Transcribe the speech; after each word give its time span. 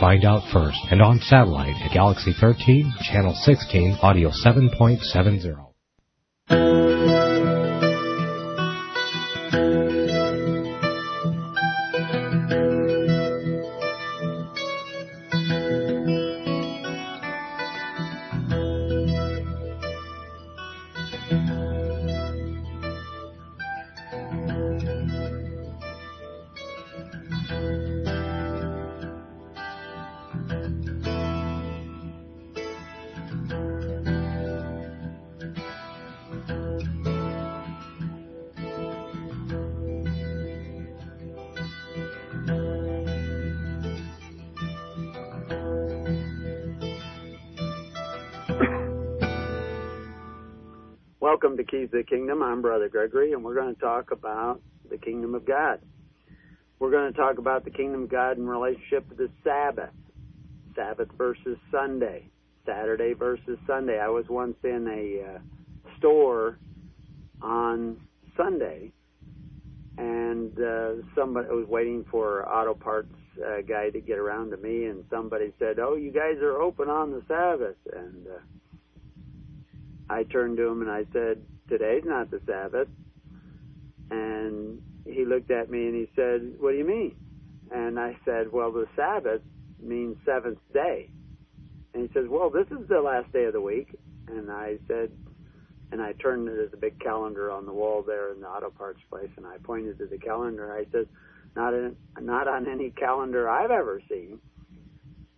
find 0.00 0.24
out 0.24 0.42
first. 0.52 0.78
And 0.90 1.02
on 1.02 1.20
satellite 1.20 1.76
at 1.84 1.92
Galaxy 1.92 2.32
13, 2.40 2.92
Channel 3.02 3.34
16, 3.44 3.98
Audio 4.02 4.30
7.70. 4.30 7.29
Brother 52.62 52.88
Gregory, 52.88 53.32
and 53.32 53.44
we're 53.44 53.54
going 53.54 53.74
to 53.74 53.80
talk 53.80 54.10
about 54.10 54.60
the 54.90 54.98
Kingdom 54.98 55.34
of 55.34 55.46
God. 55.46 55.80
We're 56.78 56.90
going 56.90 57.12
to 57.12 57.18
talk 57.18 57.38
about 57.38 57.64
the 57.64 57.70
Kingdom 57.70 58.04
of 58.04 58.10
God 58.10 58.38
in 58.38 58.46
relationship 58.46 59.08
to 59.10 59.14
the 59.14 59.28
Sabbath, 59.44 59.94
Sabbath 60.74 61.08
versus 61.18 61.58
Sunday, 61.70 62.28
Saturday 62.66 63.12
versus 63.12 63.58
Sunday. 63.66 63.98
I 63.98 64.08
was 64.08 64.24
once 64.28 64.56
in 64.64 64.88
a 64.88 65.34
uh, 65.34 65.38
store 65.98 66.58
on 67.42 67.98
Sunday, 68.36 68.92
and 69.98 70.52
uh, 70.58 70.92
somebody 71.14 71.48
was 71.48 71.66
waiting 71.68 72.04
for 72.10 72.48
auto 72.48 72.74
parts 72.74 73.12
uh, 73.44 73.60
guy 73.68 73.90
to 73.90 74.00
get 74.00 74.18
around 74.18 74.50
to 74.50 74.56
me, 74.56 74.86
and 74.86 75.04
somebody 75.10 75.52
said, 75.58 75.78
"Oh, 75.78 75.96
you 75.96 76.10
guys 76.12 76.36
are 76.42 76.60
open 76.60 76.88
on 76.88 77.10
the 77.10 77.22
Sabbath," 77.28 77.76
and 77.94 78.26
uh, 78.26 78.40
I 80.10 80.24
turned 80.24 80.56
to 80.56 80.66
him 80.66 80.82
and 80.82 80.90
I 80.90 81.04
said, 81.12 81.40
Today's 81.70 82.02
not 82.04 82.30
the 82.30 82.40
Sabbath. 82.46 82.88
And 84.10 84.80
he 85.06 85.24
looked 85.24 85.50
at 85.50 85.70
me 85.70 85.86
and 85.86 85.94
he 85.94 86.10
said, 86.16 86.42
What 86.58 86.72
do 86.72 86.76
you 86.76 86.86
mean? 86.86 87.14
And 87.70 87.98
I 87.98 88.18
said, 88.24 88.52
Well, 88.52 88.72
the 88.72 88.86
Sabbath 88.96 89.40
means 89.82 90.16
seventh 90.26 90.58
day. 90.74 91.08
And 91.94 92.02
he 92.02 92.10
says, 92.12 92.26
Well, 92.28 92.50
this 92.50 92.66
is 92.70 92.88
the 92.88 93.00
last 93.00 93.32
day 93.32 93.44
of 93.44 93.52
the 93.52 93.60
week. 93.60 93.88
And 94.28 94.50
I 94.50 94.78
said, 94.88 95.10
and 95.92 96.00
I 96.00 96.12
turned 96.12 96.46
to 96.46 96.68
the 96.70 96.76
big 96.76 96.98
calendar 97.00 97.50
on 97.50 97.66
the 97.66 97.72
wall 97.72 98.02
there 98.02 98.32
in 98.32 98.40
the 98.40 98.46
auto 98.46 98.70
parts 98.70 99.00
place, 99.10 99.30
and 99.36 99.46
I 99.46 99.56
pointed 99.62 99.98
to 99.98 100.06
the 100.06 100.18
calendar. 100.18 100.72
I 100.72 100.86
said, 100.92 101.06
"Not 101.56 101.74
in, 101.74 101.96
not 102.20 102.46
on 102.46 102.68
any 102.68 102.90
calendar 102.90 103.48
I've 103.48 103.72
ever 103.72 104.00
seen. 104.08 104.38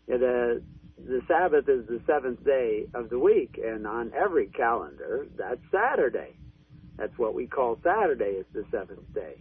The 0.06 0.62
the 1.06 1.22
Sabbath 1.28 1.68
is 1.68 1.86
the 1.86 2.00
seventh 2.06 2.44
day 2.44 2.86
of 2.94 3.10
the 3.10 3.18
week, 3.18 3.58
and 3.64 3.86
on 3.86 4.12
every 4.14 4.48
calendar, 4.48 5.26
that's 5.36 5.60
Saturday. 5.70 6.36
That's 6.96 7.16
what 7.18 7.34
we 7.34 7.46
call 7.46 7.78
Saturday, 7.82 8.36
is 8.40 8.46
the 8.52 8.64
seventh 8.70 9.12
day. 9.14 9.36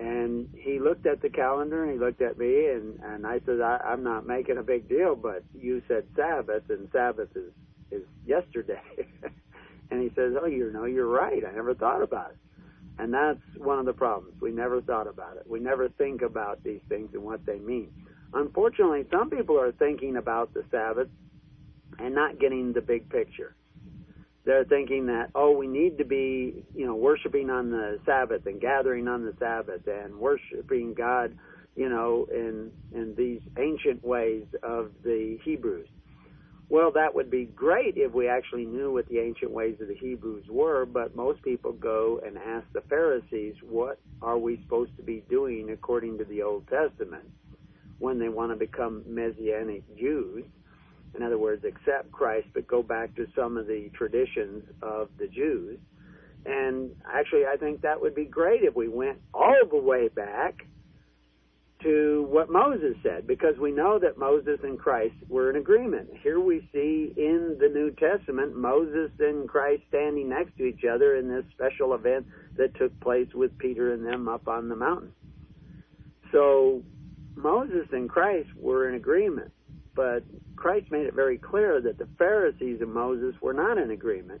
And 0.00 0.48
he 0.56 0.80
looked 0.80 1.06
at 1.06 1.22
the 1.22 1.30
calendar 1.30 1.84
and 1.84 1.92
he 1.92 1.98
looked 1.98 2.22
at 2.22 2.38
me, 2.38 2.68
and, 2.68 2.98
and 3.02 3.26
I 3.26 3.40
said, 3.46 3.60
I, 3.60 3.78
I'm 3.84 4.02
not 4.02 4.26
making 4.26 4.58
a 4.58 4.62
big 4.62 4.88
deal, 4.88 5.14
but 5.14 5.44
you 5.54 5.82
said 5.88 6.04
Sabbath, 6.16 6.64
and 6.68 6.88
Sabbath 6.92 7.30
is, 7.36 7.52
is 7.90 8.02
yesterday. 8.26 8.80
and 9.90 10.02
he 10.02 10.08
says, 10.16 10.34
Oh, 10.40 10.46
you 10.46 10.72
know, 10.72 10.84
you're 10.84 11.08
right. 11.08 11.42
I 11.44 11.52
never 11.54 11.74
thought 11.74 12.02
about 12.02 12.32
it. 12.32 12.38
And 12.98 13.12
that's 13.12 13.40
one 13.58 13.78
of 13.78 13.86
the 13.86 13.92
problems. 13.92 14.40
We 14.40 14.52
never 14.52 14.80
thought 14.80 15.08
about 15.08 15.36
it. 15.36 15.44
We 15.48 15.60
never 15.60 15.88
think 15.88 16.22
about 16.22 16.62
these 16.62 16.80
things 16.88 17.10
and 17.14 17.22
what 17.22 17.44
they 17.46 17.58
mean. 17.58 17.92
Unfortunately, 18.34 19.04
some 19.12 19.30
people 19.30 19.58
are 19.60 19.72
thinking 19.72 20.16
about 20.16 20.52
the 20.54 20.64
Sabbath 20.70 21.08
and 21.98 22.14
not 22.14 22.40
getting 22.40 22.72
the 22.72 22.80
big 22.80 23.08
picture. 23.08 23.54
They're 24.44 24.64
thinking 24.64 25.06
that, 25.06 25.30
oh, 25.34 25.52
we 25.52 25.66
need 25.66 25.98
to 25.98 26.04
be, 26.04 26.64
you 26.74 26.86
know, 26.86 26.96
worshiping 26.96 27.48
on 27.48 27.70
the 27.70 27.98
Sabbath 28.04 28.46
and 28.46 28.60
gathering 28.60 29.08
on 29.08 29.24
the 29.24 29.34
Sabbath 29.38 29.86
and 29.86 30.16
worshiping 30.16 30.94
God, 30.94 31.34
you 31.76 31.88
know, 31.88 32.26
in 32.30 32.70
in 32.92 33.14
these 33.16 33.40
ancient 33.58 34.04
ways 34.04 34.44
of 34.62 34.90
the 35.02 35.38
Hebrews. 35.44 35.88
Well, 36.68 36.90
that 36.92 37.14
would 37.14 37.30
be 37.30 37.44
great 37.44 37.94
if 37.96 38.12
we 38.12 38.28
actually 38.28 38.64
knew 38.64 38.92
what 38.92 39.08
the 39.08 39.18
ancient 39.18 39.50
ways 39.52 39.76
of 39.80 39.88
the 39.88 39.94
Hebrews 39.94 40.46
were, 40.48 40.86
but 40.86 41.14
most 41.14 41.42
people 41.42 41.72
go 41.72 42.20
and 42.26 42.36
ask 42.36 42.66
the 42.72 42.80
Pharisees, 42.82 43.54
what 43.62 44.00
are 44.22 44.38
we 44.38 44.60
supposed 44.62 44.96
to 44.96 45.02
be 45.02 45.22
doing 45.30 45.70
according 45.70 46.18
to 46.18 46.24
the 46.24 46.42
Old 46.42 46.66
Testament? 46.68 47.30
When 47.98 48.18
they 48.18 48.28
want 48.28 48.52
to 48.52 48.56
become 48.56 49.02
Messianic 49.06 49.82
Jews. 49.96 50.44
In 51.14 51.22
other 51.22 51.38
words, 51.38 51.64
accept 51.64 52.10
Christ, 52.10 52.48
but 52.54 52.66
go 52.66 52.82
back 52.82 53.14
to 53.16 53.26
some 53.36 53.56
of 53.56 53.66
the 53.66 53.90
traditions 53.94 54.64
of 54.82 55.08
the 55.18 55.28
Jews. 55.28 55.78
And 56.44 56.90
actually, 57.12 57.44
I 57.46 57.56
think 57.56 57.82
that 57.82 58.00
would 58.00 58.14
be 58.14 58.24
great 58.24 58.62
if 58.62 58.74
we 58.74 58.88
went 58.88 59.18
all 59.32 59.54
the 59.70 59.78
way 59.78 60.08
back 60.08 60.66
to 61.82 62.26
what 62.30 62.50
Moses 62.50 62.96
said, 63.02 63.26
because 63.26 63.56
we 63.60 63.70
know 63.70 63.98
that 63.98 64.18
Moses 64.18 64.58
and 64.62 64.78
Christ 64.78 65.14
were 65.28 65.50
in 65.50 65.56
agreement. 65.56 66.08
Here 66.22 66.40
we 66.40 66.68
see 66.72 67.12
in 67.16 67.58
the 67.60 67.68
New 67.68 67.90
Testament 67.92 68.56
Moses 68.56 69.10
and 69.20 69.48
Christ 69.48 69.82
standing 69.88 70.30
next 70.30 70.56
to 70.56 70.64
each 70.64 70.84
other 70.84 71.16
in 71.16 71.28
this 71.28 71.44
special 71.52 71.94
event 71.94 72.26
that 72.56 72.74
took 72.76 72.98
place 73.00 73.28
with 73.34 73.56
Peter 73.58 73.92
and 73.92 74.04
them 74.04 74.28
up 74.28 74.48
on 74.48 74.68
the 74.68 74.76
mountain. 74.76 75.12
So 76.32 76.82
Moses 77.36 77.86
and 77.92 78.08
Christ 78.08 78.48
were 78.56 78.88
in 78.88 78.94
agreement, 78.94 79.50
but 79.94 80.22
Christ 80.56 80.90
made 80.90 81.06
it 81.06 81.14
very 81.14 81.38
clear 81.38 81.80
that 81.80 81.98
the 81.98 82.08
Pharisees 82.18 82.80
and 82.80 82.92
Moses 82.92 83.34
were 83.40 83.52
not 83.52 83.78
in 83.78 83.90
agreement. 83.90 84.40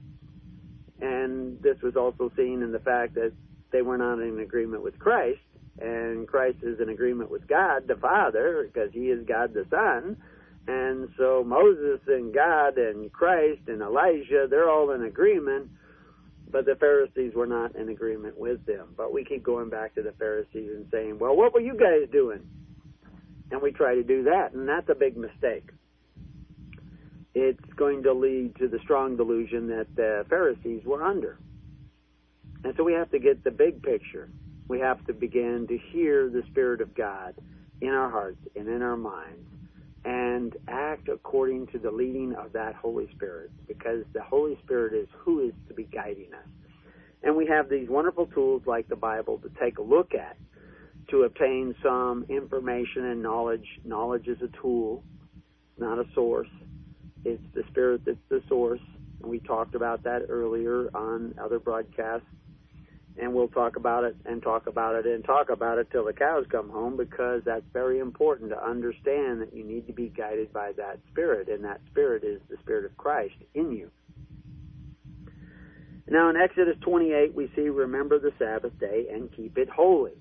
And 1.00 1.60
this 1.60 1.76
was 1.82 1.96
also 1.96 2.32
seen 2.36 2.62
in 2.62 2.72
the 2.72 2.78
fact 2.78 3.14
that 3.14 3.32
they 3.72 3.82
were 3.82 3.98
not 3.98 4.20
in 4.20 4.38
agreement 4.38 4.82
with 4.82 4.98
Christ, 4.98 5.40
and 5.80 6.28
Christ 6.28 6.58
is 6.62 6.80
in 6.80 6.88
agreement 6.88 7.30
with 7.30 7.46
God 7.48 7.88
the 7.88 7.96
Father, 7.96 8.68
because 8.72 8.92
he 8.92 9.10
is 9.10 9.26
God 9.26 9.52
the 9.52 9.66
Son. 9.70 10.16
And 10.66 11.08
so 11.18 11.44
Moses 11.44 12.00
and 12.06 12.32
God 12.32 12.78
and 12.78 13.12
Christ 13.12 13.62
and 13.66 13.82
Elijah, 13.82 14.46
they're 14.48 14.70
all 14.70 14.92
in 14.92 15.02
agreement, 15.02 15.68
but 16.50 16.64
the 16.64 16.76
Pharisees 16.76 17.34
were 17.34 17.46
not 17.46 17.74
in 17.74 17.88
agreement 17.88 18.38
with 18.38 18.64
them. 18.64 18.94
But 18.96 19.12
we 19.12 19.24
keep 19.24 19.42
going 19.42 19.68
back 19.68 19.94
to 19.96 20.02
the 20.02 20.12
Pharisees 20.12 20.70
and 20.76 20.86
saying, 20.90 21.18
well, 21.18 21.36
what 21.36 21.52
were 21.52 21.60
you 21.60 21.74
guys 21.74 22.08
doing? 22.12 22.48
And 23.50 23.60
we 23.62 23.72
try 23.72 23.94
to 23.94 24.02
do 24.02 24.24
that, 24.24 24.52
and 24.52 24.68
that's 24.68 24.88
a 24.88 24.94
big 24.94 25.16
mistake. 25.16 25.68
It's 27.34 27.72
going 27.76 28.02
to 28.04 28.12
lead 28.12 28.56
to 28.56 28.68
the 28.68 28.78
strong 28.84 29.16
delusion 29.16 29.66
that 29.68 29.86
the 29.96 30.24
Pharisees 30.28 30.82
were 30.84 31.02
under. 31.02 31.38
And 32.62 32.74
so 32.76 32.84
we 32.84 32.92
have 32.94 33.10
to 33.10 33.18
get 33.18 33.44
the 33.44 33.50
big 33.50 33.82
picture. 33.82 34.30
We 34.68 34.80
have 34.80 35.04
to 35.06 35.12
begin 35.12 35.66
to 35.68 35.78
hear 35.92 36.30
the 36.30 36.42
Spirit 36.50 36.80
of 36.80 36.94
God 36.94 37.34
in 37.80 37.88
our 37.88 38.10
hearts 38.10 38.40
and 38.56 38.68
in 38.68 38.82
our 38.82 38.96
minds 38.96 39.48
and 40.04 40.54
act 40.68 41.08
according 41.08 41.66
to 41.68 41.78
the 41.78 41.90
leading 41.90 42.34
of 42.34 42.52
that 42.52 42.74
Holy 42.74 43.08
Spirit 43.14 43.50
because 43.66 44.04
the 44.12 44.22
Holy 44.22 44.58
Spirit 44.64 44.92
is 44.92 45.08
who 45.18 45.40
is 45.48 45.54
to 45.68 45.74
be 45.74 45.84
guiding 45.84 46.32
us. 46.34 46.48
And 47.22 47.34
we 47.34 47.46
have 47.46 47.70
these 47.70 47.88
wonderful 47.88 48.26
tools 48.26 48.62
like 48.66 48.86
the 48.88 48.96
Bible 48.96 49.38
to 49.38 49.50
take 49.60 49.78
a 49.78 49.82
look 49.82 50.12
at 50.14 50.36
to 51.10 51.22
obtain 51.22 51.74
some 51.82 52.26
information 52.28 53.06
and 53.06 53.22
knowledge. 53.22 53.66
Knowledge 53.84 54.26
is 54.28 54.38
a 54.42 54.48
tool, 54.60 55.02
not 55.78 55.98
a 55.98 56.04
source. 56.14 56.48
It's 57.24 57.42
the 57.54 57.62
spirit 57.70 58.02
that's 58.04 58.18
the 58.28 58.42
source. 58.48 58.80
And 59.20 59.30
we 59.30 59.40
talked 59.40 59.74
about 59.74 60.04
that 60.04 60.26
earlier 60.28 60.88
on 60.94 61.34
other 61.42 61.58
broadcasts. 61.58 62.26
And 63.16 63.32
we'll 63.32 63.48
talk 63.48 63.76
about 63.76 64.02
it 64.02 64.16
and 64.24 64.42
talk 64.42 64.66
about 64.66 64.96
it 64.96 65.06
and 65.06 65.24
talk 65.24 65.48
about 65.48 65.78
it 65.78 65.88
till 65.92 66.04
the 66.04 66.12
cows 66.12 66.46
come 66.50 66.68
home 66.68 66.96
because 66.96 67.42
that's 67.44 67.64
very 67.72 68.00
important 68.00 68.50
to 68.50 68.60
understand 68.60 69.40
that 69.40 69.54
you 69.54 69.62
need 69.62 69.86
to 69.86 69.92
be 69.92 70.08
guided 70.08 70.52
by 70.52 70.72
that 70.76 70.98
spirit. 71.12 71.48
And 71.48 71.64
that 71.64 71.80
spirit 71.90 72.24
is 72.24 72.40
the 72.50 72.56
spirit 72.60 72.84
of 72.84 72.96
Christ 72.96 73.36
in 73.54 73.70
you. 73.70 73.90
Now 76.08 76.28
in 76.28 76.36
Exodus 76.36 76.76
28, 76.82 77.34
we 77.34 77.50
see, 77.56 77.68
remember 77.68 78.18
the 78.18 78.32
Sabbath 78.38 78.78
day 78.78 79.06
and 79.12 79.32
keep 79.34 79.56
it 79.56 79.68
holy. 79.70 80.12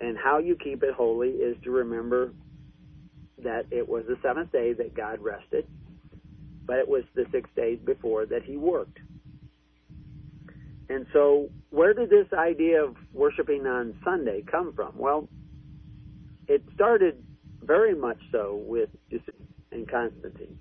And 0.00 0.16
how 0.16 0.38
you 0.38 0.56
keep 0.56 0.82
it 0.82 0.94
holy 0.94 1.28
is 1.28 1.56
to 1.64 1.70
remember 1.70 2.32
that 3.42 3.66
it 3.70 3.88
was 3.88 4.04
the 4.08 4.16
seventh 4.22 4.52
day 4.52 4.72
that 4.72 4.94
God 4.94 5.20
rested, 5.20 5.66
but 6.64 6.78
it 6.78 6.88
was 6.88 7.04
the 7.14 7.26
six 7.32 7.48
days 7.54 7.78
before 7.84 8.26
that 8.26 8.42
he 8.42 8.56
worked. 8.56 8.98
And 10.88 11.06
so, 11.12 11.50
where 11.70 11.94
did 11.94 12.10
this 12.10 12.26
idea 12.32 12.82
of 12.82 12.96
worshiping 13.12 13.66
on 13.66 13.94
Sunday 14.04 14.42
come 14.42 14.72
from? 14.74 14.92
Well, 14.96 15.28
it 16.48 16.64
started 16.74 17.22
very 17.62 17.94
much 17.94 18.18
so 18.32 18.60
with 18.66 18.90
Eusebius 19.08 19.36
and 19.70 19.88
Constantine. 19.88 20.58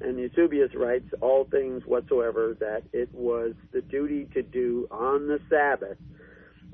And 0.00 0.18
Eusebius 0.18 0.74
writes 0.74 1.08
all 1.22 1.44
things 1.50 1.82
whatsoever 1.86 2.54
that 2.60 2.82
it 2.92 3.08
was 3.14 3.54
the 3.72 3.80
duty 3.80 4.28
to 4.34 4.42
do 4.42 4.86
on 4.90 5.26
the 5.26 5.40
Sabbath. 5.48 5.96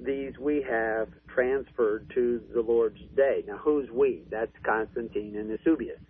These 0.04 0.38
we 0.38 0.64
have 0.68 1.08
transferred 1.28 2.10
to 2.14 2.42
the 2.52 2.60
Lord's 2.60 3.00
day. 3.16 3.44
Now, 3.46 3.58
who's 3.58 3.90
we? 3.90 4.22
That's 4.30 4.52
Constantine 4.64 5.36
and 5.36 5.48
Eusebius. 5.48 6.00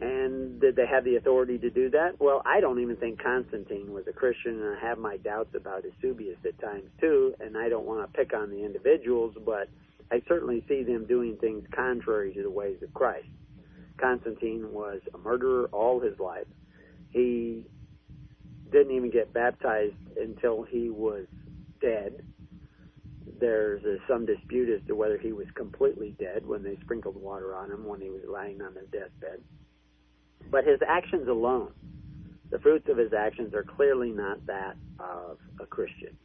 And 0.00 0.60
did 0.60 0.76
they 0.76 0.86
have 0.86 1.04
the 1.04 1.16
authority 1.16 1.58
to 1.58 1.70
do 1.70 1.90
that? 1.90 2.20
Well, 2.20 2.42
I 2.44 2.60
don't 2.60 2.80
even 2.80 2.96
think 2.96 3.20
Constantine 3.22 3.92
was 3.92 4.06
a 4.06 4.12
Christian, 4.12 4.62
and 4.62 4.76
I 4.76 4.80
have 4.80 4.98
my 4.98 5.16
doubts 5.16 5.54
about 5.56 5.84
Eusebius 5.84 6.38
at 6.44 6.58
times 6.60 6.88
too. 7.00 7.34
And 7.40 7.56
I 7.56 7.68
don't 7.68 7.84
want 7.84 8.06
to 8.06 8.18
pick 8.18 8.32
on 8.32 8.50
the 8.50 8.64
individuals, 8.64 9.34
but 9.44 9.68
I 10.10 10.22
certainly 10.28 10.64
see 10.68 10.84
them 10.84 11.06
doing 11.06 11.36
things 11.36 11.64
contrary 11.74 12.32
to 12.34 12.42
the 12.42 12.50
ways 12.50 12.82
of 12.82 12.94
Christ. 12.94 13.26
Constantine 14.00 14.72
was 14.72 15.00
a 15.12 15.18
murderer 15.18 15.68
all 15.72 16.00
his 16.00 16.18
life. 16.20 16.46
He 17.10 17.64
didn't 18.70 18.94
even 18.94 19.10
get 19.10 19.32
baptized 19.32 19.96
until 20.16 20.62
he 20.62 20.90
was 20.90 21.26
dead. 21.80 22.24
There's 23.40 23.84
uh, 23.84 23.96
some 24.08 24.26
dispute 24.26 24.68
as 24.68 24.86
to 24.88 24.94
whether 24.94 25.18
he 25.18 25.32
was 25.32 25.46
completely 25.54 26.14
dead 26.18 26.46
when 26.46 26.62
they 26.62 26.76
sprinkled 26.82 27.16
water 27.16 27.54
on 27.54 27.70
him 27.70 27.84
when 27.84 28.00
he 28.00 28.10
was 28.10 28.22
lying 28.28 28.60
on 28.62 28.74
his 28.74 28.88
deathbed. 28.90 29.40
But 30.50 30.64
his 30.64 30.80
actions 30.86 31.28
alone, 31.28 31.72
the 32.50 32.58
fruits 32.58 32.88
of 32.88 32.96
his 32.96 33.12
actions, 33.12 33.54
are 33.54 33.64
clearly 33.64 34.10
not 34.10 34.46
that 34.46 34.76
of 34.98 35.38
a 35.60 35.66
Christian. 35.66 36.16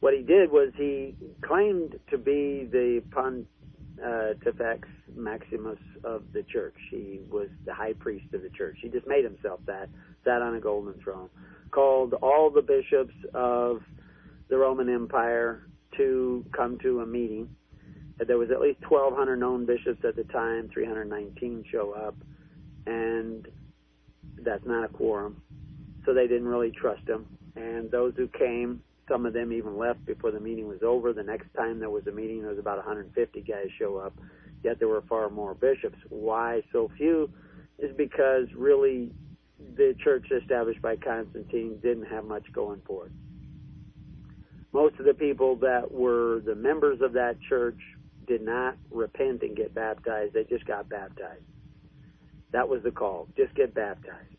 What 0.00 0.12
he 0.12 0.22
did 0.22 0.50
was 0.50 0.72
he 0.76 1.14
claimed 1.40 1.98
to 2.10 2.18
be 2.18 2.68
the 2.70 3.02
Pontifex 3.10 4.88
Maximus 5.14 5.78
of 6.02 6.24
the 6.32 6.42
church. 6.42 6.76
He 6.90 7.20
was 7.30 7.48
the 7.64 7.72
high 7.72 7.94
priest 7.94 8.26
of 8.34 8.42
the 8.42 8.50
church. 8.50 8.76
He 8.82 8.88
just 8.88 9.06
made 9.06 9.24
himself 9.24 9.60
that, 9.66 9.88
sat 10.24 10.42
on 10.42 10.56
a 10.56 10.60
golden 10.60 11.00
throne, 11.02 11.30
called 11.70 12.14
all 12.14 12.50
the 12.50 12.60
bishops 12.60 13.14
of 13.32 13.80
the 14.48 14.56
Roman 14.56 14.88
Empire 14.88 15.66
to 15.96 16.44
come 16.52 16.78
to 16.78 17.00
a 17.00 17.06
meeting. 17.06 17.48
There 18.24 18.38
was 18.38 18.50
at 18.50 18.60
least 18.60 18.80
1,200 18.88 19.36
known 19.36 19.66
bishops 19.66 20.04
at 20.04 20.16
the 20.16 20.24
time, 20.24 20.70
319 20.72 21.64
show 21.70 21.92
up, 21.92 22.14
and 22.86 23.46
that's 24.42 24.64
not 24.64 24.84
a 24.84 24.88
quorum. 24.88 25.42
So 26.04 26.14
they 26.14 26.26
didn't 26.26 26.46
really 26.46 26.70
trust 26.70 27.08
him. 27.08 27.26
And 27.56 27.90
those 27.90 28.14
who 28.16 28.28
came 28.28 28.82
some 29.08 29.26
of 29.26 29.32
them 29.32 29.52
even 29.52 29.76
left 29.76 30.04
before 30.06 30.30
the 30.30 30.40
meeting 30.40 30.66
was 30.66 30.82
over. 30.82 31.12
The 31.12 31.22
next 31.22 31.52
time 31.54 31.78
there 31.78 31.90
was 31.90 32.06
a 32.06 32.12
meeting, 32.12 32.40
there 32.40 32.50
was 32.50 32.58
about 32.58 32.78
150 32.78 33.40
guys 33.42 33.66
show 33.78 33.98
up, 33.98 34.14
yet 34.62 34.78
there 34.78 34.88
were 34.88 35.02
far 35.02 35.28
more 35.30 35.54
bishops. 35.54 35.98
Why 36.08 36.62
so 36.72 36.90
few? 36.96 37.30
Is 37.78 37.94
because 37.96 38.46
really 38.56 39.12
the 39.76 39.94
church 40.02 40.26
established 40.30 40.80
by 40.80 40.96
Constantine 40.96 41.78
didn't 41.82 42.06
have 42.06 42.24
much 42.24 42.44
going 42.52 42.80
for 42.86 43.06
it. 43.06 43.12
Most 44.74 44.98
of 44.98 45.06
the 45.06 45.14
people 45.14 45.56
that 45.56 45.90
were 45.90 46.42
the 46.44 46.54
members 46.54 47.00
of 47.00 47.14
that 47.14 47.36
church 47.48 47.78
did 48.26 48.42
not 48.42 48.76
repent 48.90 49.42
and 49.42 49.56
get 49.56 49.74
baptized. 49.74 50.34
They 50.34 50.44
just 50.44 50.66
got 50.66 50.90
baptized. 50.90 51.44
That 52.52 52.68
was 52.68 52.82
the 52.82 52.90
call. 52.90 53.28
Just 53.36 53.54
get 53.54 53.72
baptized 53.72 54.34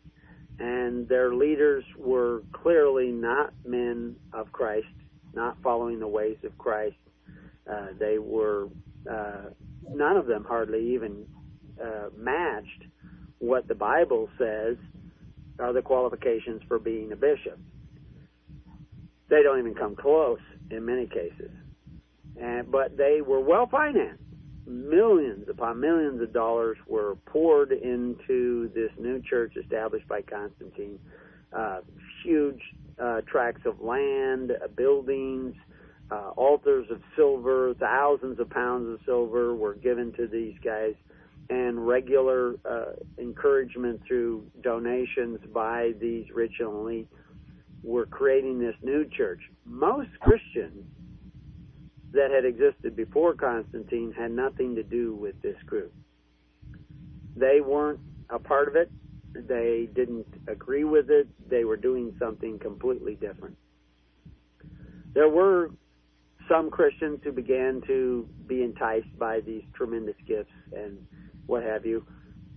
and 0.58 1.08
their 1.08 1.34
leaders 1.34 1.84
were 1.98 2.42
clearly 2.52 3.08
not 3.08 3.52
men 3.64 4.16
of 4.32 4.50
Christ, 4.52 4.86
not 5.34 5.56
following 5.62 5.98
the 5.98 6.08
ways 6.08 6.38
of 6.44 6.56
Christ. 6.56 6.96
Uh, 7.70 7.88
they 7.98 8.18
were, 8.18 8.68
uh, 9.10 9.50
none 9.88 10.16
of 10.16 10.26
them 10.26 10.44
hardly 10.44 10.94
even 10.94 11.26
uh, 11.82 12.08
matched 12.16 12.84
what 13.38 13.68
the 13.68 13.74
Bible 13.74 14.30
says 14.38 14.76
are 15.58 15.72
the 15.72 15.82
qualifications 15.82 16.62
for 16.68 16.78
being 16.78 17.12
a 17.12 17.16
bishop. 17.16 17.58
They 19.28 19.42
don't 19.42 19.58
even 19.58 19.74
come 19.74 19.96
close 19.96 20.40
in 20.70 20.84
many 20.84 21.06
cases. 21.06 21.50
And, 22.40 22.70
but 22.70 22.96
they 22.96 23.20
were 23.22 23.40
well 23.40 23.66
financed 23.66 24.22
millions 24.66 25.48
upon 25.48 25.80
millions 25.80 26.20
of 26.20 26.32
dollars 26.32 26.76
were 26.86 27.16
poured 27.26 27.72
into 27.72 28.70
this 28.74 28.90
new 28.98 29.22
church 29.22 29.56
established 29.56 30.08
by 30.08 30.22
Constantine. 30.22 30.98
Uh, 31.52 31.80
huge 32.24 32.60
uh, 32.98 33.20
tracts 33.22 33.62
of 33.64 33.80
land, 33.80 34.50
uh, 34.50 34.66
buildings, 34.76 35.54
uh, 36.10 36.30
altars 36.36 36.86
of 36.90 37.00
silver, 37.14 37.74
thousands 37.78 38.38
of 38.40 38.50
pounds 38.50 38.88
of 38.88 38.98
silver 39.06 39.54
were 39.54 39.74
given 39.74 40.12
to 40.12 40.26
these 40.26 40.54
guys, 40.64 40.94
and 41.48 41.86
regular 41.86 42.54
uh, 42.68 42.92
encouragement 43.18 44.00
through 44.06 44.44
donations 44.62 45.38
by 45.52 45.92
these 46.00 46.26
rich 46.34 46.54
and 46.58 46.68
elite 46.68 47.08
were 47.86 48.04
creating 48.04 48.58
this 48.58 48.74
new 48.82 49.08
church. 49.16 49.40
Most 49.64 50.10
Christians 50.20 50.84
that 52.12 52.30
had 52.32 52.44
existed 52.44 52.96
before 52.96 53.34
Constantine 53.34 54.12
had 54.12 54.32
nothing 54.32 54.74
to 54.74 54.82
do 54.82 55.14
with 55.14 55.40
this 55.40 55.56
group. 55.66 55.92
They 57.36 57.60
weren't 57.60 58.00
a 58.28 58.40
part 58.40 58.66
of 58.66 58.74
it. 58.74 58.90
They 59.32 59.88
didn't 59.94 60.26
agree 60.48 60.82
with 60.84 61.10
it. 61.10 61.28
They 61.48 61.64
were 61.64 61.76
doing 61.76 62.16
something 62.18 62.58
completely 62.58 63.14
different. 63.14 63.56
There 65.14 65.28
were 65.28 65.70
some 66.48 66.70
Christians 66.70 67.20
who 67.22 67.32
began 67.32 67.82
to 67.86 68.28
be 68.46 68.62
enticed 68.62 69.16
by 69.18 69.40
these 69.40 69.62
tremendous 69.74 70.16
gifts 70.26 70.50
and 70.72 71.06
what 71.46 71.62
have 71.62 71.86
you. 71.86 72.04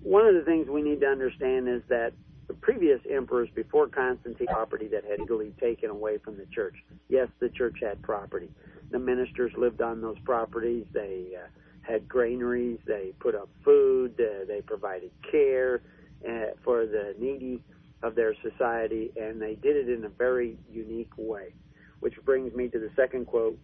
One 0.01 0.25
of 0.25 0.33
the 0.33 0.41
things 0.41 0.67
we 0.69 0.81
need 0.81 1.01
to 1.01 1.07
understand 1.07 1.67
is 1.67 1.81
that 1.89 2.13
the 2.49 2.53
previous 2.55 2.99
emperors 3.09 3.47
before 3.55 3.87
Constantine 3.87 4.47
property 4.47 4.87
that 4.89 5.05
had 5.05 5.21
legally 5.21 5.53
taken 5.61 5.89
away 5.89 6.17
from 6.17 6.35
the 6.35 6.45
church. 6.47 6.75
Yes, 7.07 7.29
the 7.39 7.47
church 7.47 7.77
had 7.81 8.01
property 8.01 8.49
the 8.91 8.99
ministers 8.99 9.51
lived 9.57 9.81
on 9.81 10.01
those 10.01 10.17
properties. 10.19 10.85
They 10.93 11.33
uh, 11.35 11.47
had 11.81 12.07
granaries. 12.07 12.79
They 12.85 13.13
put 13.19 13.35
up 13.35 13.49
food. 13.63 14.19
Uh, 14.19 14.45
they 14.47 14.61
provided 14.61 15.11
care 15.29 15.81
uh, 16.27 16.55
for 16.63 16.85
the 16.85 17.15
needy 17.19 17.61
of 18.01 18.15
their 18.15 18.33
society, 18.41 19.11
and 19.19 19.41
they 19.41 19.55
did 19.55 19.75
it 19.75 19.89
in 19.89 20.05
a 20.05 20.09
very 20.09 20.57
unique 20.71 21.11
way. 21.17 21.53
Which 21.99 22.15
brings 22.23 22.53
me 22.55 22.69
to 22.69 22.79
the 22.79 22.89
second 22.95 23.27
quote. 23.27 23.59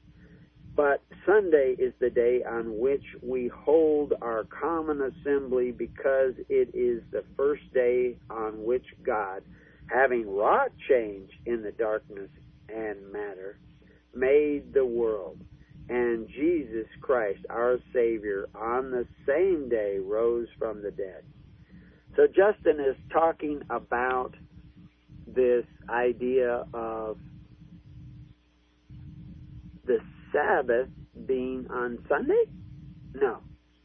But 0.76 1.02
Sunday 1.26 1.76
is 1.80 1.94
the 2.00 2.10
day 2.10 2.44
on 2.44 2.78
which 2.80 3.04
we 3.22 3.48
hold 3.48 4.14
our 4.22 4.44
common 4.44 5.02
assembly 5.02 5.72
because 5.72 6.34
it 6.50 6.76
is 6.76 7.02
the 7.12 7.24
first 7.38 7.64
day 7.74 8.18
on 8.30 8.64
which 8.66 8.86
God, 9.06 9.42
having 9.88 10.30
wrought 10.30 10.72
change 10.90 11.30
in 11.46 11.62
the 11.64 11.72
darkness 11.72 12.30
and 12.68 13.12
matter, 13.12 13.58
made 14.14 14.74
the 14.74 14.86
world. 14.86 15.40
And 15.88 16.28
Jesus 16.28 16.88
Christ, 17.00 17.40
our 17.50 17.78
Savior, 17.94 18.50
on 18.54 18.92
the 18.92 19.06
same 19.26 19.70
day 19.70 20.00
rose 20.00 20.48
from 20.58 20.82
the 20.82 20.92
dead. 20.92 21.24
So 22.18 22.28
Justin 22.28 22.80
is 22.80 22.96
talking 23.14 23.62
about 23.70 24.34
this 25.28 25.66
idea 25.90 26.66
of 26.74 27.18
the 29.86 30.00
Sabbath 30.36 30.90
being 31.26 31.68
on 31.70 32.00
Sunday? 32.10 32.44
No, 33.14 33.40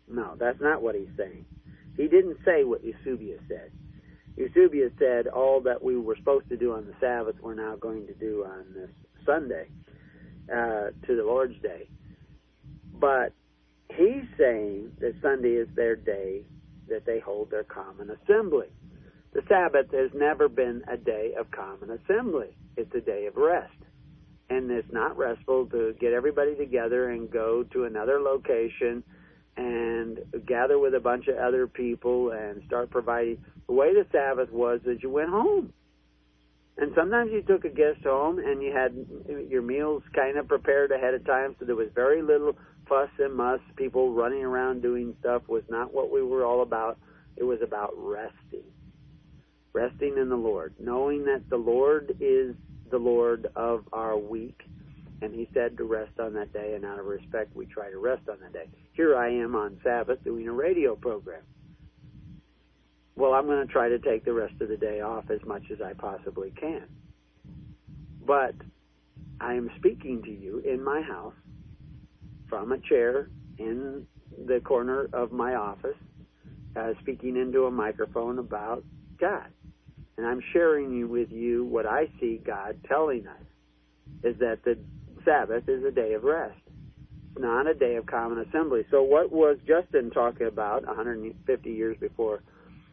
no, 0.08 0.34
that's 0.38 0.60
not 0.60 0.82
what 0.82 0.94
he's 0.94 1.08
saying. 1.16 1.44
He 1.96 2.08
didn't 2.08 2.38
say 2.44 2.64
what 2.64 2.82
Eusebius 2.82 3.40
said. 3.48 3.70
Eusebius 4.36 4.92
said 4.98 5.26
all 5.26 5.60
that 5.62 5.82
we 5.82 5.96
were 5.96 6.16
supposed 6.16 6.48
to 6.48 6.56
do 6.56 6.72
on 6.72 6.86
the 6.86 6.94
Sabbath 7.00 7.36
we're 7.40 7.54
now 7.54 7.76
going 7.76 8.06
to 8.06 8.14
do 8.14 8.44
on 8.44 8.64
this 8.74 8.90
Sunday 9.26 9.68
uh, 10.50 10.90
to 11.06 11.16
the 11.16 11.22
Lord's 11.22 11.60
Day. 11.62 11.88
But 12.98 13.32
he's 13.88 14.24
saying 14.38 14.92
that 15.00 15.14
Sunday 15.22 15.52
is 15.52 15.68
their 15.76 15.96
day 15.96 16.42
that 16.88 17.06
they 17.06 17.20
hold 17.20 17.50
their 17.50 17.64
common 17.64 18.10
assembly. 18.10 18.68
The 19.32 19.42
Sabbath 19.48 19.92
has 19.92 20.10
never 20.14 20.48
been 20.48 20.82
a 20.90 20.96
day 20.96 21.34
of 21.38 21.50
common 21.50 21.90
assembly. 21.90 22.56
It's 22.76 22.94
a 22.94 23.00
day 23.00 23.26
of 23.26 23.36
rest. 23.36 23.72
And 24.50 24.70
it's 24.70 24.92
not 24.92 25.16
restful 25.16 25.66
to 25.66 25.94
get 26.00 26.12
everybody 26.12 26.56
together 26.56 27.10
and 27.10 27.30
go 27.30 27.62
to 27.72 27.84
another 27.84 28.20
location 28.20 29.04
and 29.56 30.18
gather 30.46 30.78
with 30.78 30.94
a 30.94 31.00
bunch 31.00 31.28
of 31.28 31.36
other 31.36 31.68
people 31.68 32.32
and 32.32 32.60
start 32.66 32.90
providing. 32.90 33.38
The 33.68 33.74
way 33.74 33.94
the 33.94 34.06
Sabbath 34.10 34.50
was 34.50 34.80
that 34.86 35.02
you 35.02 35.10
went 35.10 35.30
home. 35.30 35.72
And 36.78 36.92
sometimes 36.96 37.30
you 37.32 37.42
took 37.42 37.64
a 37.64 37.68
guest 37.68 38.02
home 38.02 38.38
and 38.38 38.62
you 38.62 38.72
had 38.72 38.92
your 39.48 39.62
meals 39.62 40.02
kind 40.14 40.36
of 40.38 40.48
prepared 40.48 40.90
ahead 40.90 41.14
of 41.14 41.24
time, 41.26 41.54
so 41.58 41.66
there 41.66 41.76
was 41.76 41.90
very 41.94 42.22
little 42.22 42.56
fuss 42.88 43.10
and 43.18 43.36
muss. 43.36 43.60
People 43.76 44.14
running 44.14 44.42
around 44.42 44.82
doing 44.82 45.14
stuff 45.20 45.42
was 45.46 45.62
not 45.68 45.92
what 45.92 46.10
we 46.10 46.22
were 46.22 46.44
all 46.44 46.62
about. 46.62 46.98
It 47.36 47.44
was 47.44 47.58
about 47.62 47.92
resting. 47.96 48.64
Resting 49.72 50.16
in 50.16 50.28
the 50.28 50.36
Lord, 50.36 50.74
knowing 50.80 51.26
that 51.26 51.48
the 51.50 51.56
Lord 51.56 52.16
is 52.18 52.56
the 52.90 52.98
Lord 52.98 53.46
of 53.56 53.84
our 53.92 54.16
week 54.16 54.60
And 55.22 55.34
he 55.34 55.48
said 55.52 55.76
to 55.76 55.84
rest 55.84 56.18
on 56.18 56.32
that 56.34 56.52
day, 56.52 56.74
and 56.74 56.84
out 56.84 56.98
of 56.98 57.06
respect, 57.06 57.54
we 57.54 57.66
try 57.66 57.90
to 57.90 57.98
rest 57.98 58.22
on 58.28 58.38
that 58.40 58.52
day. 58.52 58.68
Here 58.92 59.16
I 59.16 59.28
am 59.30 59.54
on 59.54 59.78
Sabbath 59.84 60.22
doing 60.24 60.48
a 60.48 60.52
radio 60.52 60.96
program. 60.96 61.42
Well, 63.16 63.34
I'm 63.34 63.46
going 63.46 63.66
to 63.66 63.70
try 63.70 63.88
to 63.90 63.98
take 63.98 64.24
the 64.24 64.32
rest 64.32 64.54
of 64.62 64.68
the 64.68 64.78
day 64.78 65.00
off 65.00 65.30
as 65.30 65.40
much 65.46 65.64
as 65.70 65.78
I 65.82 65.92
possibly 65.92 66.52
can. 66.58 66.84
But 68.24 68.54
I 69.40 69.54
am 69.54 69.70
speaking 69.76 70.22
to 70.22 70.30
you 70.30 70.60
in 70.60 70.82
my 70.82 71.02
house 71.02 71.34
from 72.48 72.72
a 72.72 72.78
chair 72.78 73.28
in 73.58 74.06
the 74.46 74.60
corner 74.60 75.08
of 75.12 75.32
my 75.32 75.54
office, 75.54 75.96
uh, 76.76 76.92
speaking 77.00 77.36
into 77.36 77.66
a 77.66 77.70
microphone 77.70 78.38
about 78.38 78.84
God. 79.18 79.48
And 80.20 80.28
I'm 80.28 80.42
sharing 80.52 81.08
with 81.08 81.32
you 81.32 81.64
what 81.64 81.86
I 81.86 82.04
see 82.20 82.42
God 82.44 82.76
telling 82.86 83.26
us 83.26 83.42
is 84.22 84.38
that 84.38 84.58
the 84.66 84.76
Sabbath 85.24 85.66
is 85.66 85.82
a 85.82 85.90
day 85.90 86.12
of 86.12 86.24
rest. 86.24 86.58
Not 87.38 87.66
a 87.66 87.72
day 87.72 87.94
of 87.96 88.04
common 88.04 88.38
assembly. 88.46 88.84
So 88.90 89.02
what 89.02 89.32
was 89.32 89.56
Justin 89.66 90.10
talking 90.10 90.46
about 90.46 90.86
150 90.86 91.70
years 91.70 91.96
before 91.98 92.42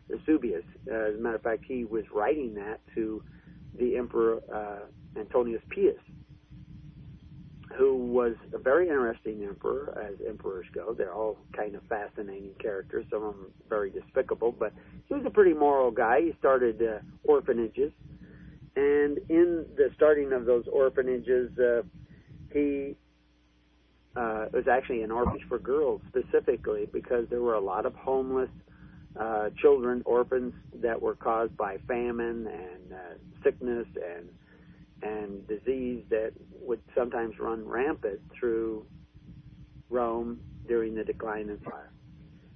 Eusebius? 0.08 0.64
Uh, 0.90 0.94
as 0.94 1.16
a 1.16 1.18
matter 1.18 1.36
of 1.36 1.42
fact, 1.42 1.66
he 1.68 1.84
was 1.84 2.06
writing 2.16 2.54
that 2.54 2.80
to 2.96 3.22
the 3.78 3.98
Emperor 3.98 4.40
uh, 4.50 5.20
Antonius 5.20 5.62
Pius 5.70 6.00
who 7.76 7.96
was 7.96 8.34
a 8.54 8.58
very 8.58 8.88
interesting 8.88 9.44
emperor, 9.44 9.98
as 10.02 10.16
emperors 10.28 10.66
go. 10.74 10.94
They're 10.94 11.14
all 11.14 11.38
kind 11.56 11.76
of 11.76 11.84
fascinating 11.90 12.54
characters, 12.60 13.06
some 13.12 13.24
of 13.24 13.36
them 13.36 13.52
very 13.68 13.90
despicable, 13.90 14.54
but 14.58 14.74
he 15.08 15.14
was 15.14 15.24
a 15.26 15.30
pretty 15.30 15.54
moral 15.54 15.92
guy. 15.92 16.22
He 16.22 16.34
started 16.40 16.82
uh, 16.82 17.00
orphanages, 17.24 17.92
and 18.76 19.18
in 19.30 19.66
the 19.76 19.90
starting 19.96 20.34
of 20.34 20.46
those 20.46 20.66
orphanages, 20.72 21.52
uh, 21.58 21.82
he 22.54 22.96
uh, 24.16 24.46
was 24.54 24.68
actually 24.72 25.04
an 25.04 25.12
orphanage 25.12 25.48
for 25.48 25.60
girls 25.60 26.02
specifically 26.08 26.88
because 26.92 27.26
there 27.30 27.42
were 27.42 27.56
a 27.56 27.60
lot 27.60 27.86
of 27.86 27.94
homeless 27.96 28.50
uh, 29.20 29.50
children, 29.62 30.02
orphans 30.06 30.54
that 30.76 31.02
were 31.02 31.16
caused 31.16 31.56
by 31.58 31.78
famine 31.88 32.48
and 32.48 32.94
uh, 32.94 32.98
sickness 33.44 33.88
and 33.96 34.30
and 35.02 35.48
disease 35.48 36.04
that 36.10 36.32
would 36.62 36.82
sometimes 36.96 37.40
run 37.40 37.68
rampant 37.68 38.20
through 38.38 38.86
Rome 39.90 40.40
during 40.68 40.96
the 40.96 41.04
decline 41.04 41.50
in 41.50 41.58
fire. 41.60 41.92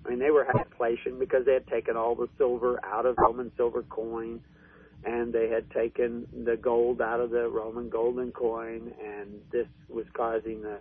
I 0.06 0.10
mean, 0.10 0.20
they 0.20 0.32
were 0.32 0.48
inflation 0.60 1.20
because 1.20 1.46
they 1.46 1.54
had 1.54 1.68
taken 1.68 1.96
all 1.96 2.16
the 2.16 2.28
silver 2.38 2.84
out 2.84 3.06
of 3.06 3.16
Roman 3.18 3.52
silver 3.56 3.84
coin, 3.84 4.42
and 5.06 5.32
they 5.32 5.48
had 5.50 5.70
taken 5.72 6.28
the 6.46 6.58
gold 6.58 7.02
out 7.02 7.20
of 7.20 7.30
the 7.30 7.48
Roman 7.48 7.90
golden 7.90 8.32
coin, 8.32 8.94
and 9.04 9.42
this 9.52 9.68
was 9.90 10.06
causing 10.14 10.62
the 10.62 10.80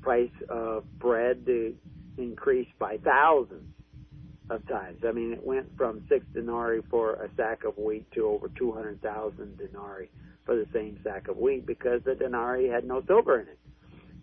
price 0.00 0.30
of 0.48 0.84
bread 0.98 1.44
to 1.46 1.74
increase 2.16 2.68
by 2.78 2.96
thousands 2.98 3.74
of 4.50 4.66
times. 4.66 5.02
I 5.06 5.12
mean, 5.12 5.32
it 5.32 5.44
went 5.44 5.76
from 5.76 6.04
six 6.08 6.24
denarii 6.32 6.82
for 6.90 7.14
a 7.14 7.28
sack 7.36 7.64
of 7.64 7.76
wheat 7.76 8.10
to 8.12 8.26
over 8.26 8.48
200,000 8.48 9.58
denarii 9.58 10.10
for 10.44 10.56
the 10.56 10.66
same 10.72 10.98
sack 11.04 11.28
of 11.28 11.36
wheat 11.36 11.66
because 11.66 12.02
the 12.04 12.14
denarii 12.14 12.68
had 12.68 12.84
no 12.84 13.02
silver 13.06 13.40
in 13.40 13.48
it. 13.48 13.58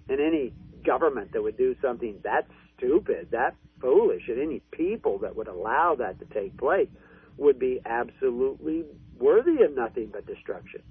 And 0.09 0.19
any 0.19 0.53
government 0.83 1.31
that 1.33 1.41
would 1.41 1.57
do 1.57 1.75
something 1.81 2.19
that 2.23 2.47
stupid, 2.77 3.29
that 3.31 3.55
foolish, 3.79 4.23
and 4.27 4.39
any 4.39 4.61
people 4.71 5.19
that 5.19 5.35
would 5.35 5.47
allow 5.47 5.95
that 5.99 6.19
to 6.19 6.25
take 6.33 6.57
place 6.57 6.89
would 7.37 7.59
be 7.59 7.81
absolutely 7.85 8.85
worthy 9.19 9.61
of 9.63 9.75
nothing 9.75 10.09
but 10.11 10.25
destruction 10.25 10.81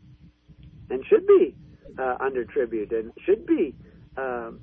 and 0.90 1.04
should 1.06 1.26
be 1.26 1.54
uh, 1.98 2.16
under 2.20 2.44
tribute 2.44 2.92
and 2.92 3.12
should 3.24 3.46
be 3.46 3.74
um, 4.16 4.60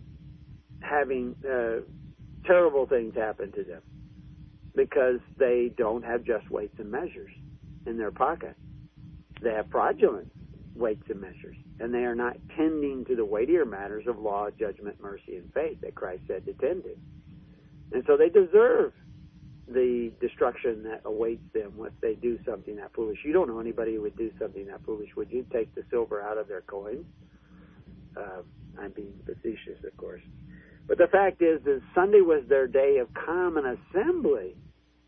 having 0.82 1.36
uh, 1.50 1.82
terrible 2.46 2.86
things 2.86 3.16
happen 3.16 3.52
to 3.52 3.64
them 3.64 3.82
because 4.76 5.20
they 5.38 5.72
don't 5.78 6.04
have 6.04 6.24
just 6.24 6.50
weights 6.50 6.76
and 6.80 6.90
measures 6.90 7.32
in 7.86 7.98
their 7.98 8.12
pocket. 8.12 8.56
They 9.42 9.52
have 9.52 9.70
fraudulent 9.72 10.32
weights 10.76 11.04
and 11.10 11.20
measures, 11.20 11.58
and 11.80 11.94
they 11.94 12.06
are 12.06 12.16
not 12.16 12.38
tending 12.56 13.06
to 13.06 13.16
the 13.16 13.26
weightier 13.26 13.66
matters 13.66 14.06
of 14.08 14.20
law, 14.20 14.50
judgment, 14.58 15.02
mercy, 15.02 15.38
and 15.38 15.52
faith 15.54 15.82
that 15.82 15.96
Christ 15.96 16.24
said 16.28 16.46
to 16.46 16.54
tend 16.54 16.84
to. 16.84 16.96
And 17.92 18.04
so 18.08 18.16
they 18.16 18.30
deserve 18.30 18.94
the 19.68 20.12
destruction 20.20 20.84
that 20.84 21.02
awaits 21.06 21.44
them 21.54 21.74
if 21.80 21.94
they 22.02 22.16
do 22.16 22.38
something 22.46 22.76
that 22.78 22.94
foolish. 22.94 23.20
You 23.24 23.34
don't 23.34 23.48
know 23.48 23.60
anybody 23.60 23.96
who 23.96 24.02
would 24.02 24.18
do 24.18 24.32
something 24.40 24.68
that 24.68 24.84
foolish. 24.86 25.10
Would 25.16 25.32
you 25.32 25.46
take 25.52 25.74
the 25.76 25.84
silver 25.90 26.22
out 26.22 26.38
of 26.38 26.48
their 26.48 26.62
coins? 26.62 27.06
Uh, 28.16 28.42
I'm 28.80 28.92
being 28.92 29.14
facetious, 29.26 29.84
of 29.86 29.96
course. 29.98 30.22
But 30.88 30.98
the 30.98 31.08
fact 31.08 31.42
is 31.42 31.64
that 31.64 31.82
Sunday 31.96 32.22
was 32.22 32.44
their 32.50 32.68
day 32.68 32.98
of 32.98 33.08
common 33.14 33.66
assembly 33.66 34.56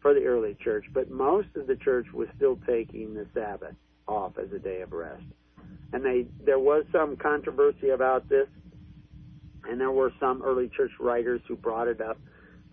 for 0.01 0.13
the 0.13 0.24
early 0.25 0.56
church, 0.63 0.86
but 0.94 1.10
most 1.10 1.48
of 1.56 1.68
the 1.68 1.75
church 1.75 2.08
was 2.13 2.27
still 2.36 2.58
taking 2.68 3.13
the 3.13 3.25
Sabbath 3.34 3.75
off 4.08 4.38
as 4.38 4.51
a 4.51 4.60
day 4.60 4.82
of 4.82 4.92
rest 4.92 5.24
and 5.94 6.03
they 6.03 6.25
there 6.44 6.60
was 6.60 6.84
some 6.92 7.15
controversy 7.15 7.89
about 7.89 8.27
this, 8.27 8.48
and 9.70 9.80
there 9.80 9.92
were 9.92 10.12
some 10.20 10.42
early 10.44 10.70
church 10.75 10.92
writers 11.00 11.39
who 11.48 11.56
brought 11.56 11.88
it 11.88 12.01
up, 12.01 12.18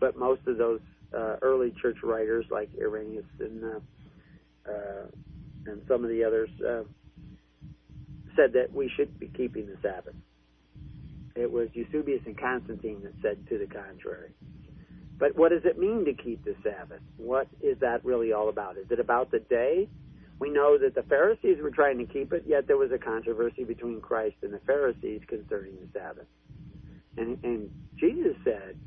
but 0.01 0.17
most 0.17 0.41
of 0.47 0.57
those 0.57 0.81
uh, 1.15 1.37
early 1.43 1.73
church 1.83 1.99
writers, 2.03 2.47
like 2.51 2.71
Irenaeus 2.81 3.25
and 3.39 3.65
uh, 3.65 4.71
uh, 4.71 5.07
and 5.67 5.83
some 5.87 6.03
of 6.03 6.11
the 6.11 6.25
others, 6.25 6.49
uh, 6.67 6.83
said 8.35 8.55
that 8.55 8.73
we 8.73 8.91
should 8.97 9.21
be 9.21 9.29
keeping 9.29 9.67
the 9.67 9.77
Sabbath. 9.83 10.15
It 11.37 11.51
was 11.51 11.69
Eusebius 11.73 12.23
and 12.27 12.39
Constantine 12.39 13.03
that 13.03 13.15
said 13.23 13.47
to 13.49 13.59
the 13.59 13.67
contrary. 13.67 14.33
But 15.19 15.37
what 15.37 15.51
does 15.51 15.65
it 15.65 15.79
mean 15.79 16.05
to 16.07 16.15
keep 16.15 16.45
the 16.45 16.55
Sabbath? 16.63 17.03
What 17.19 17.47
is 17.61 17.79
that 17.81 18.05
really 18.05 18.33
all 18.33 18.49
about? 18.49 18.79
Is 18.79 18.91
it 18.91 18.99
about 18.99 19.31
the 19.31 19.39
day? 19.39 19.89
We 20.39 20.49
know 20.49 20.79
that 20.79 20.95
the 20.95 21.03
Pharisees 21.03 21.59
were 21.63 21.71
trying 21.71 21.99
to 21.99 22.07
keep 22.07 22.33
it, 22.33 22.45
yet 22.47 22.67
there 22.67 22.79
was 22.79 22.91
a 22.91 22.99
controversy 22.99 23.65
between 23.65 24.01
Christ 24.01 24.37
and 24.43 24.53
the 24.53 24.61
Pharisees 24.67 25.21
concerning 25.29 25.75
the 25.75 25.89
Sabbath. 25.93 26.27
And, 27.19 27.39
and 27.45 27.71
Jesus 27.99 28.35
said, 28.43 28.79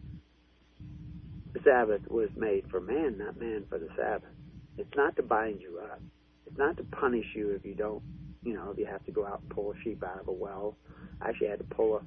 the 1.53 1.59
Sabbath 1.63 2.01
was 2.09 2.29
made 2.35 2.65
for 2.71 2.81
man, 2.81 3.19
not 3.19 3.39
man 3.39 3.65
for 3.69 3.77
the 3.77 3.89
Sabbath. 3.95 4.31
It's 4.79 4.95
not 4.95 5.15
to 5.17 5.21
bind 5.21 5.61
you 5.61 5.79
up. 5.83 6.01
It's 6.47 6.57
not 6.57 6.77
to 6.77 6.83
punish 6.83 7.25
you 7.35 7.51
if 7.51 7.63
you 7.63 7.75
don't, 7.75 8.01
you 8.43 8.53
know, 8.53 8.71
if 8.71 8.79
you 8.79 8.87
have 8.87 9.05
to 9.05 9.11
go 9.11 9.25
out 9.25 9.41
and 9.41 9.49
pull 9.51 9.71
a 9.71 9.83
sheep 9.83 10.03
out 10.03 10.19
of 10.19 10.27
a 10.27 10.31
well. 10.31 10.75
I 11.21 11.29
actually 11.29 11.49
had 11.49 11.59
to 11.59 11.65
pull 11.65 11.97
a, 11.97 12.01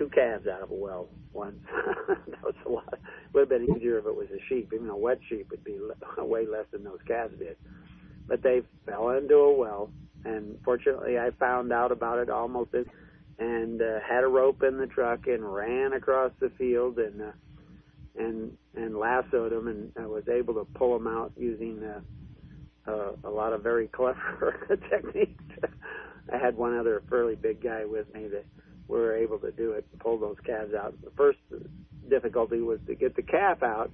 two 0.00 0.08
calves 0.08 0.46
out 0.48 0.62
of 0.62 0.70
a 0.70 0.74
well 0.74 1.08
once. 1.32 1.60
that 2.08 2.42
was 2.42 2.54
a 2.66 2.68
lot. 2.68 2.98
Would 3.34 3.40
have 3.40 3.48
been 3.48 3.76
easier 3.76 3.98
if 3.98 4.06
it 4.06 4.16
was 4.16 4.28
a 4.30 4.40
sheep. 4.48 4.72
Even 4.74 4.88
a 4.88 4.96
wet 4.96 5.18
sheep 5.28 5.48
would 5.50 5.62
be 5.62 5.78
way 6.18 6.46
less 6.46 6.66
than 6.72 6.82
those 6.82 7.00
calves 7.06 7.38
did 7.38 7.56
but 8.30 8.42
they 8.42 8.62
fell 8.86 9.10
into 9.10 9.34
a 9.34 9.52
well. 9.52 9.90
And 10.24 10.56
fortunately, 10.64 11.18
I 11.18 11.30
found 11.38 11.72
out 11.72 11.92
about 11.92 12.20
it 12.20 12.30
almost 12.30 12.72
in, 12.72 12.86
and 13.38 13.82
uh, 13.82 13.98
had 14.08 14.22
a 14.22 14.28
rope 14.28 14.62
in 14.62 14.78
the 14.78 14.86
truck 14.86 15.26
and 15.26 15.52
ran 15.52 15.92
across 15.92 16.30
the 16.40 16.50
field 16.56 16.98
and 16.98 17.20
uh, 17.20 17.32
and 18.16 18.56
and 18.76 18.96
lassoed 18.96 19.50
them 19.52 19.66
and 19.66 19.92
I 19.98 20.06
was 20.06 20.24
able 20.28 20.54
to 20.54 20.66
pull 20.74 20.96
them 20.96 21.06
out 21.06 21.32
using 21.36 21.82
uh, 21.82 22.00
uh, 22.90 23.12
a 23.24 23.30
lot 23.30 23.52
of 23.52 23.62
very 23.62 23.88
clever 23.92 24.78
techniques. 24.90 25.42
I 26.32 26.36
had 26.36 26.56
one 26.56 26.78
other 26.78 27.02
fairly 27.10 27.34
big 27.34 27.62
guy 27.62 27.84
with 27.84 28.12
me 28.14 28.28
that 28.28 28.44
we 28.90 28.98
were 28.98 29.16
able 29.16 29.38
to 29.38 29.52
do 29.52 29.72
it, 29.72 29.86
and 29.90 30.00
pull 30.00 30.18
those 30.18 30.36
calves 30.44 30.74
out. 30.74 30.94
The 31.02 31.10
first 31.16 31.38
difficulty 32.08 32.60
was 32.60 32.80
to 32.86 32.94
get 32.94 33.16
the 33.16 33.22
calf 33.22 33.62
out 33.62 33.90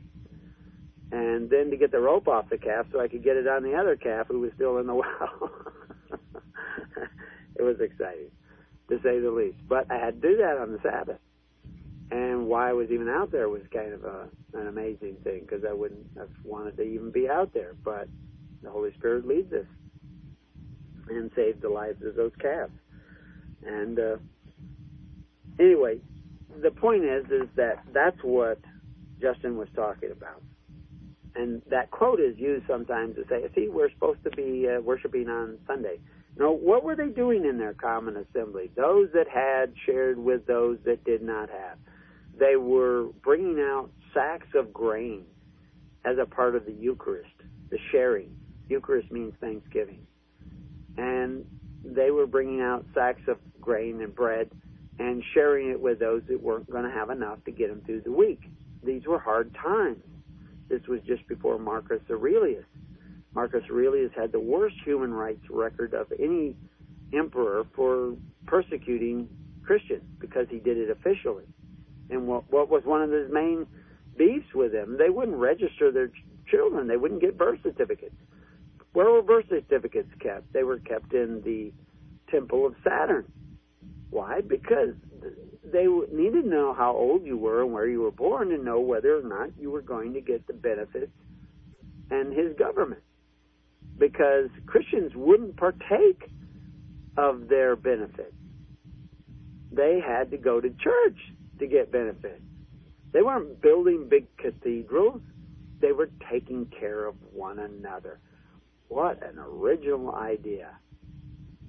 and 1.13 1.49
then 1.51 1.71
to 1.71 1.77
get 1.77 1.93
the 1.93 2.01
rope 2.01 2.27
off 2.27 2.49
the 2.51 2.59
calf 2.59 2.87
so 2.91 3.01
I 3.01 3.09
could 3.09 3.23
get 3.23 3.37
it 3.37 3.47
on 3.47 3.63
the 3.63 3.75
other 3.75 3.97
calf 3.97 4.27
who 4.29 4.41
was 4.41 4.51
still 4.57 4.79
in 4.79 4.87
the 4.87 4.95
well. 4.95 5.51
it 7.57 7.63
was 7.63 7.77
exciting, 7.81 8.31
to 8.89 8.97
say 9.03 9.21
the 9.21 9.31
least. 9.31 9.59
But 9.69 9.91
I 9.91 9.99
had 9.99 10.21
to 10.21 10.29
do 10.29 10.37
that 10.39 10.59
on 10.59 10.73
the 10.73 10.79
Sabbath. 10.83 11.19
And 12.11 12.47
why 12.47 12.71
I 12.71 12.73
was 12.73 12.91
even 12.91 13.09
out 13.09 13.33
there 13.33 13.49
was 13.49 13.63
kind 13.73 13.93
of 13.93 14.05
a, 14.05 14.29
an 14.55 14.69
amazing 14.69 15.17
thing 15.25 15.41
because 15.41 15.65
I 15.69 15.73
wouldn't 15.73 16.07
have 16.17 16.29
wanted 16.45 16.77
to 16.77 16.83
even 16.83 17.11
be 17.11 17.29
out 17.29 17.53
there. 17.53 17.75
But 17.85 18.09
the 18.63 18.71
Holy 18.71 18.93
Spirit 18.95 19.27
leads 19.27 19.53
us 19.53 19.67
and 21.09 21.31
saved 21.37 21.63
the 21.63 21.69
lives 21.69 22.03
of 22.05 22.15
those 22.15 22.33
calves. 22.41 22.73
And 23.65 23.99
uh, 23.99 24.17
anyway, 25.59 25.99
the 26.63 26.71
point 26.71 27.05
is, 27.05 27.25
is 27.27 27.49
that 27.57 27.85
that's 27.93 28.19
what 28.23 28.59
Justin 29.21 29.57
was 29.57 29.69
talking 29.75 30.11
about 30.11 30.43
and 31.37 31.63
that 31.71 31.91
quote 31.91 32.21
is 32.21 32.37
used 32.39 32.67
sometimes 32.67 33.17
to 33.17 33.25
say, 33.29 33.47
see, 33.55 33.69
we're 33.69 33.91
supposed 33.91 34.23
to 34.25 34.31
be 34.31 34.67
uh, 34.69 34.81
worshiping 34.81 35.29
on 35.29 35.59
Sunday. 35.67 35.99
No, 36.39 36.53
what 36.53 36.83
were 36.85 36.97
they 36.97 37.09
doing 37.09 37.45
in 37.45 37.59
their 37.59 37.75
common 37.75 38.17
assembly? 38.17 38.71
Those 38.75 39.09
that 39.15 39.29
had 39.29 39.73
shared 39.85 40.19
with 40.19 40.47
those 40.47 40.79
that 40.85 41.05
did 41.05 41.23
not 41.23 41.49
have. 41.51 41.79
They 42.39 42.57
were 42.57 43.09
bringing 43.23 43.59
out 43.61 43.91
sacks 44.13 44.49
of 44.55 44.73
grain 44.73 45.25
as 46.05 46.17
a 46.21 46.27
part 46.27 46.55
of 46.55 46.67
the 46.67 46.73
Eucharist, 46.73 47.31
the 47.71 47.79
sharing. 47.91 48.37
Eucharist 48.69 49.11
means 49.11 49.33
Thanksgiving. 49.41 50.07
And 50.99 51.45
they 51.85 52.11
were 52.11 52.27
bringing 52.27 52.61
out 52.61 52.85
sacks 52.95 53.23
of 53.29 53.39
grain 53.61 54.01
and 54.03 54.15
bread 54.15 54.51
and 54.99 55.23
sharing 55.35 55.71
it 55.71 55.81
with 55.81 55.99
those 55.99 56.23
that 56.29 56.43
weren't 56.43 56.71
going 56.71 56.85
to 56.85 56.91
have 56.91 57.11
enough 57.11 57.45
to 57.45 57.51
get 57.51 57.69
them 57.69 57.83
through 57.85 58.01
the 58.03 58.13
week. 58.13 58.41
These 58.83 59.07
were 59.07 59.19
hard 59.19 59.55
times. 59.55 60.03
This 60.69 60.81
was 60.89 61.01
just 61.07 61.27
before 61.29 61.59
Marcus 61.59 62.01
Aurelius. 62.11 62.65
Marcus 63.35 63.63
Aurelius 63.71 64.11
had 64.17 64.33
the 64.33 64.41
worst 64.41 64.77
human 64.85 65.13
rights 65.13 65.45
record 65.51 65.93
of 65.95 66.11
any 66.19 66.57
emperor 67.13 67.65
for 67.75 68.15
persecuting 68.47 69.29
Christians 69.65 70.05
because 70.19 70.47
he 70.51 70.59
did 70.59 70.77
it 70.79 70.91
officially. 70.91 71.45
And 72.09 72.27
what, 72.27 72.51
what 72.51 72.71
was 72.71 72.83
one 72.85 73.03
of 73.03 73.11
his 73.11 73.31
main 73.31 73.67
beefs 74.17 74.47
with 74.55 74.73
them? 74.73 74.97
They 74.99 75.11
wouldn't 75.11 75.37
register 75.37 75.93
their 75.93 76.09
ch- 76.09 76.25
children. 76.51 76.89
They 76.89 76.97
wouldn't 76.97 77.21
get 77.21 77.37
birth 77.37 77.59
certificates. 77.63 78.15
Where 78.93 79.11
were 79.11 79.23
birth 79.23 79.47
certificates 79.49 80.09
kept? 80.21 80.53
They 80.53 80.63
were 80.63 80.79
kept 80.79 81.13
in 81.13 81.43
the 81.45 81.73
temple 82.31 82.67
of 82.67 82.75
Saturn. 82.83 83.27
Why? 84.17 84.41
Because 84.41 84.95
they 85.63 85.85
needed 85.85 86.45
to 86.45 86.49
know 86.49 86.73
how 86.73 86.93
old 86.93 87.27
you 87.27 87.37
were 87.37 87.63
and 87.63 87.75
where 87.75 87.87
you 87.87 88.01
were 88.01 88.11
born 88.11 88.49
to 88.49 88.57
know 88.57 88.81
whether 88.81 89.19
or 89.19 89.23
not 89.23 89.51
you 89.61 89.71
were 89.71 89.83
going 89.83 90.15
to 90.15 90.23
get 90.23 90.47
the 90.47 90.55
benefits 90.55 91.13
and 92.11 92.33
his 92.33 92.57
government. 92.57 93.03
Because 93.99 94.49
Christians 94.65 95.13
wouldn't 95.15 95.59
partake 95.59 96.31
of 97.19 97.49
their 97.49 97.77
benefits. 97.77 98.33
They 99.71 100.01
had 100.01 100.31
to 100.31 100.39
go 100.39 100.63
to 100.63 100.71
church 100.71 101.19
to 101.59 101.67
get 101.67 101.93
benefits. 101.93 102.41
They 103.13 103.21
weren't 103.21 103.61
building 103.61 104.09
big 104.09 104.35
cathedrals. 104.39 105.21
They 105.83 105.93
were 105.93 106.09
taking 106.33 106.73
care 106.81 107.05
of 107.05 107.17
one 107.35 107.59
another. 107.59 108.19
What 108.89 109.23
an 109.23 109.39
original 109.39 110.15
idea. 110.15 110.71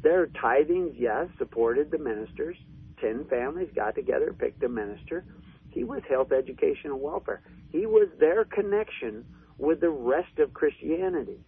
Their 0.02 0.28
tithings, 0.28 0.94
yes, 0.96 1.28
supported 1.38 1.92
the 1.92 1.98
ministers. 1.98 2.58
Ten 3.02 3.26
families 3.30 3.70
got 3.76 3.96
together, 3.96 4.34
picked 4.34 4.64
a 4.64 4.70
minister. 4.70 5.26
He 5.70 5.84
was 5.84 6.02
health, 6.10 6.32
education, 6.32 6.92
and 6.92 7.02
welfare. 7.02 7.42
He 7.70 7.86
was 7.86 8.08
their 8.20 8.46
connection 8.46 9.26
with 9.58 9.82
the 9.82 9.90
rest 9.90 10.40
of 10.40 10.54
Christianity. 10.54 11.40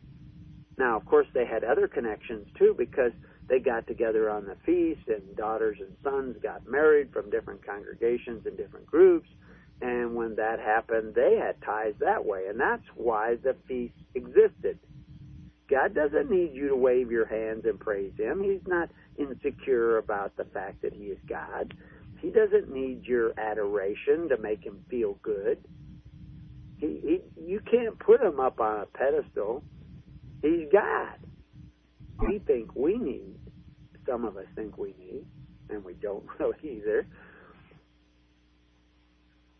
Now, 0.77 0.97
of 0.97 1.05
course, 1.05 1.27
they 1.33 1.45
had 1.45 1.63
other 1.63 1.87
connections 1.87 2.47
too 2.57 2.75
because 2.77 3.11
they 3.47 3.59
got 3.59 3.87
together 3.87 4.29
on 4.29 4.45
the 4.45 4.55
feast 4.65 5.07
and 5.07 5.35
daughters 5.35 5.77
and 5.79 5.95
sons 6.03 6.37
got 6.41 6.67
married 6.67 7.11
from 7.11 7.29
different 7.29 7.65
congregations 7.65 8.45
and 8.45 8.55
different 8.55 8.85
groups. 8.85 9.27
And 9.81 10.15
when 10.15 10.35
that 10.35 10.59
happened, 10.59 11.15
they 11.15 11.37
had 11.37 11.61
ties 11.61 11.93
that 11.99 12.25
way. 12.25 12.45
And 12.47 12.59
that's 12.59 12.85
why 12.95 13.35
the 13.35 13.55
feast 13.67 13.95
existed. 14.13 14.79
God 15.69 15.93
doesn't 15.93 16.31
need 16.31 16.51
you 16.53 16.69
to 16.69 16.75
wave 16.75 17.11
your 17.11 17.27
hands 17.27 17.65
and 17.65 17.79
praise 17.79 18.13
Him. 18.17 18.43
He's 18.43 18.65
not 18.67 18.89
insecure 19.17 19.97
about 19.97 20.35
the 20.37 20.45
fact 20.45 20.81
that 20.81 20.93
He 20.93 21.05
is 21.05 21.19
God. 21.27 21.73
He 22.19 22.31
doesn't 22.31 22.71
need 22.73 23.05
your 23.05 23.39
adoration 23.39 24.29
to 24.29 24.37
make 24.37 24.63
Him 24.63 24.83
feel 24.89 25.17
good. 25.21 25.59
He, 26.77 27.21
he, 27.35 27.41
you 27.41 27.61
can't 27.69 27.99
put 27.99 28.21
Him 28.21 28.39
up 28.39 28.59
on 28.59 28.81
a 28.81 28.85
pedestal. 28.85 29.63
He's 30.41 30.67
God. 30.71 31.17
We 32.27 32.39
think 32.39 32.75
we 32.75 32.97
need, 32.97 33.35
some 34.07 34.25
of 34.25 34.37
us 34.37 34.45
think 34.55 34.77
we 34.77 34.93
need, 34.99 35.25
and 35.69 35.83
we 35.85 35.93
don't 35.93 36.25
really 36.39 36.57
either. 36.63 37.07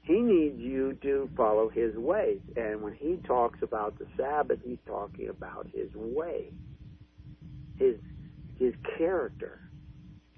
He 0.01 0.21
needs 0.21 0.59
you 0.59 0.97
to 1.03 1.29
follow 1.37 1.69
his 1.69 1.95
ways. 1.95 2.39
And 2.55 2.81
when 2.81 2.93
he 2.93 3.17
talks 3.27 3.59
about 3.61 3.99
the 3.99 4.07
Sabbath, 4.17 4.59
he's 4.63 4.79
talking 4.87 5.29
about 5.29 5.67
his 5.73 5.89
way, 5.95 6.51
his 7.77 7.95
his 8.57 8.73
character. 8.97 9.59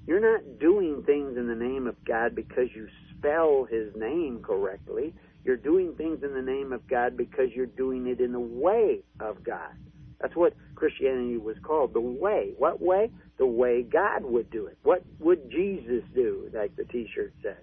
You're 0.06 0.20
not 0.20 0.60
doing 0.60 1.04
things 1.06 1.38
in 1.38 1.48
the 1.48 1.56
name 1.56 1.88
of 1.88 1.96
God 2.06 2.36
because 2.36 2.68
you 2.76 2.88
spell 3.18 3.66
his 3.70 3.94
name 3.96 4.42
correctly. 4.44 5.14
You're 5.44 5.58
doing 5.58 5.94
things 5.96 6.24
in 6.24 6.34
the 6.34 6.42
name 6.42 6.72
of 6.74 6.88
God 6.88 7.18
because 7.18 7.48
you're 7.56 7.66
doing 7.66 8.08
it 8.08 8.20
in 8.20 8.32
the 8.32 8.40
way 8.40 9.04
of 9.20 9.44
God. 9.44 9.72
That's 10.20 10.36
what 10.36 10.54
Christianity 10.76 11.38
was 11.38 11.56
called, 11.64 11.94
the 11.94 12.02
way. 12.02 12.54
What 12.58 12.82
way? 12.82 13.12
The 13.38 13.46
way 13.46 13.82
God 13.84 14.24
would 14.24 14.52
do 14.52 14.68
it. 14.68 14.78
What 14.84 15.04
would 15.20 15.50
Jesus 15.50 16.04
do, 16.14 16.50
like 16.54 16.76
the 16.76 16.86
t-shirt 16.86 17.34
said? 17.42 17.58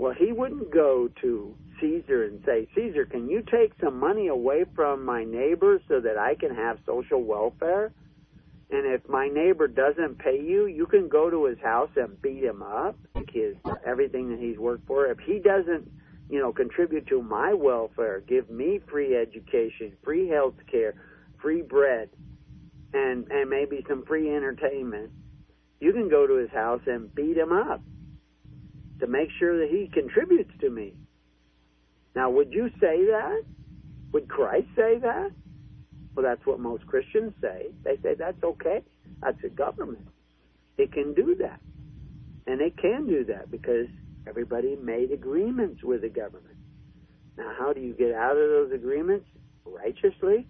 Well, 0.00 0.14
he 0.14 0.32
wouldn't 0.32 0.70
go 0.70 1.10
to 1.20 1.54
Caesar 1.78 2.24
and 2.24 2.42
say, 2.46 2.66
Caesar, 2.74 3.04
can 3.04 3.28
you 3.28 3.42
take 3.42 3.72
some 3.82 4.00
money 4.00 4.28
away 4.28 4.64
from 4.74 5.04
my 5.04 5.24
neighbor 5.24 5.78
so 5.88 6.00
that 6.00 6.16
I 6.16 6.36
can 6.36 6.54
have 6.54 6.78
social 6.86 7.22
welfare? 7.22 7.92
And 8.70 8.86
if 8.86 9.06
my 9.10 9.28
neighbor 9.28 9.68
doesn't 9.68 10.18
pay 10.18 10.40
you, 10.40 10.64
you 10.64 10.86
can 10.86 11.08
go 11.10 11.28
to 11.28 11.44
his 11.44 11.58
house 11.58 11.90
and 11.96 12.20
beat 12.22 12.42
him 12.42 12.62
up, 12.62 12.96
his 13.30 13.56
everything 13.84 14.30
that 14.30 14.38
he's 14.38 14.56
worked 14.56 14.86
for. 14.86 15.04
If 15.08 15.18
he 15.18 15.38
doesn't, 15.38 15.86
you 16.30 16.38
know, 16.38 16.50
contribute 16.50 17.06
to 17.08 17.22
my 17.22 17.52
welfare, 17.52 18.22
give 18.26 18.48
me 18.48 18.80
free 18.90 19.14
education, 19.14 19.92
free 20.02 20.28
health 20.28 20.54
care, 20.70 20.94
free 21.42 21.60
bread, 21.60 22.08
and 22.94 23.30
and 23.30 23.50
maybe 23.50 23.84
some 23.86 24.06
free 24.06 24.34
entertainment, 24.34 25.10
you 25.78 25.92
can 25.92 26.08
go 26.08 26.26
to 26.26 26.36
his 26.36 26.50
house 26.52 26.80
and 26.86 27.14
beat 27.14 27.36
him 27.36 27.52
up 27.52 27.82
to 29.00 29.06
make 29.06 29.28
sure 29.38 29.58
that 29.58 29.70
he 29.70 29.90
contributes 29.92 30.52
to 30.60 30.70
me. 30.70 30.94
Now, 32.14 32.30
would 32.30 32.52
you 32.52 32.68
say 32.80 33.04
that? 33.06 33.42
Would 34.12 34.28
Christ 34.28 34.66
say 34.76 34.98
that? 34.98 35.30
Well, 36.14 36.24
that's 36.24 36.44
what 36.44 36.58
most 36.58 36.86
Christians 36.86 37.32
say. 37.40 37.68
They 37.84 37.96
say 38.02 38.14
that's 38.18 38.42
okay. 38.42 38.82
That's 39.22 39.38
a 39.44 39.48
government. 39.48 40.08
It 40.76 40.92
can 40.92 41.14
do 41.14 41.36
that. 41.36 41.60
And 42.46 42.60
it 42.60 42.76
can 42.76 43.06
do 43.06 43.24
that 43.26 43.50
because 43.50 43.86
everybody 44.26 44.76
made 44.76 45.12
agreements 45.12 45.82
with 45.84 46.02
the 46.02 46.08
government. 46.08 46.56
Now, 47.36 47.52
how 47.58 47.72
do 47.72 47.80
you 47.80 47.94
get 47.94 48.12
out 48.12 48.36
of 48.36 48.48
those 48.48 48.72
agreements? 48.72 49.26
Righteously? 49.64 50.48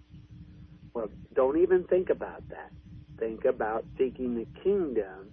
Well, 0.93 1.09
don't 1.35 1.61
even 1.61 1.83
think 1.85 2.09
about 2.09 2.47
that. 2.49 2.71
Think 3.19 3.45
about 3.45 3.85
seeking 3.97 4.35
the 4.35 4.47
kingdom 4.63 5.31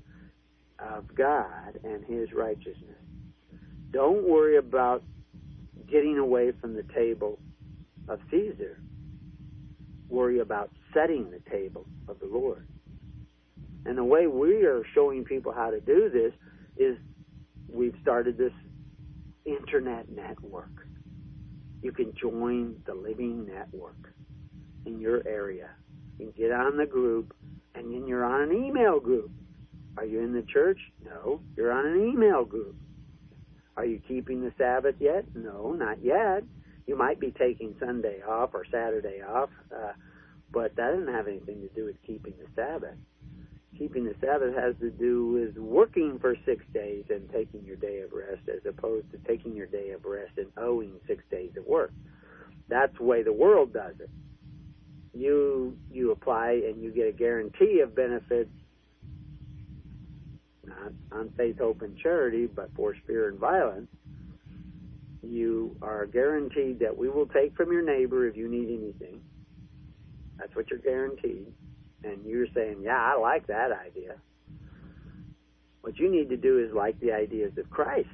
of 0.79 1.15
God 1.15 1.79
and 1.85 2.05
His 2.05 2.33
righteousness. 2.33 2.97
Don't 3.91 4.29
worry 4.29 4.57
about 4.57 5.03
getting 5.91 6.19
away 6.19 6.53
from 6.61 6.75
the 6.75 6.85
table 6.95 7.39
of 8.09 8.21
Caesar 8.31 8.79
worry 10.09 10.41
about 10.41 10.71
setting 10.95 11.31
the 11.31 11.41
table 11.51 11.87
of 12.09 12.19
the 12.21 12.27
Lord. 12.27 12.67
And 13.85 13.97
the 13.97 14.05
way 14.05 14.27
we 14.27 14.65
are 14.65 14.83
showing 14.95 15.25
people 15.25 15.53
how 15.53 15.71
to 15.71 15.81
do 15.81 16.11
this 16.11 16.33
is 16.77 16.97
we've 17.69 17.95
started 18.03 18.37
this 18.37 18.53
internet 19.45 20.11
network. 20.11 20.71
You 21.83 21.93
can 21.93 22.13
join 22.21 22.77
the 22.87 22.95
Living 22.95 23.47
Network 23.47 24.15
in 24.85 25.01
your 25.01 25.27
area. 25.27 25.71
Can 26.17 26.33
get 26.37 26.51
on 26.51 26.77
the 26.77 26.87
group, 26.87 27.35
and 27.75 27.95
then 27.95 28.07
you're 28.07 28.25
on 28.25 28.51
an 28.51 28.65
email 28.65 28.99
group. 28.99 29.31
Are 29.99 30.05
you 30.05 30.21
in 30.21 30.33
the 30.33 30.43
church? 30.43 30.79
No. 31.05 31.41
You're 31.57 31.73
on 31.73 31.85
an 31.85 32.09
email 32.09 32.45
group. 32.45 32.77
Are 33.77 33.85
you 33.85 33.99
keeping 34.07 34.41
the 34.41 34.53
Sabbath 34.57 34.95
yet? 35.01 35.25
No, 35.35 35.73
not 35.73 36.05
yet. 36.05 36.45
You 36.87 36.97
might 36.97 37.19
be 37.19 37.33
taking 37.33 37.75
Sunday 37.81 38.23
off 38.23 38.51
or 38.55 38.65
Saturday 38.71 39.23
off, 39.23 39.51
uh, 39.75 39.95
but 40.53 40.77
that 40.77 40.93
doesn't 40.93 41.13
have 41.13 41.27
anything 41.27 41.63
to 41.63 41.69
do 41.75 41.85
with 41.85 41.97
keeping 42.07 42.35
the 42.39 42.47
Sabbath. 42.55 42.95
Keeping 43.77 44.05
the 44.05 44.15
Sabbath 44.21 44.55
has 44.55 44.77
to 44.79 44.91
do 44.91 45.33
with 45.33 45.59
working 45.59 46.21
for 46.21 46.37
six 46.47 46.65
days 46.73 47.03
and 47.11 47.29
taking 47.33 47.65
your 47.65 47.77
day 47.77 48.01
of 48.03 48.13
rest 48.13 48.49
as 48.49 48.65
opposed 48.69 49.11
to 49.11 49.19
taking 49.27 49.57
your 49.57 49.67
day 49.67 49.91
of 49.91 50.05
rest 50.05 50.31
and 50.37 50.47
owing 50.57 50.93
six 51.09 51.25
days 51.29 51.51
of 51.57 51.67
work. 51.67 51.91
That's 52.69 52.97
the 52.99 53.05
way 53.05 53.25
the 53.25 53.33
world 53.33 53.73
does 53.73 53.97
it. 53.99 54.11
You 55.13 55.77
you 55.91 56.13
apply 56.13 56.63
and 56.69 56.81
you 56.81 56.93
get 56.93 57.09
a 57.09 57.13
guarantee 57.13 57.81
of 57.81 57.97
benefits 57.97 58.51
on 61.13 61.33
faith, 61.37 61.59
hope, 61.59 61.83
and 61.83 61.97
charity, 61.99 62.47
but 62.47 62.71
for 62.75 62.95
fear 63.07 63.29
and 63.29 63.39
violence 63.39 63.89
you 65.23 65.77
are 65.83 66.07
guaranteed 66.07 66.79
that 66.81 66.97
we 66.97 67.09
will 67.09 67.27
take 67.27 67.55
from 67.57 67.73
your 67.73 67.83
neighbor 67.83 68.27
if 68.27 68.37
you 68.37 68.49
need 68.49 68.69
anything. 68.69 69.21
That's 70.39 70.55
what 70.55 70.71
you're 70.71 70.79
guaranteed. 70.79 71.53
And 72.05 72.25
you're 72.25 72.47
saying, 72.55 72.83
yeah, 72.83 72.99
I 72.99 73.19
like 73.19 73.47
that 73.49 73.71
idea. 73.73 74.17
What 75.81 75.99
you 75.99 76.11
need 76.11 76.29
to 76.31 76.37
do 76.37 76.59
is 76.65 76.73
like 76.73 76.99
the 77.01 77.13
ideas 77.13 77.53
of 77.59 77.69
Christ, 77.71 78.09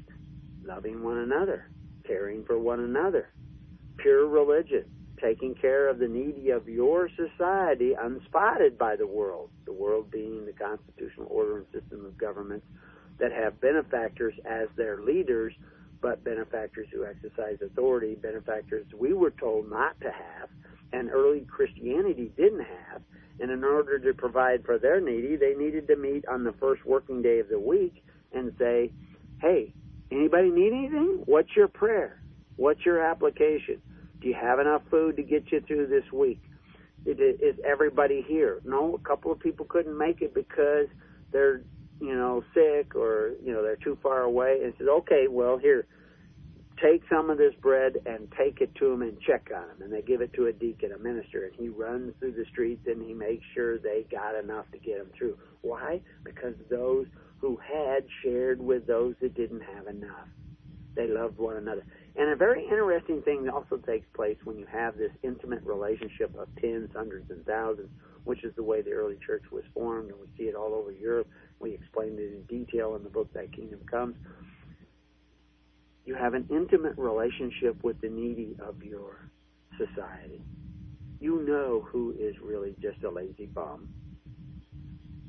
loving 0.64 1.02
one 1.02 1.18
another, 1.18 1.70
caring 2.06 2.44
for 2.44 2.58
one 2.58 2.80
another, 2.80 3.28
pure 3.98 4.26
religion, 4.26 4.84
taking 5.24 5.54
care 5.54 5.88
of 5.88 5.98
the 5.98 6.08
needy 6.08 6.50
of 6.50 6.68
your 6.68 7.08
society 7.16 7.92
unspotted 7.98 8.76
by 8.76 8.94
the 8.94 9.06
world, 9.06 9.48
the 9.64 9.72
world 9.72 10.10
being 10.10 10.44
the 10.44 10.52
constitutional 10.52 11.26
order 11.30 11.58
and 11.58 11.66
system 11.72 12.04
of 12.04 12.18
governments 12.18 12.66
that 13.18 13.32
have 13.32 13.60
benefactors 13.60 14.34
as 14.44 14.68
their 14.76 15.00
leaders 15.00 15.54
but 16.02 16.22
benefactors 16.22 16.86
who 16.92 17.06
exercise 17.06 17.56
authority, 17.64 18.14
benefactors 18.14 18.84
we 18.98 19.14
were 19.14 19.30
told 19.30 19.70
not 19.70 19.98
to 20.02 20.10
have, 20.10 20.50
and 20.92 21.10
early 21.10 21.46
Christianity 21.50 22.30
didn't 22.36 22.66
have, 22.92 23.00
And 23.40 23.50
in 23.50 23.64
order 23.64 23.98
to 23.98 24.12
provide 24.14 24.64
for 24.64 24.78
their 24.78 25.00
needy, 25.00 25.36
they 25.36 25.54
needed 25.54 25.88
to 25.88 25.96
meet 25.96 26.26
on 26.28 26.44
the 26.44 26.52
first 26.52 26.84
working 26.84 27.22
day 27.22 27.40
of 27.40 27.48
the 27.48 27.58
week 27.58 28.04
and 28.32 28.52
say, 28.58 28.92
hey, 29.40 29.72
anybody 30.12 30.50
need 30.50 30.72
anything? 30.72 31.22
What's 31.24 31.56
your 31.56 31.68
prayer? 31.68 32.20
What's 32.56 32.84
your 32.84 33.02
application? 33.02 33.80
Do 34.24 34.30
you 34.30 34.36
have 34.40 34.58
enough 34.58 34.80
food 34.90 35.16
to 35.16 35.22
get 35.22 35.52
you 35.52 35.60
through 35.60 35.88
this 35.88 36.10
week? 36.10 36.40
Is 37.04 37.56
everybody 37.62 38.24
here? 38.26 38.62
No, 38.64 38.94
a 38.94 38.98
couple 39.06 39.30
of 39.30 39.38
people 39.38 39.66
couldn't 39.68 39.98
make 39.98 40.22
it 40.22 40.32
because 40.32 40.86
they're, 41.30 41.60
you 42.00 42.14
know, 42.14 42.42
sick 42.54 42.96
or, 42.96 43.32
you 43.44 43.52
know, 43.52 43.62
they're 43.62 43.76
too 43.76 43.98
far 44.02 44.22
away. 44.22 44.60
And 44.64 44.72
said, 44.78 44.88
okay, 44.88 45.26
well, 45.28 45.58
here, 45.58 45.86
take 46.82 47.02
some 47.12 47.28
of 47.28 47.36
this 47.36 47.52
bread 47.60 47.98
and 48.06 48.32
take 48.38 48.62
it 48.62 48.74
to 48.76 48.88
them 48.88 49.02
and 49.02 49.20
check 49.20 49.50
on 49.54 49.68
them. 49.68 49.82
And 49.82 49.92
they 49.92 50.00
give 50.00 50.22
it 50.22 50.32
to 50.36 50.46
a 50.46 50.54
deacon, 50.54 50.92
a 50.92 50.98
minister, 50.98 51.44
and 51.44 51.54
he 51.54 51.68
runs 51.68 52.14
through 52.18 52.32
the 52.32 52.46
streets 52.50 52.86
and 52.86 53.06
he 53.06 53.12
makes 53.12 53.44
sure 53.54 53.78
they 53.78 54.06
got 54.10 54.42
enough 54.42 54.64
to 54.72 54.78
get 54.78 54.96
them 54.96 55.08
through. 55.18 55.36
Why? 55.60 56.00
Because 56.24 56.54
those 56.70 57.08
who 57.42 57.58
had 57.58 58.06
shared 58.22 58.58
with 58.58 58.86
those 58.86 59.16
that 59.20 59.34
didn't 59.34 59.64
have 59.76 59.86
enough. 59.86 60.28
They 60.96 61.08
loved 61.08 61.36
one 61.36 61.56
another. 61.56 61.84
And 62.16 62.30
a 62.30 62.36
very 62.36 62.64
interesting 62.64 63.22
thing 63.22 63.48
also 63.48 63.76
takes 63.76 64.06
place 64.14 64.36
when 64.44 64.56
you 64.56 64.66
have 64.66 64.96
this 64.96 65.10
intimate 65.22 65.62
relationship 65.64 66.32
of 66.38 66.48
tens, 66.60 66.90
hundreds, 66.94 67.28
and 67.30 67.44
thousands, 67.44 67.90
which 68.22 68.44
is 68.44 68.54
the 68.54 68.62
way 68.62 68.82
the 68.82 68.92
early 68.92 69.16
church 69.26 69.42
was 69.50 69.64
formed, 69.74 70.10
and 70.10 70.20
we 70.20 70.28
see 70.38 70.44
it 70.44 70.54
all 70.54 70.74
over 70.74 70.92
Europe. 70.92 71.28
We 71.58 71.72
explained 71.72 72.20
it 72.20 72.32
in 72.32 72.42
detail 72.42 72.94
in 72.94 73.02
the 73.02 73.10
book 73.10 73.32
Thy 73.32 73.46
Kingdom 73.46 73.80
Comes. 73.90 74.14
You 76.04 76.14
have 76.14 76.34
an 76.34 76.46
intimate 76.50 76.96
relationship 76.96 77.82
with 77.82 78.00
the 78.00 78.10
needy 78.10 78.56
of 78.60 78.82
your 78.82 79.18
society. 79.76 80.40
You 81.18 81.42
know 81.42 81.84
who 81.90 82.14
is 82.18 82.36
really 82.40 82.76
just 82.80 83.02
a 83.02 83.10
lazy 83.10 83.46
bum 83.46 83.88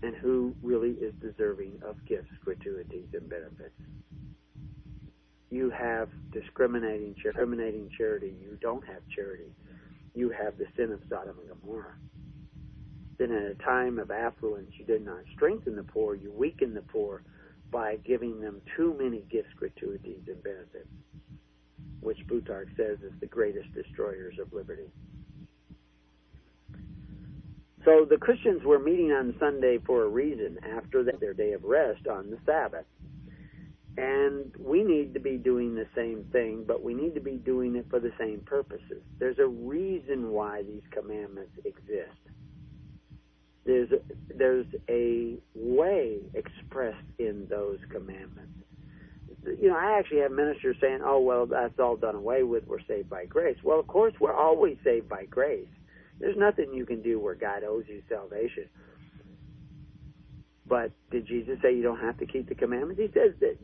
and 0.04 0.16
who 0.16 0.54
really 0.62 0.92
is 0.92 1.14
deserving 1.20 1.80
of 1.84 1.96
gifts, 2.06 2.30
gratuities, 2.44 3.08
and 3.14 3.28
benefits 3.28 3.74
you 5.50 5.70
have 5.70 6.10
discriminating, 6.32 7.16
discriminating 7.24 7.90
charity. 7.98 8.36
You 8.42 8.58
don't 8.62 8.86
have 8.88 9.02
charity. 9.16 9.52
You 10.14 10.30
have 10.32 10.58
the 10.58 10.66
sin 10.76 10.92
of 10.92 11.02
Sodom 11.10 11.38
and 11.40 11.62
Gomorrah. 11.62 11.96
Then, 13.18 13.32
at 13.32 13.44
a 13.44 13.56
time 13.56 14.00
of 14.00 14.12
affluence, 14.12 14.72
you 14.78 14.86
did 14.86 15.06
not 15.06 15.24
strengthen 15.36 15.76
the 15.76 15.84
poor. 15.84 16.16
You 16.16 16.32
weaken 16.32 16.74
the 16.74 16.82
poor 16.82 17.24
by 17.72 17.98
giving 18.06 18.42
them 18.42 18.62
too 18.76 18.96
many 19.00 19.24
gifts, 19.32 19.54
gratuities, 19.58 20.22
and 20.28 20.42
benefits, 20.44 20.90
which 22.02 22.18
Plutarch 22.28 22.70
says 22.78 22.98
is 23.00 23.14
the 23.20 23.26
greatest 23.28 23.74
destroyers 23.74 24.36
of 24.42 24.52
liberty. 24.54 24.90
So 27.86 28.06
the 28.10 28.18
Christians 28.18 28.64
were 28.66 28.80
meeting 28.80 29.12
on 29.12 29.36
Sunday 29.40 29.78
for 29.86 30.04
a 30.04 30.08
reason 30.10 30.58
after 30.76 31.04
their 31.04 31.34
day 31.34 31.54
of 31.54 31.64
rest 31.64 32.08
on 32.08 32.32
the 32.32 32.38
Sabbath. 32.46 32.86
And 33.98 34.52
we 34.60 34.84
need 34.84 35.14
to 35.14 35.22
be 35.22 35.38
doing 35.38 35.74
the 35.74 35.88
same 35.96 36.26
thing, 36.32 36.66
but 36.68 36.84
we 36.84 36.94
need 36.94 37.16
to 37.16 37.22
be 37.22 37.38
doing 37.38 37.76
it 37.78 37.86
for 37.90 38.00
the 38.00 38.12
same 38.20 38.42
purposes. 38.42 39.02
There's 39.20 39.40
a 39.40 39.48
reason 39.48 40.32
why 40.32 40.64
these 40.64 40.84
commandments 40.92 41.54
exist. 41.64 42.12
There's 43.66 43.90
a, 43.92 44.00
there's 44.38 44.68
a 44.90 45.38
way 45.56 46.20
expressed 46.34 47.08
in 47.20 47.48
those 47.50 47.80
commandments. 47.90 48.52
You 49.60 49.70
know, 49.70 49.78
I 49.78 49.98
actually 49.98 50.20
have 50.20 50.32
ministers 50.32 50.76
saying, 50.82 51.00
"Oh, 51.04 51.20
well, 51.20 51.46
that's 51.46 51.80
all 51.80 51.96
done 51.96 52.16
away 52.16 52.44
with. 52.44 52.68
We're 52.68 52.84
saved 52.88 53.10
by 53.10 53.26
grace." 53.26 53.58
Well, 53.64 53.80
of 53.80 53.88
course, 53.88 54.14
we're 54.20 54.36
always 54.36 54.78
saved 54.84 55.08
by 55.08 55.26
grace. 55.26 55.68
There's 56.20 56.38
nothing 56.38 56.74
you 56.74 56.86
can 56.86 57.02
do 57.02 57.20
where 57.20 57.36
God 57.36 57.64
owes 57.64 57.86
you 57.88 58.02
salvation. 58.10 58.70
But 60.68 60.92
did 61.12 61.28
Jesus 61.28 61.60
say 61.62 61.76
you 61.76 61.84
don't 61.84 62.00
have 62.00 62.18
to 62.20 62.26
keep 62.26 62.50
the 62.50 62.56
commandments? 62.56 63.02
He 63.02 63.08
says 63.14 63.34
that 63.40 63.58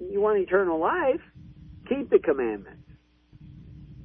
you 0.00 0.20
want 0.20 0.38
eternal 0.38 0.78
life, 0.78 1.20
keep 1.88 2.10
the 2.10 2.18
commandments. 2.18 2.82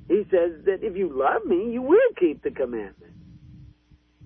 He 0.07 0.23
says 0.29 0.63
that 0.65 0.79
if 0.83 0.95
you 0.95 1.09
love 1.11 1.45
me, 1.45 1.71
you 1.71 1.81
will 1.81 2.13
keep 2.19 2.43
the 2.43 2.51
commandments. 2.51 3.01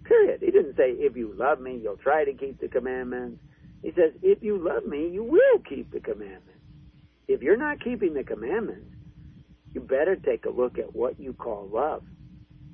Period. 0.03 0.41
He 0.41 0.51
didn't 0.51 0.75
say 0.75 0.91
if 0.91 1.15
you 1.15 1.34
love 1.36 1.60
me, 1.60 1.79
you'll 1.82 1.97
try 1.97 2.25
to 2.25 2.34
keep 2.34 2.60
the 2.60 2.67
commandments. 2.67 3.39
He 3.82 3.91
says 3.91 4.12
if 4.21 4.41
you 4.41 4.58
love 4.58 4.86
me, 4.86 5.10
you 5.10 5.23
will 5.23 5.60
keep 5.67 5.91
the 5.91 5.99
commandments. 5.99 6.45
If 7.27 7.41
you're 7.41 7.58
not 7.58 7.84
keeping 7.84 8.13
the 8.13 8.23
commandments, 8.23 8.89
you 9.73 9.82
better 9.82 10.15
take 10.15 10.45
a 10.45 10.49
look 10.49 10.79
at 10.79 10.95
what 10.95 11.19
you 11.19 11.34
call 11.34 11.69
love. 11.71 12.03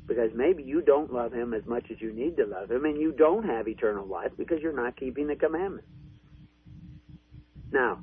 Because 0.07 0.29
maybe 0.33 0.63
you 0.63 0.81
don't 0.81 1.11
love 1.11 1.33
him 1.33 1.53
as 1.53 1.65
much 1.65 1.85
as 1.91 1.99
you 1.99 2.13
need 2.13 2.37
to 2.37 2.45
love 2.45 2.71
him, 2.71 2.85
and 2.85 2.99
you 2.99 3.11
don't 3.11 3.43
have 3.43 3.67
eternal 3.67 4.05
life 4.05 4.31
because 4.37 4.61
you're 4.61 4.71
not 4.71 4.95
keeping 4.95 5.27
the 5.27 5.35
commandments. 5.35 5.87
Now, 7.71 7.99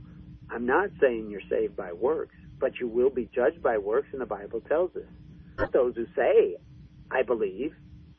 I'm 0.50 0.66
not 0.66 0.90
saying 1.00 1.30
you're 1.30 1.40
saved 1.50 1.76
by 1.76 1.92
works, 1.92 2.34
but 2.60 2.72
you 2.80 2.88
will 2.88 3.10
be 3.10 3.28
judged 3.34 3.62
by 3.62 3.78
works, 3.78 4.08
and 4.12 4.20
the 4.20 4.26
Bible 4.26 4.60
tells 4.60 4.90
us. 4.96 5.02
Not 5.58 5.72
those 5.72 5.94
who 5.96 6.06
say, 6.16 6.56
I 7.10 7.22
believe, 7.22 7.72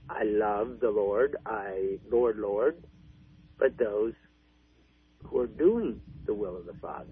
I 0.09 0.23
love 0.23 0.79
the 0.81 0.89
Lord, 0.89 1.38
I, 1.45 1.99
Lord, 2.12 2.38
Lord, 2.38 2.77
but 3.59 3.77
those 3.77 4.13
who 5.25 5.39
are 5.39 5.47
doing 5.47 5.99
the 6.25 6.33
will 6.33 6.57
of 6.57 6.65
the 6.65 6.73
Father. 6.81 7.07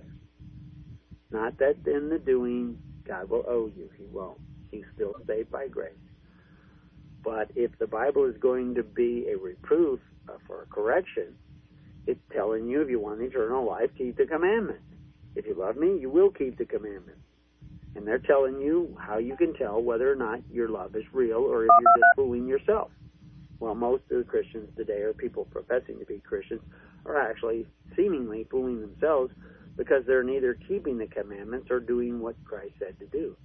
Not 1.32 1.58
that 1.60 1.78
in 1.86 2.10
the 2.10 2.20
doing, 2.20 2.78
God 3.08 3.30
will 3.30 3.44
owe 3.48 3.72
you. 3.76 3.90
He 3.98 4.06
won't. 4.12 4.40
He's 4.70 4.86
still 4.96 5.14
saved 5.28 5.52
by 5.52 5.68
grace. 5.68 5.94
But 7.24 7.52
if 7.56 7.72
the 7.80 7.88
Bible 7.88 8.26
is 8.26 8.36
going 8.42 8.76
to 8.76 8.84
be 8.84 9.28
a 9.32 9.38
reproof 9.38 10.00
uh, 10.30 10.34
for 10.48 10.64
a 10.64 10.66
correction, 10.68 11.36
it's 12.08 12.22
telling 12.34 12.68
you 12.68 12.82
if 12.82 12.90
you 12.90 13.00
want 13.00 13.22
eternal 13.22 13.66
life, 13.68 13.90
keep 13.98 14.18
the 14.18 14.26
commandments. 14.26 14.84
If 15.36 15.46
you 15.46 15.56
love 15.58 15.78
me, 15.78 15.98
you 16.00 16.10
will 16.10 16.30
keep 16.30 16.58
the 16.58 16.66
commandments. 16.66 17.22
And 17.96 18.08
they're 18.08 18.20
telling 18.20 18.60
you 18.60 18.96
how 19.00 19.18
you 19.18 19.36
can 19.36 19.54
tell 19.54 19.82
whether 19.82 20.12
or 20.12 20.16
not 20.16 20.40
your 20.50 20.70
love 20.70 20.96
is 20.96 21.04
real 21.14 21.40
or 21.40 21.64
if 21.64 21.70
you're 21.82 21.98
just 21.98 22.16
fooling 22.16 22.48
yourself. 22.48 22.92
Well, 23.60 23.76
most 23.76 24.04
of 24.10 24.18
the 24.18 24.24
Christians 24.24 24.70
today, 24.76 25.02
or 25.02 25.14
people 25.14 25.46
professing 25.46 26.00
to 26.00 26.06
be 26.06 26.20
Christians, 26.20 26.62
are 27.06 27.20
actually 27.20 27.68
seemingly 27.96 28.48
fooling 28.50 28.82
themselves 28.82 29.32
because 29.78 30.04
they're 30.08 30.24
neither 30.24 30.58
keeping 30.68 30.98
the 30.98 31.08
commandments 31.08 31.68
or 31.70 31.80
doing 31.80 32.20
what 32.20 32.36
Christ 32.44 32.74
said 32.80 32.98
to 33.00 33.06
do. 33.08 33.36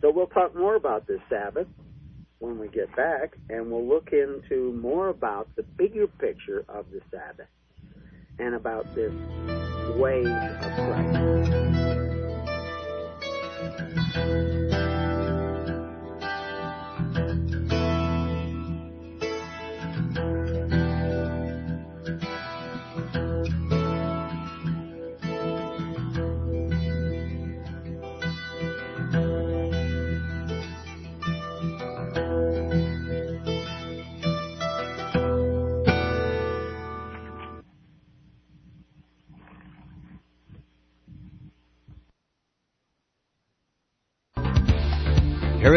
So 0.00 0.12
we'll 0.12 0.26
talk 0.26 0.54
more 0.54 0.76
about 0.76 1.06
this 1.06 1.20
Sabbath 1.28 1.66
when 2.38 2.58
we 2.58 2.68
get 2.68 2.94
back, 2.94 3.36
and 3.48 3.70
we'll 3.70 3.86
look 3.86 4.10
into 4.12 4.72
more 4.74 5.08
about 5.08 5.48
the 5.56 5.62
bigger 5.62 6.06
picture 6.06 6.64
of 6.68 6.86
the 6.92 7.00
Sabbath 7.10 7.48
and 8.38 8.54
about 8.54 8.86
this 8.94 9.12
way 9.96 10.24
of 10.24 10.74
Christ. 10.74 11.18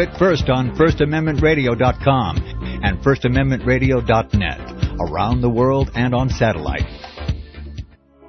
It 0.02 0.18
first 0.18 0.50
on 0.50 0.76
FirstAmendmentRadio.com 0.76 2.36
and 2.82 2.98
FirstAmendmentRadio.net, 3.02 4.98
around 5.00 5.40
the 5.40 5.48
world 5.48 5.92
and 5.94 6.12
on 6.12 6.28
satellite. 6.28 6.86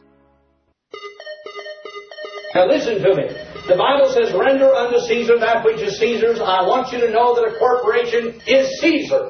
Now 2.55 2.67
listen 2.67 3.03
to 3.03 3.15
me. 3.15 3.29
The 3.69 3.77
Bible 3.77 4.09
says, 4.11 4.33
render 4.33 4.75
unto 4.75 4.99
Caesar 5.01 5.39
that 5.41 5.63
which 5.63 5.83
is 5.83 5.99
Caesar's. 5.99 6.41
I 6.41 6.63
want 6.67 6.91
you 6.91 6.99
to 7.01 7.11
know 7.11 7.35
that 7.35 7.45
a 7.45 7.53
corporation 7.59 8.41
is 8.47 8.81
Caesar. 8.81 9.29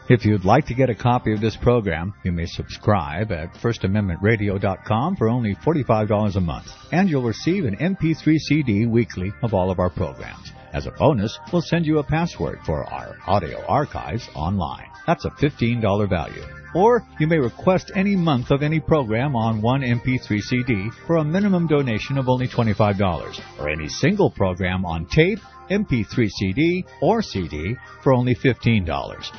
If 0.08 0.24
you'd 0.24 0.44
like 0.44 0.66
to 0.66 0.74
get 0.74 0.88
a 0.88 0.94
copy 0.94 1.32
of 1.32 1.40
this 1.40 1.56
program, 1.56 2.14
you 2.24 2.30
may 2.30 2.46
subscribe 2.46 3.32
at 3.32 3.54
firstamendmentradio.com 3.54 5.16
for 5.16 5.28
only 5.28 5.56
$45 5.56 6.36
a 6.36 6.40
month, 6.40 6.68
and 6.92 7.10
you'll 7.10 7.24
receive 7.24 7.64
an 7.64 7.74
MP3 7.76 8.38
CD 8.38 8.86
weekly 8.86 9.32
of 9.42 9.52
all 9.52 9.72
of 9.72 9.80
our 9.80 9.90
programs. 9.90 10.52
As 10.72 10.86
a 10.86 10.92
bonus, 10.92 11.36
we'll 11.52 11.62
send 11.62 11.86
you 11.86 11.98
a 11.98 12.04
password 12.04 12.60
for 12.64 12.84
our 12.84 13.16
audio 13.26 13.66
archives 13.66 14.28
online. 14.36 14.87
That's 15.08 15.24
a 15.24 15.30
$15 15.30 16.06
value. 16.06 16.42
Or 16.74 17.02
you 17.18 17.26
may 17.26 17.38
request 17.38 17.90
any 17.94 18.14
month 18.14 18.50
of 18.50 18.62
any 18.62 18.78
program 18.78 19.34
on 19.34 19.62
one 19.62 19.80
MP3 19.80 20.38
CD 20.38 20.90
for 21.06 21.16
a 21.16 21.24
minimum 21.24 21.66
donation 21.66 22.18
of 22.18 22.28
only 22.28 22.46
$25, 22.46 23.40
or 23.58 23.70
any 23.70 23.88
single 23.88 24.30
program 24.30 24.84
on 24.84 25.06
tape, 25.06 25.38
MP3 25.70 26.28
CD, 26.28 26.84
or 27.00 27.22
CD 27.22 27.74
for 28.02 28.12
only 28.12 28.34
$15. 28.34 29.32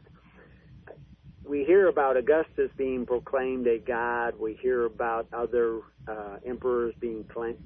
We 1.47 1.65
hear 1.65 1.87
about 1.87 2.17
Augustus 2.17 2.69
being 2.77 3.05
proclaimed 3.05 3.67
a 3.67 3.77
god. 3.77 4.33
We 4.39 4.57
hear 4.61 4.85
about 4.85 5.27
other 5.33 5.81
uh, 6.07 6.37
emperors 6.45 6.95
being 6.99 7.25
claim- 7.31 7.57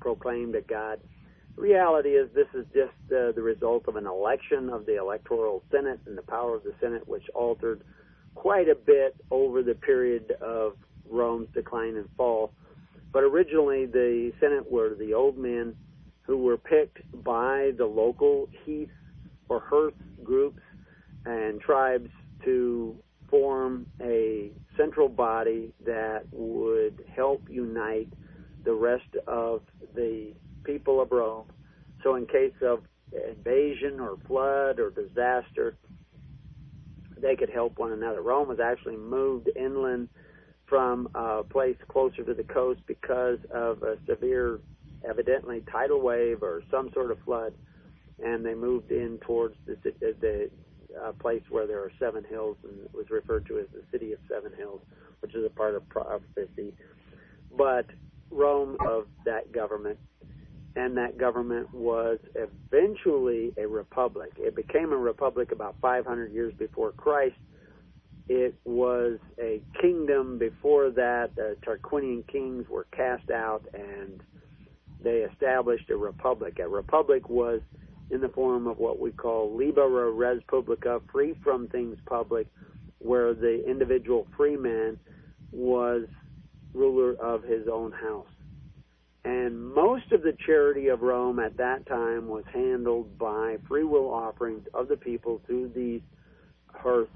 proclaimed 0.00 0.54
a 0.54 0.60
god 0.60 0.98
reality 1.56 2.10
is 2.10 2.28
this 2.34 2.48
is 2.54 2.66
just 2.74 2.92
uh, 3.12 3.32
the 3.32 3.42
result 3.42 3.84
of 3.88 3.96
an 3.96 4.06
election 4.06 4.70
of 4.70 4.86
the 4.86 4.98
electoral 4.98 5.62
senate 5.70 6.00
and 6.06 6.16
the 6.16 6.22
power 6.22 6.56
of 6.56 6.62
the 6.64 6.74
senate 6.80 7.06
which 7.06 7.24
altered 7.34 7.82
quite 8.34 8.68
a 8.68 8.74
bit 8.74 9.14
over 9.30 9.62
the 9.62 9.74
period 9.74 10.32
of 10.40 10.74
rome's 11.10 11.48
decline 11.54 11.96
and 11.96 12.08
fall. 12.16 12.52
But 13.12 13.22
originally 13.24 13.86
the 13.86 14.32
senate 14.40 14.70
were 14.70 14.94
the 14.94 15.12
old 15.14 15.36
men 15.36 15.74
who 16.22 16.38
were 16.38 16.56
picked 16.56 16.98
by 17.24 17.72
the 17.76 17.84
local 17.84 18.48
heath 18.64 18.88
or 19.48 19.60
hearth 19.60 19.94
groups 20.24 20.62
and 21.26 21.60
tribes 21.60 22.08
to 22.44 22.96
form 23.28 23.86
a 24.00 24.50
central 24.76 25.08
body 25.08 25.72
that 25.84 26.24
would 26.32 27.04
help 27.14 27.42
unite 27.48 28.08
the 28.64 28.72
rest 28.72 29.16
of 29.26 29.62
the 29.94 30.32
people 30.64 31.00
of 31.00 31.10
Rome. 31.10 31.46
So, 32.02 32.16
in 32.16 32.26
case 32.26 32.54
of 32.62 32.82
invasion 33.12 34.00
or 34.00 34.16
flood 34.26 34.80
or 34.80 34.90
disaster, 34.90 35.76
they 37.20 37.36
could 37.36 37.50
help 37.50 37.78
one 37.78 37.92
another. 37.92 38.20
Rome 38.20 38.48
was 38.48 38.58
actually 38.60 38.96
moved 38.96 39.48
inland 39.54 40.08
from 40.66 41.08
a 41.14 41.42
place 41.44 41.76
closer 41.88 42.24
to 42.24 42.34
the 42.34 42.42
coast 42.44 42.80
because 42.86 43.38
of 43.52 43.82
a 43.82 43.96
severe, 44.08 44.58
evidently, 45.08 45.62
tidal 45.70 46.00
wave 46.00 46.42
or 46.42 46.62
some 46.70 46.90
sort 46.92 47.10
of 47.10 47.18
flood, 47.24 47.54
and 48.24 48.44
they 48.44 48.54
moved 48.54 48.90
in 48.90 49.18
towards 49.18 49.54
the, 49.66 49.76
the 50.00 50.50
uh, 51.00 51.12
place 51.12 51.42
where 51.50 51.66
there 51.66 51.80
are 51.80 51.92
seven 51.98 52.24
hills, 52.28 52.56
and 52.64 52.80
it 52.84 52.94
was 52.94 53.10
referred 53.10 53.46
to 53.46 53.58
as 53.58 53.66
the 53.72 53.82
city 53.92 54.12
of 54.12 54.18
seven 54.28 54.52
hills, 54.56 54.80
which 55.20 55.34
is 55.34 55.44
a 55.44 55.50
part 55.50 55.74
of 55.74 55.88
prophecy. 55.88 56.74
But 57.56 57.86
Rome 58.30 58.76
of 58.80 59.06
that 59.24 59.52
government 59.52 59.98
and 60.76 60.96
that 60.96 61.18
government 61.18 61.72
was 61.74 62.18
eventually 62.34 63.52
a 63.58 63.66
republic. 63.66 64.32
It 64.38 64.56
became 64.56 64.92
a 64.92 64.96
republic 64.96 65.52
about 65.52 65.76
500 65.82 66.32
years 66.32 66.54
before 66.58 66.92
Christ. 66.92 67.36
It 68.28 68.54
was 68.64 69.18
a 69.38 69.60
kingdom 69.80 70.38
before 70.38 70.90
that. 70.90 71.34
The 71.36 71.56
Tarquinian 71.66 72.26
kings 72.26 72.66
were 72.68 72.86
cast 72.96 73.30
out 73.30 73.64
and 73.74 74.22
they 75.02 75.26
established 75.30 75.90
a 75.90 75.96
republic. 75.96 76.58
A 76.58 76.68
republic 76.68 77.28
was 77.28 77.60
in 78.10 78.20
the 78.20 78.28
form 78.28 78.66
of 78.66 78.78
what 78.78 79.00
we 79.00 79.10
call 79.10 79.54
libera 79.56 80.10
res 80.10 80.40
publica, 80.48 81.00
free 81.10 81.34
from 81.42 81.68
things 81.68 81.98
public, 82.06 82.46
where 82.98 83.34
the 83.34 83.68
individual 83.68 84.26
free 84.36 84.56
man 84.56 84.98
was 85.50 86.06
ruler 86.72 87.14
of 87.14 87.42
his 87.42 87.66
own 87.70 87.92
house. 87.92 88.31
And 89.24 89.72
most 89.72 90.10
of 90.10 90.22
the 90.22 90.36
charity 90.46 90.88
of 90.88 91.02
Rome 91.02 91.38
at 91.38 91.56
that 91.58 91.86
time 91.86 92.26
was 92.28 92.44
handled 92.52 93.18
by 93.18 93.56
free 93.68 93.84
will 93.84 94.12
offerings 94.12 94.66
of 94.74 94.88
the 94.88 94.96
people 94.96 95.40
to 95.46 95.70
these 95.74 96.02
hearths 96.74 97.10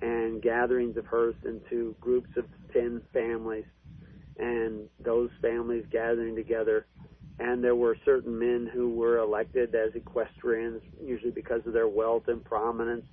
and 0.00 0.40
gatherings 0.40 0.96
of 0.96 1.06
hearths 1.06 1.44
into 1.44 1.94
groups 2.00 2.30
of 2.36 2.44
10 2.72 3.02
families, 3.12 3.64
and 4.38 4.88
those 5.04 5.30
families 5.42 5.84
gathering 5.90 6.36
together. 6.36 6.86
And 7.38 7.64
there 7.64 7.74
were 7.74 7.96
certain 8.04 8.38
men 8.38 8.70
who 8.72 8.94
were 8.94 9.18
elected 9.18 9.74
as 9.74 9.94
equestrians, 9.94 10.82
usually 11.02 11.32
because 11.32 11.62
of 11.66 11.72
their 11.72 11.88
wealth 11.88 12.24
and 12.28 12.44
prominence. 12.44 13.04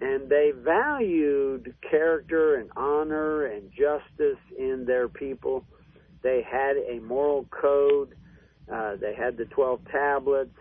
And 0.00 0.28
they 0.28 0.50
valued 0.56 1.74
character 1.88 2.56
and 2.56 2.70
honor 2.76 3.46
and 3.46 3.70
justice 3.70 4.40
in 4.58 4.84
their 4.86 5.08
people. 5.08 5.64
They 6.22 6.42
had 6.48 6.76
a 6.76 7.00
moral 7.00 7.46
code. 7.50 8.14
Uh, 8.72 8.96
they 8.96 9.14
had 9.14 9.36
the 9.36 9.46
12 9.46 9.80
tablets. 9.90 10.54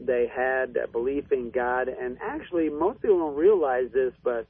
They 0.00 0.26
had 0.34 0.76
a 0.76 0.88
belief 0.88 1.30
in 1.32 1.50
God. 1.50 1.88
And 1.88 2.18
actually, 2.22 2.70
most 2.70 3.02
people 3.02 3.18
don't 3.18 3.36
realize 3.36 3.90
this, 3.92 4.12
but 4.22 4.46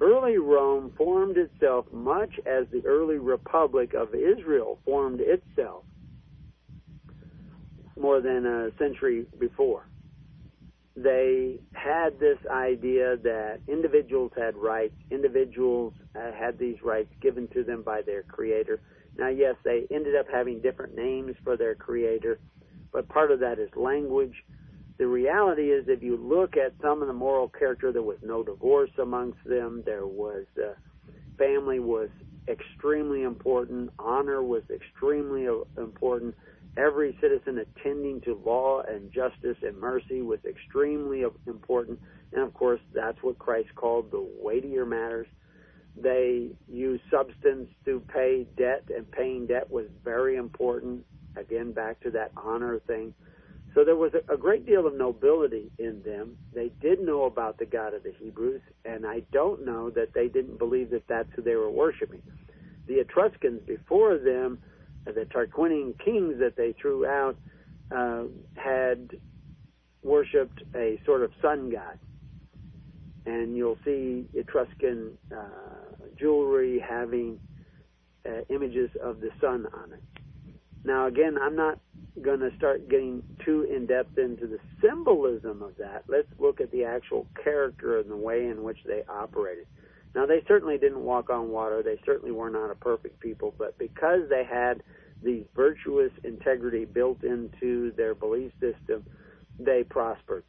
early 0.00 0.38
Rome 0.38 0.92
formed 0.96 1.36
itself 1.36 1.86
much 1.92 2.38
as 2.46 2.66
the 2.72 2.82
early 2.86 3.18
Republic 3.18 3.94
of 3.94 4.14
Israel 4.14 4.78
formed 4.84 5.20
itself 5.20 5.84
more 7.98 8.20
than 8.20 8.46
a 8.46 8.70
century 8.78 9.26
before. 9.38 9.86
They 10.96 11.60
had 11.74 12.18
this 12.18 12.38
idea 12.50 13.16
that 13.18 13.60
individuals 13.68 14.32
had 14.36 14.56
rights, 14.56 14.94
individuals 15.10 15.94
uh, 16.16 16.32
had 16.32 16.58
these 16.58 16.76
rights 16.82 17.10
given 17.20 17.46
to 17.48 17.62
them 17.62 17.82
by 17.82 18.02
their 18.02 18.24
creator. 18.24 18.80
Now, 19.18 19.28
yes, 19.28 19.56
they 19.64 19.86
ended 19.90 20.16
up 20.16 20.26
having 20.32 20.60
different 20.60 20.94
names 20.94 21.34
for 21.44 21.56
their 21.56 21.74
creator, 21.74 22.38
but 22.92 23.08
part 23.08 23.30
of 23.30 23.40
that 23.40 23.58
is 23.58 23.68
language 23.76 24.34
the 24.98 25.06
reality 25.06 25.70
is, 25.70 25.84
if 25.86 26.02
you 26.02 26.16
look 26.16 26.56
at 26.56 26.74
some 26.82 27.02
of 27.02 27.08
the 27.08 27.14
moral 27.14 27.48
character, 27.48 27.92
there 27.92 28.02
was 28.02 28.18
no 28.22 28.42
divorce 28.42 28.90
amongst 29.00 29.38
them. 29.44 29.82
There 29.86 30.06
was 30.06 30.44
uh, 30.60 30.74
family 31.38 31.78
was 31.78 32.08
extremely 32.48 33.22
important. 33.22 33.90
Honor 34.00 34.42
was 34.42 34.62
extremely 34.74 35.46
important. 35.76 36.34
Every 36.76 37.16
citizen 37.20 37.58
attending 37.58 38.20
to 38.22 38.40
law 38.44 38.82
and 38.88 39.12
justice 39.12 39.56
and 39.62 39.78
mercy 39.78 40.20
was 40.20 40.40
extremely 40.44 41.24
important. 41.46 42.00
And 42.32 42.42
of 42.42 42.52
course, 42.54 42.80
that's 42.92 43.18
what 43.22 43.38
Christ 43.38 43.68
called 43.76 44.10
the 44.10 44.28
weightier 44.42 44.84
matters. 44.84 45.28
They 45.96 46.50
used 46.68 47.02
substance 47.10 47.68
to 47.84 48.00
pay 48.12 48.46
debt, 48.56 48.84
and 48.94 49.10
paying 49.10 49.46
debt 49.46 49.70
was 49.70 49.86
very 50.04 50.36
important. 50.36 51.04
Again, 51.36 51.72
back 51.72 52.00
to 52.00 52.10
that 52.12 52.32
honor 52.36 52.80
thing. 52.86 53.14
So 53.74 53.84
there 53.84 53.96
was 53.96 54.12
a, 54.28 54.36
great 54.36 54.66
deal 54.66 54.86
of 54.86 54.94
nobility 54.94 55.70
in 55.78 56.02
them. 56.02 56.36
They 56.54 56.70
did 56.80 57.00
know 57.00 57.24
about 57.24 57.58
the 57.58 57.66
God 57.66 57.94
of 57.94 58.02
the 58.02 58.12
Hebrews, 58.18 58.62
and 58.84 59.06
I 59.06 59.22
don't 59.32 59.64
know 59.64 59.90
that 59.90 60.14
they 60.14 60.26
didn't 60.26 60.58
believe 60.58 60.90
that 60.90 61.06
that's 61.06 61.28
who 61.36 61.42
they 61.42 61.54
were 61.54 61.70
worshiping. 61.70 62.22
The 62.86 63.00
Etruscans 63.00 63.62
before 63.66 64.18
them, 64.18 64.58
uh, 65.06 65.12
the 65.12 65.26
Tarquinian 65.26 65.94
kings 66.02 66.40
that 66.40 66.56
they 66.56 66.72
threw 66.80 67.06
out, 67.06 67.36
uh, 67.94 68.24
had 68.56 69.10
worshipped 70.02 70.62
a 70.74 71.00
sort 71.04 71.22
of 71.22 71.30
sun 71.42 71.70
god. 71.70 71.98
And 73.26 73.56
you'll 73.56 73.78
see 73.84 74.26
Etruscan 74.34 75.12
uh, 75.30 75.77
jewelry 76.18 76.78
having 76.86 77.38
uh, 78.26 78.42
images 78.48 78.90
of 79.02 79.20
the 79.20 79.30
sun 79.40 79.66
on 79.72 79.92
it. 79.92 80.02
Now, 80.84 81.06
again, 81.06 81.36
I'm 81.40 81.56
not 81.56 81.78
going 82.22 82.40
to 82.40 82.50
start 82.56 82.88
getting 82.88 83.22
too 83.44 83.62
in 83.62 83.86
depth 83.86 84.18
into 84.18 84.46
the 84.46 84.58
symbolism 84.82 85.62
of 85.62 85.76
that. 85.78 86.04
Let's 86.08 86.28
look 86.38 86.60
at 86.60 86.70
the 86.70 86.84
actual 86.84 87.26
character 87.42 87.98
and 87.98 88.10
the 88.10 88.16
way 88.16 88.46
in 88.46 88.62
which 88.62 88.78
they 88.86 89.02
operated. 89.08 89.66
Now, 90.14 90.26
they 90.26 90.42
certainly 90.48 90.78
didn't 90.78 91.04
walk 91.04 91.30
on 91.30 91.50
water. 91.50 91.82
They 91.82 92.00
certainly 92.04 92.32
were 92.32 92.50
not 92.50 92.70
a 92.70 92.74
perfect 92.74 93.20
people, 93.20 93.54
but 93.56 93.78
because 93.78 94.22
they 94.28 94.44
had 94.44 94.82
the 95.22 95.44
virtuous 95.54 96.12
integrity 96.24 96.84
built 96.84 97.22
into 97.22 97.92
their 97.92 98.14
belief 98.14 98.52
system, 98.60 99.04
they 99.58 99.84
prospered. 99.84 100.44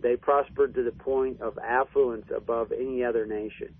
They 0.00 0.16
prospered 0.16 0.74
to 0.74 0.82
the 0.82 0.92
point 0.92 1.40
of 1.40 1.58
affluence 1.58 2.26
above 2.34 2.72
any 2.72 3.04
other 3.04 3.26
nation. 3.26 3.74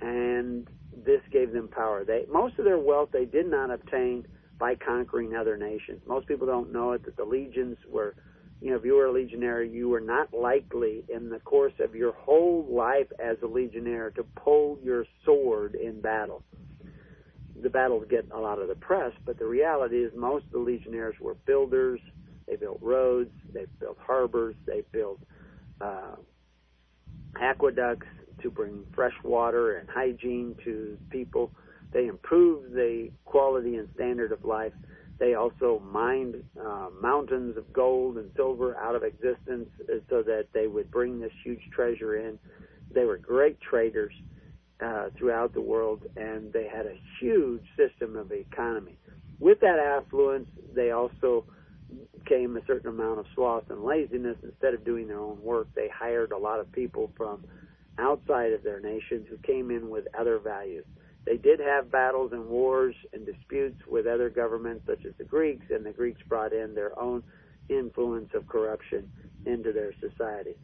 And 0.00 0.68
this 1.04 1.20
gave 1.32 1.52
them 1.52 1.68
power. 1.68 2.04
They 2.04 2.24
most 2.30 2.58
of 2.58 2.64
their 2.64 2.78
wealth 2.78 3.10
they 3.12 3.24
did 3.24 3.50
not 3.50 3.70
obtain 3.70 4.26
by 4.58 4.74
conquering 4.74 5.34
other 5.34 5.56
nations. 5.56 6.02
Most 6.06 6.28
people 6.28 6.46
don't 6.46 6.72
know 6.72 6.92
it 6.92 7.04
that 7.06 7.16
the 7.16 7.24
legions 7.24 7.78
were, 7.88 8.14
you 8.60 8.70
know, 8.70 8.76
if 8.76 8.84
you 8.84 8.94
were 8.94 9.06
a 9.06 9.12
legionary, 9.12 9.70
you 9.70 9.88
were 9.88 10.00
not 10.00 10.34
likely 10.34 11.02
in 11.08 11.30
the 11.30 11.38
course 11.40 11.72
of 11.80 11.94
your 11.94 12.12
whole 12.12 12.66
life 12.70 13.06
as 13.18 13.38
a 13.42 13.46
legionnaire 13.46 14.10
to 14.12 14.22
pull 14.22 14.78
your 14.82 15.06
sword 15.24 15.74
in 15.74 16.00
battle. 16.00 16.42
The 17.62 17.70
battles 17.70 18.04
get 18.10 18.26
a 18.30 18.38
lot 18.38 18.60
of 18.60 18.68
the 18.68 18.74
press, 18.74 19.12
but 19.24 19.38
the 19.38 19.46
reality 19.46 19.96
is 19.96 20.12
most 20.14 20.44
of 20.46 20.52
the 20.52 20.58
legionnaires 20.58 21.14
were 21.20 21.34
builders. 21.34 22.00
They 22.46 22.56
built 22.56 22.78
roads, 22.82 23.30
they 23.52 23.66
built 23.78 23.98
harbors, 24.04 24.56
they 24.66 24.82
built 24.92 25.20
uh, 25.80 26.16
aqueducts 27.40 28.06
to 28.42 28.50
bring 28.50 28.84
fresh 28.94 29.14
water 29.24 29.78
and 29.78 29.88
hygiene 29.88 30.54
to 30.64 30.98
people 31.10 31.50
they 31.92 32.06
improved 32.06 32.72
the 32.72 33.10
quality 33.24 33.76
and 33.76 33.88
standard 33.94 34.32
of 34.32 34.44
life. 34.44 34.72
They 35.18 35.34
also 35.34 35.82
mined 35.84 36.36
uh, 36.58 36.88
mountains 37.00 37.56
of 37.56 37.70
gold 37.72 38.16
and 38.16 38.30
silver 38.36 38.76
out 38.76 38.94
of 38.94 39.02
existence 39.02 39.68
so 40.08 40.22
that 40.22 40.46
they 40.54 40.66
would 40.66 40.90
bring 40.90 41.20
this 41.20 41.32
huge 41.44 41.60
treasure 41.74 42.16
in. 42.16 42.38
They 42.94 43.04
were 43.04 43.18
great 43.18 43.60
traders 43.60 44.12
uh, 44.80 45.10
throughout 45.18 45.52
the 45.52 45.60
world, 45.60 46.00
and 46.16 46.52
they 46.52 46.68
had 46.68 46.86
a 46.86 46.98
huge 47.20 47.62
system 47.76 48.16
of 48.16 48.32
economy. 48.32 48.96
With 49.40 49.60
that 49.60 49.78
affluence, 49.78 50.48
they 50.74 50.90
also 50.90 51.44
came 52.26 52.56
a 52.56 52.64
certain 52.66 52.88
amount 52.88 53.18
of 53.18 53.26
sloth 53.34 53.64
and 53.68 53.84
laziness. 53.84 54.36
Instead 54.42 54.74
of 54.74 54.84
doing 54.84 55.08
their 55.08 55.18
own 55.18 55.42
work, 55.42 55.68
they 55.74 55.88
hired 55.94 56.32
a 56.32 56.38
lot 56.38 56.60
of 56.60 56.72
people 56.72 57.10
from 57.16 57.44
outside 58.00 58.52
of 58.52 58.62
their 58.62 58.80
nations 58.80 59.26
who 59.28 59.36
came 59.38 59.70
in 59.70 59.90
with 59.90 60.06
other 60.18 60.38
values. 60.38 60.84
They 61.26 61.36
did 61.36 61.60
have 61.60 61.92
battles 61.92 62.32
and 62.32 62.48
wars 62.48 62.94
and 63.12 63.26
disputes 63.26 63.80
with 63.86 64.06
other 64.06 64.30
governments, 64.30 64.84
such 64.86 65.04
as 65.04 65.12
the 65.18 65.24
Greeks, 65.24 65.66
and 65.70 65.84
the 65.84 65.92
Greeks 65.92 66.20
brought 66.28 66.52
in 66.52 66.74
their 66.74 66.98
own 66.98 67.22
influence 67.68 68.30
of 68.34 68.48
corruption 68.48 69.10
into 69.46 69.72
their 69.72 69.92
society. 70.00 70.54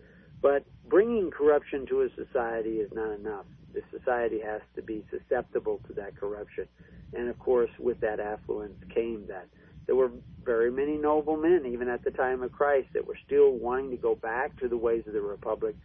But 0.40 0.64
bringing 0.88 1.31
corruption 1.31 1.87
to 1.87 2.03
a 2.03 2.09
society 2.14 2.79
is 2.79 2.90
not 2.92 3.12
enough. 3.12 3.44
The 3.75 3.83
society 3.96 4.40
has 4.40 4.62
to 4.75 4.83
be 4.83 5.05
susceptible 5.11 5.81
to 5.87 5.92
that 5.94 6.16
corruption. 6.16 6.66
And 7.12 7.29
of 7.29 7.38
course, 7.38 7.70
with 7.79 8.01
that 8.01 8.20
affluence 8.20 8.83
came 8.94 9.27
that. 9.29 9.46
There 9.87 9.94
were 9.94 10.11
very 10.44 10.70
many 10.70 10.96
noble 10.96 11.37
men, 11.37 11.64
even 11.66 11.88
at 11.88 12.03
the 12.03 12.11
time 12.11 12.42
of 12.42 12.53
Christ, 12.53 12.88
that 12.94 13.07
were 13.07 13.18
still 13.25 13.53
wanting 13.53 13.90
to 13.90 13.96
go 13.96 14.14
back 14.14 14.59
to 14.61 14.68
the 14.68 14.77
ways 14.77 15.05
of 15.07 15.12
the 15.12 15.20
Republic. 15.20 15.77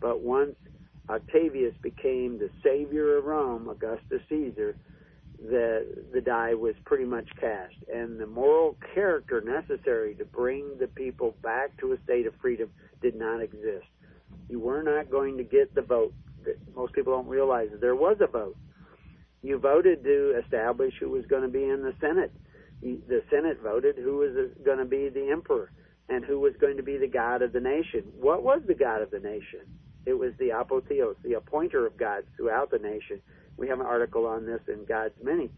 But 0.00 0.20
once 0.20 0.56
Octavius 1.08 1.74
became 1.82 2.38
the 2.38 2.50
savior 2.62 3.18
of 3.18 3.24
Rome, 3.24 3.68
Augustus 3.68 4.22
Caesar, 4.28 4.76
the 5.38 5.86
the 6.12 6.20
die 6.20 6.54
was 6.54 6.74
pretty 6.84 7.04
much 7.04 7.28
cast, 7.40 7.74
and 7.92 8.18
the 8.18 8.26
moral 8.26 8.76
character 8.94 9.40
necessary 9.40 10.14
to 10.14 10.24
bring 10.24 10.78
the 10.78 10.86
people 10.86 11.34
back 11.42 11.76
to 11.78 11.92
a 11.92 11.96
state 12.04 12.26
of 12.26 12.34
freedom 12.40 12.70
did 13.02 13.14
not 13.14 13.42
exist. 13.42 13.86
You 14.48 14.60
were 14.60 14.82
not 14.82 15.10
going 15.10 15.36
to 15.36 15.44
get 15.44 15.74
the 15.74 15.82
vote. 15.82 16.14
Most 16.74 16.94
people 16.94 17.12
don't 17.12 17.28
realize 17.28 17.68
that 17.72 17.80
there 17.80 17.96
was 17.96 18.16
a 18.20 18.26
vote. 18.26 18.56
You 19.42 19.58
voted 19.58 20.02
to 20.04 20.40
establish 20.42 20.94
who 21.00 21.10
was 21.10 21.26
going 21.26 21.42
to 21.42 21.48
be 21.48 21.64
in 21.64 21.82
the 21.82 21.94
Senate. 22.00 22.32
The 22.82 23.22
Senate 23.30 23.60
voted 23.62 23.96
who 23.96 24.16
was 24.16 24.50
going 24.64 24.78
to 24.78 24.84
be 24.84 25.08
the 25.08 25.30
emperor 25.30 25.70
and 26.08 26.24
who 26.24 26.40
was 26.40 26.54
going 26.60 26.76
to 26.76 26.82
be 26.82 26.96
the 26.96 27.08
god 27.08 27.42
of 27.42 27.52
the 27.52 27.60
nation. 27.60 28.04
What 28.18 28.42
was 28.42 28.62
the 28.66 28.74
god 28.74 29.02
of 29.02 29.10
the 29.10 29.20
nation? 29.20 29.60
It 30.06 30.14
was 30.14 30.32
the 30.38 30.50
apotheos, 30.50 31.16
the 31.22 31.34
appointer 31.34 31.86
of 31.86 31.96
gods 31.96 32.26
throughout 32.36 32.70
the 32.70 32.78
nation. 32.78 33.20
We 33.56 33.68
have 33.68 33.80
an 33.80 33.86
article 33.86 34.26
on 34.26 34.44
this 34.44 34.60
in 34.68 34.84
God's 34.84 35.14
Many. 35.22 35.50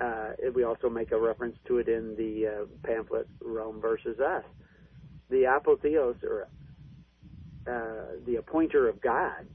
Uh, 0.00 0.30
we 0.54 0.64
also 0.64 0.88
make 0.88 1.12
a 1.12 1.20
reference 1.20 1.56
to 1.68 1.78
it 1.78 1.88
in 1.88 2.16
the 2.16 2.46
uh, 2.46 2.64
pamphlet 2.82 3.28
Rome 3.40 3.80
versus 3.80 4.18
Us. 4.18 4.44
The 5.30 5.44
apotheos, 5.44 6.16
or 6.24 6.48
uh, 7.68 8.16
the 8.26 8.36
appointer 8.36 8.88
of 8.88 9.00
gods, 9.00 9.48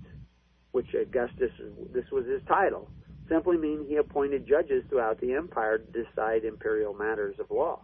which 0.71 0.87
Augustus, 0.93 1.51
this 1.93 2.05
was 2.12 2.25
his 2.25 2.41
title, 2.47 2.89
simply 3.27 3.58
means 3.58 3.87
he 3.89 3.97
appointed 3.97 4.47
judges 4.47 4.83
throughout 4.89 5.19
the 5.19 5.33
empire 5.33 5.79
to 5.79 6.03
decide 6.03 6.45
imperial 6.45 6.93
matters 6.93 7.35
of 7.39 7.51
law 7.51 7.81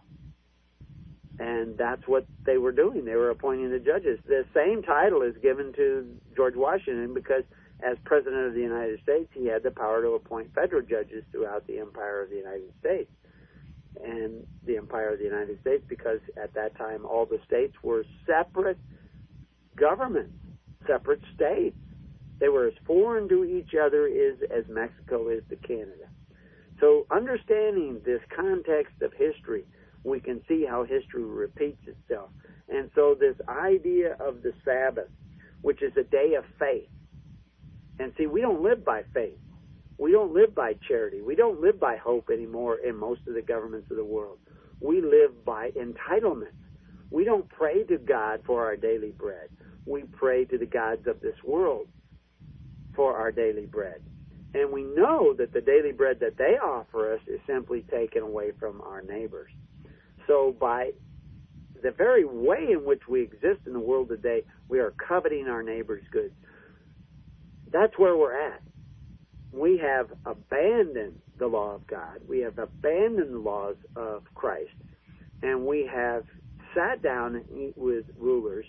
and 1.38 1.76
that's 1.76 2.06
what 2.06 2.26
they 2.46 2.58
were 2.58 2.72
doing. 2.72 3.04
They 3.04 3.16
were 3.16 3.30
appointing 3.30 3.70
the 3.70 3.78
judges. 3.78 4.18
The 4.26 4.44
same 4.54 4.82
title 4.82 5.22
is 5.22 5.34
given 5.42 5.72
to 5.74 6.06
George 6.36 6.54
Washington 6.54 7.12
because, 7.12 7.42
as 7.82 7.96
President 8.04 8.46
of 8.46 8.54
the 8.54 8.60
United 8.60 9.00
States, 9.02 9.28
he 9.34 9.46
had 9.46 9.62
the 9.62 9.70
power 9.70 10.02
to 10.02 10.10
appoint 10.10 10.54
federal 10.54 10.82
judges 10.82 11.24
throughout 11.32 11.66
the 11.66 11.78
Empire 11.80 12.22
of 12.22 12.30
the 12.30 12.36
United 12.36 12.72
States. 12.80 13.10
And 14.04 14.46
the 14.66 14.76
Empire 14.76 15.12
of 15.12 15.18
the 15.18 15.24
United 15.24 15.60
States, 15.60 15.84
because 15.88 16.20
at 16.40 16.54
that 16.54 16.76
time 16.76 17.04
all 17.04 17.26
the 17.26 17.40
states 17.46 17.74
were 17.82 18.04
separate 18.26 18.78
governments, 19.76 20.34
separate 20.86 21.20
states. 21.34 21.76
They 22.38 22.48
were 22.48 22.66
as 22.66 22.74
foreign 22.86 23.28
to 23.28 23.44
each 23.44 23.74
other 23.74 24.06
as, 24.06 24.38
as 24.50 24.64
Mexico 24.68 25.28
is 25.28 25.42
to 25.50 25.56
Canada. 25.56 26.08
So 26.80 27.06
understanding 27.10 28.00
this 28.04 28.20
context 28.34 29.00
of 29.00 29.12
history, 29.12 29.64
we 30.04 30.20
can 30.20 30.42
see 30.46 30.64
how 30.68 30.84
history 30.84 31.24
repeats 31.24 31.80
itself. 31.86 32.30
And 32.68 32.90
so 32.94 33.16
this 33.18 33.36
idea 33.48 34.16
of 34.20 34.42
the 34.42 34.52
Sabbath, 34.64 35.10
which 35.62 35.82
is 35.82 35.92
a 35.96 36.04
day 36.04 36.34
of 36.34 36.44
faith, 36.58 36.88
and 37.98 38.12
see, 38.18 38.26
we 38.26 38.40
don't 38.40 38.62
live 38.62 38.84
by 38.84 39.02
faith. 39.12 39.38
We 39.98 40.12
don't 40.12 40.34
live 40.34 40.54
by 40.54 40.74
charity. 40.88 41.22
We 41.22 41.36
don't 41.36 41.60
live 41.60 41.78
by 41.78 41.96
hope 41.96 42.28
anymore 42.32 42.78
in 42.78 42.96
most 42.96 43.20
of 43.28 43.34
the 43.34 43.42
governments 43.42 43.90
of 43.90 43.96
the 43.96 44.04
world. 44.04 44.38
We 44.80 45.00
live 45.00 45.44
by 45.44 45.70
entitlement. 45.70 46.52
We 47.10 47.24
don't 47.24 47.48
pray 47.48 47.84
to 47.84 47.98
God 47.98 48.40
for 48.44 48.64
our 48.64 48.76
daily 48.76 49.12
bread. 49.12 49.48
We 49.86 50.02
pray 50.02 50.44
to 50.46 50.58
the 50.58 50.66
gods 50.66 51.06
of 51.06 51.20
this 51.20 51.36
world 51.44 51.86
for 52.96 53.16
our 53.16 53.30
daily 53.30 53.66
bread. 53.66 54.02
And 54.54 54.72
we 54.72 54.82
know 54.82 55.34
that 55.34 55.52
the 55.52 55.60
daily 55.60 55.92
bread 55.92 56.18
that 56.20 56.36
they 56.36 56.58
offer 56.62 57.14
us 57.14 57.20
is 57.26 57.40
simply 57.46 57.82
taken 57.90 58.22
away 58.22 58.52
from 58.58 58.80
our 58.80 59.02
neighbors. 59.02 59.50
So 60.26 60.54
by 60.58 60.90
the 61.82 61.90
very 61.90 62.24
way 62.24 62.68
in 62.70 62.84
which 62.84 63.02
we 63.08 63.22
exist 63.22 63.60
in 63.66 63.72
the 63.72 63.80
world 63.80 64.08
today, 64.08 64.42
we 64.68 64.78
are 64.80 64.94
coveting 65.06 65.48
our 65.48 65.62
neighbor's 65.62 66.04
goods. 66.12 66.34
That's 67.70 67.98
where 67.98 68.16
we're 68.16 68.40
at. 68.40 68.62
We 69.52 69.78
have 69.78 70.08
abandoned 70.24 71.18
the 71.38 71.46
law 71.46 71.74
of 71.74 71.86
God. 71.86 72.20
We 72.28 72.40
have 72.40 72.58
abandoned 72.58 73.34
the 73.34 73.38
laws 73.38 73.76
of 73.96 74.24
Christ. 74.34 74.74
And 75.42 75.66
we 75.66 75.88
have 75.92 76.24
sat 76.74 77.02
down 77.02 77.36
and 77.36 77.44
eat 77.56 77.74
with 77.76 78.04
rulers, 78.18 78.66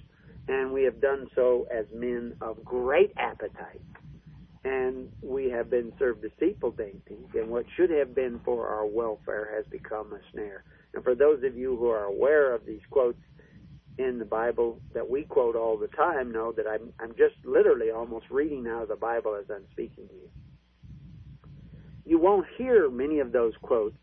and 0.48 0.72
we 0.72 0.84
have 0.84 1.00
done 1.02 1.28
so 1.36 1.68
as 1.74 1.86
men 1.94 2.36
of 2.42 2.64
great 2.64 3.14
appetite. 3.18 3.82
And 4.64 5.12
we 5.22 5.50
have 5.52 5.70
been 5.70 5.94
served 6.00 6.24
deceitful 6.24 6.72
dainties, 6.72 7.30
and 7.34 7.50
what 7.50 7.66
should 7.78 7.92
have 7.92 8.16
been 8.16 8.40
for 8.44 8.68
our 8.68 8.86
welfare 8.86 9.52
has 9.56 9.66
become 9.68 10.12
a 10.14 10.20
snare. 10.32 10.64
And 10.96 11.04
for 11.04 11.14
those 11.14 11.44
of 11.44 11.58
you 11.58 11.76
who 11.78 11.90
are 11.90 12.06
aware 12.06 12.56
of 12.56 12.66
these 12.66 12.82
quotes 12.90 13.20
in 13.98 14.18
the 14.18 14.26
Bible 14.26 14.80
that 14.94 15.08
we 15.08 15.24
quote 15.24 15.56
all 15.56 15.78
the 15.78 15.88
time, 15.88 16.32
know 16.32 16.54
that 16.54 16.66
I'm, 16.68 16.94
I'm 17.00 17.12
just 17.12 17.36
literally 17.44 17.92
almost 17.92 18.26
reading 18.32 18.66
out 18.68 18.84
of 18.84 18.88
the 18.88 18.96
Bible 18.96 19.36
as 19.40 19.46
I'm 19.54 19.66
speaking 19.72 20.08
to 20.08 20.14
you. 20.14 20.30
You 22.06 22.20
won't 22.20 22.48
hear 22.58 22.90
many 22.90 23.20
of 23.20 23.32
those 23.32 23.54
quotes 23.62 23.98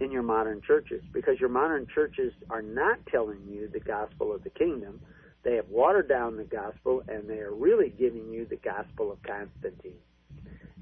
in 0.00 0.10
your 0.12 0.22
modern 0.22 0.60
churches 0.66 1.02
because 1.12 1.40
your 1.40 1.48
modern 1.48 1.86
churches 1.94 2.32
are 2.50 2.62
not 2.62 2.98
telling 3.10 3.40
you 3.48 3.68
the 3.72 3.80
gospel 3.80 4.34
of 4.34 4.44
the 4.44 4.50
kingdom. 4.50 5.00
They 5.44 5.54
have 5.56 5.68
watered 5.70 6.08
down 6.08 6.36
the 6.36 6.44
gospel 6.44 7.02
and 7.08 7.28
they 7.28 7.38
are 7.38 7.54
really 7.54 7.90
giving 7.98 8.30
you 8.30 8.46
the 8.48 8.56
gospel 8.56 9.12
of 9.12 9.22
Constantine. 9.22 10.00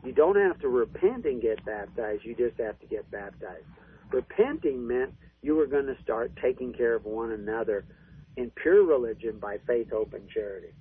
You 0.05 0.12
don't 0.12 0.36
have 0.36 0.59
to 0.61 0.68
repent 0.68 1.24
and 1.24 1.40
get 1.40 1.64
baptized, 1.64 2.24
you 2.24 2.34
just 2.34 2.59
have 2.59 2.78
to 2.80 2.86
get 2.86 3.11
baptized. 3.11 3.64
Repenting 4.12 4.86
meant 4.86 5.12
you 5.43 5.55
were 5.55 5.66
going 5.66 5.87
to 5.87 5.97
start 6.03 6.32
taking 6.43 6.72
care 6.72 6.95
of 6.95 7.05
one 7.05 7.32
another 7.32 7.84
in 8.37 8.51
pure 8.62 8.84
religion 8.84 9.39
by 9.41 9.59
faith, 9.66 9.89
hope, 9.91 10.12
and 10.14 10.28
charity. 10.28 10.74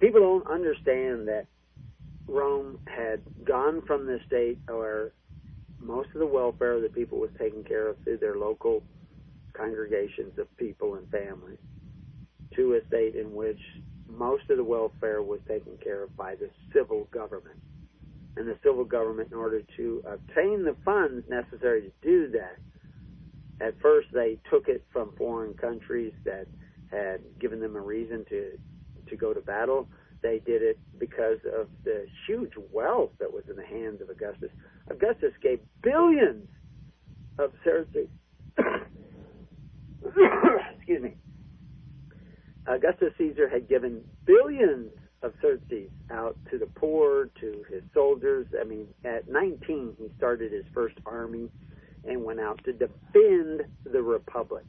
People 0.00 0.20
don't 0.20 0.46
understand 0.48 1.28
that 1.28 1.46
Rome 2.26 2.78
had 2.86 3.20
gone 3.44 3.82
from 3.86 4.06
the 4.06 4.18
state 4.26 4.58
where 4.66 5.12
most 5.80 6.08
of 6.14 6.20
the 6.20 6.26
welfare 6.26 6.72
of 6.74 6.82
the 6.82 6.88
people 6.88 7.18
was 7.18 7.30
taken 7.38 7.62
care 7.62 7.88
of 7.88 7.96
through 8.02 8.18
their 8.18 8.36
local 8.36 8.82
congregations 9.52 10.38
of 10.38 10.56
people 10.56 10.94
and 10.94 11.08
families 11.10 11.58
to 12.56 12.74
a 12.74 12.80
state 12.88 13.14
in 13.14 13.32
which 13.34 13.58
most 14.08 14.42
of 14.50 14.56
the 14.56 14.64
welfare 14.64 15.22
was 15.22 15.40
taken 15.48 15.72
care 15.82 16.02
of 16.04 16.16
by 16.16 16.34
the 16.34 16.48
civil 16.74 17.08
government. 17.12 17.58
And 18.36 18.48
the 18.48 18.56
civil 18.64 18.84
government, 18.84 19.30
in 19.30 19.36
order 19.36 19.60
to 19.76 20.02
obtain 20.06 20.64
the 20.64 20.76
funds 20.84 21.24
necessary 21.28 21.82
to 21.82 21.92
do 22.02 22.30
that, 22.32 22.58
at 23.64 23.78
first 23.80 24.08
they 24.12 24.38
took 24.50 24.68
it 24.68 24.84
from 24.92 25.12
foreign 25.16 25.54
countries 25.54 26.14
that 26.24 26.46
had 26.90 27.20
given 27.38 27.60
them 27.60 27.76
a 27.76 27.80
reason 27.80 28.24
to 28.28 28.52
to 29.08 29.16
go 29.16 29.34
to 29.34 29.40
battle 29.40 29.88
they 30.22 30.40
did 30.46 30.62
it 30.62 30.78
because 30.98 31.38
of 31.58 31.68
the 31.84 32.06
huge 32.26 32.52
wealth 32.72 33.10
that 33.18 33.32
was 33.32 33.42
in 33.50 33.56
the 33.56 33.66
hands 33.66 34.00
of 34.00 34.08
Augustus. 34.08 34.50
Augustus 34.88 35.32
gave 35.42 35.60
billions 35.82 36.48
of 37.38 37.52
sesterces. 37.64 38.08
Excuse 40.76 41.02
me. 41.02 41.14
Augustus 42.66 43.12
Caesar 43.18 43.48
had 43.48 43.68
given 43.68 44.04
billions 44.24 44.92
of 45.22 45.32
sesterces 45.40 45.90
out 46.10 46.36
to 46.50 46.58
the 46.58 46.66
poor, 46.66 47.30
to 47.40 47.64
his 47.70 47.82
soldiers. 47.94 48.46
I 48.60 48.64
mean, 48.64 48.88
at 49.04 49.28
19, 49.28 49.94
he 49.98 50.10
started 50.16 50.52
his 50.52 50.64
first 50.74 50.96
army 51.06 51.48
and 52.04 52.24
went 52.24 52.40
out 52.40 52.62
to 52.64 52.72
defend 52.72 53.62
the 53.84 54.02
republic. 54.02 54.64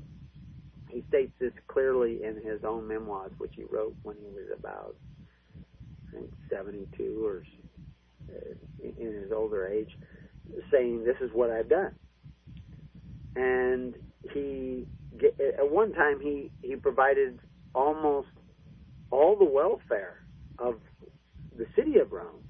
He 0.90 1.04
states 1.10 1.32
this 1.40 1.54
clearly 1.68 2.24
in 2.24 2.36
his 2.36 2.64
own 2.64 2.88
memoirs, 2.88 3.32
which 3.40 3.54
he 3.56 3.64
wrote 3.64 3.96
when 4.04 4.16
he 4.18 4.28
was 4.28 4.48
about 4.58 4.96
think 6.12 6.30
72 6.52 7.26
or 7.26 7.44
uh, 8.30 8.54
in 8.84 9.14
his 9.24 9.32
older 9.32 9.68
age, 9.68 9.98
saying, 10.72 11.04
"This 11.04 11.16
is 11.20 11.32
what 11.34 11.50
I've 11.50 11.70
done." 11.70 11.96
And 13.36 13.96
he, 14.32 14.86
at 15.58 15.72
one 15.72 15.94
time, 15.94 16.20
he 16.20 16.52
he 16.62 16.76
provided 16.76 17.40
almost 17.74 18.28
all 19.10 19.36
the 19.36 19.46
welfare 19.46 20.23
of 20.64 20.80
the 21.58 21.66
city 21.76 22.00
of 22.00 22.12
Rome 22.12 22.44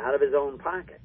out 0.00 0.14
of 0.14 0.20
his 0.20 0.32
own 0.36 0.58
pocket. 0.58 1.00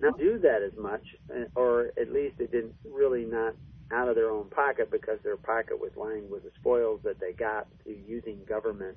Now, 0.00 0.10
do 0.10 0.38
that 0.38 0.62
as 0.62 0.78
much, 0.78 1.02
uh, 1.30 1.44
or 1.56 1.90
at 2.00 2.12
least 2.12 2.36
it 2.38 2.52
didn't 2.52 2.74
really 2.84 3.24
not 3.24 3.54
out 3.92 4.08
of 4.08 4.14
their 4.14 4.30
own 4.30 4.48
pocket 4.50 4.90
because 4.90 5.18
their 5.24 5.36
pocket 5.36 5.80
was 5.80 5.90
lined 5.96 6.30
with 6.30 6.44
the 6.44 6.50
spoils 6.60 7.00
that 7.04 7.18
they 7.18 7.32
got 7.32 7.66
through 7.82 7.96
using 8.06 8.38
government 8.48 8.96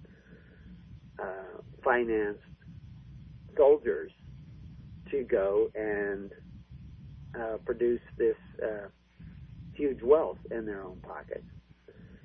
uh, 1.17 1.61
financed 1.83 2.41
soldiers 3.57 4.11
to 5.09 5.23
go 5.23 5.69
and 5.75 6.31
uh, 7.39 7.57
produce 7.65 8.01
this 8.17 8.35
uh, 8.63 8.87
huge 9.73 10.01
wealth 10.03 10.37
in 10.51 10.65
their 10.65 10.83
own 10.83 10.99
pockets. 11.01 11.45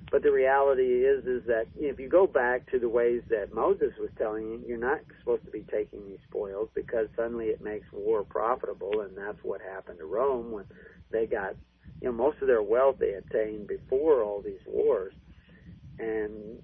But 0.09 0.23
the 0.23 0.31
reality 0.31 1.03
is, 1.03 1.25
is 1.25 1.43
that 1.47 1.67
if 1.75 1.99
you 1.99 2.07
go 2.07 2.27
back 2.27 2.69
to 2.71 2.79
the 2.79 2.87
ways 2.87 3.21
that 3.29 3.53
Moses 3.53 3.91
was 3.99 4.09
telling 4.17 4.43
you, 4.43 4.63
you're 4.65 4.77
not 4.77 5.01
supposed 5.19 5.43
to 5.45 5.51
be 5.51 5.65
taking 5.69 6.05
these 6.07 6.19
spoils 6.29 6.69
because 6.73 7.07
suddenly 7.15 7.47
it 7.47 7.61
makes 7.61 7.85
war 7.91 8.23
profitable, 8.23 9.01
and 9.01 9.17
that's 9.17 9.37
what 9.43 9.59
happened 9.61 9.99
to 9.99 10.05
Rome 10.05 10.51
when 10.51 10.63
they 11.11 11.25
got, 11.25 11.55
you 12.01 12.07
know, 12.07 12.13
most 12.13 12.37
of 12.41 12.47
their 12.47 12.63
wealth 12.63 12.95
they 12.99 13.15
obtained 13.15 13.67
before 13.67 14.23
all 14.23 14.41
these 14.41 14.63
wars, 14.65 15.13
and 15.99 16.59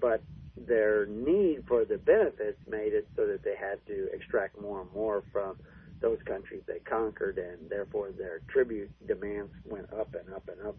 but 0.00 0.22
their 0.56 1.06
need 1.06 1.62
for 1.68 1.84
the 1.84 1.98
benefits 1.98 2.58
made 2.68 2.92
it 2.92 3.06
so 3.16 3.24
that 3.26 3.44
they 3.44 3.54
had 3.54 3.78
to 3.86 4.08
extract 4.12 4.60
more 4.60 4.80
and 4.82 4.92
more 4.92 5.22
from 5.32 5.56
those 6.02 6.18
countries 6.26 6.62
they 6.66 6.80
conquered, 6.80 7.38
and 7.38 7.70
therefore 7.70 8.10
their 8.18 8.40
tribute 8.48 8.90
demands 9.06 9.52
went 9.64 9.86
up 9.92 10.14
and 10.14 10.34
up 10.34 10.48
and 10.48 10.66
up. 10.66 10.76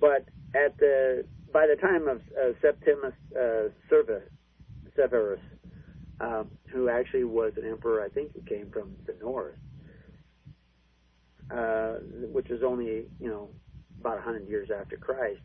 But 0.00 0.28
at 0.54 0.76
the 0.78 1.24
by 1.52 1.66
the 1.66 1.80
time 1.80 2.08
of 2.08 2.18
uh, 2.18 2.52
Septimus 2.60 3.14
uh, 3.38 3.68
Severus, 4.96 5.40
um, 6.20 6.50
who 6.72 6.88
actually 6.88 7.24
was 7.24 7.52
an 7.56 7.68
emperor, 7.68 8.02
I 8.02 8.08
think 8.08 8.32
he 8.34 8.40
came 8.42 8.70
from 8.70 8.96
the 9.06 9.14
north, 9.20 9.56
uh, 11.50 11.94
which 12.32 12.50
is 12.50 12.62
only 12.62 13.06
you 13.20 13.28
know 13.28 13.48
about 14.00 14.18
a 14.18 14.22
hundred 14.22 14.48
years 14.48 14.68
after 14.70 14.96
Christ 14.96 15.40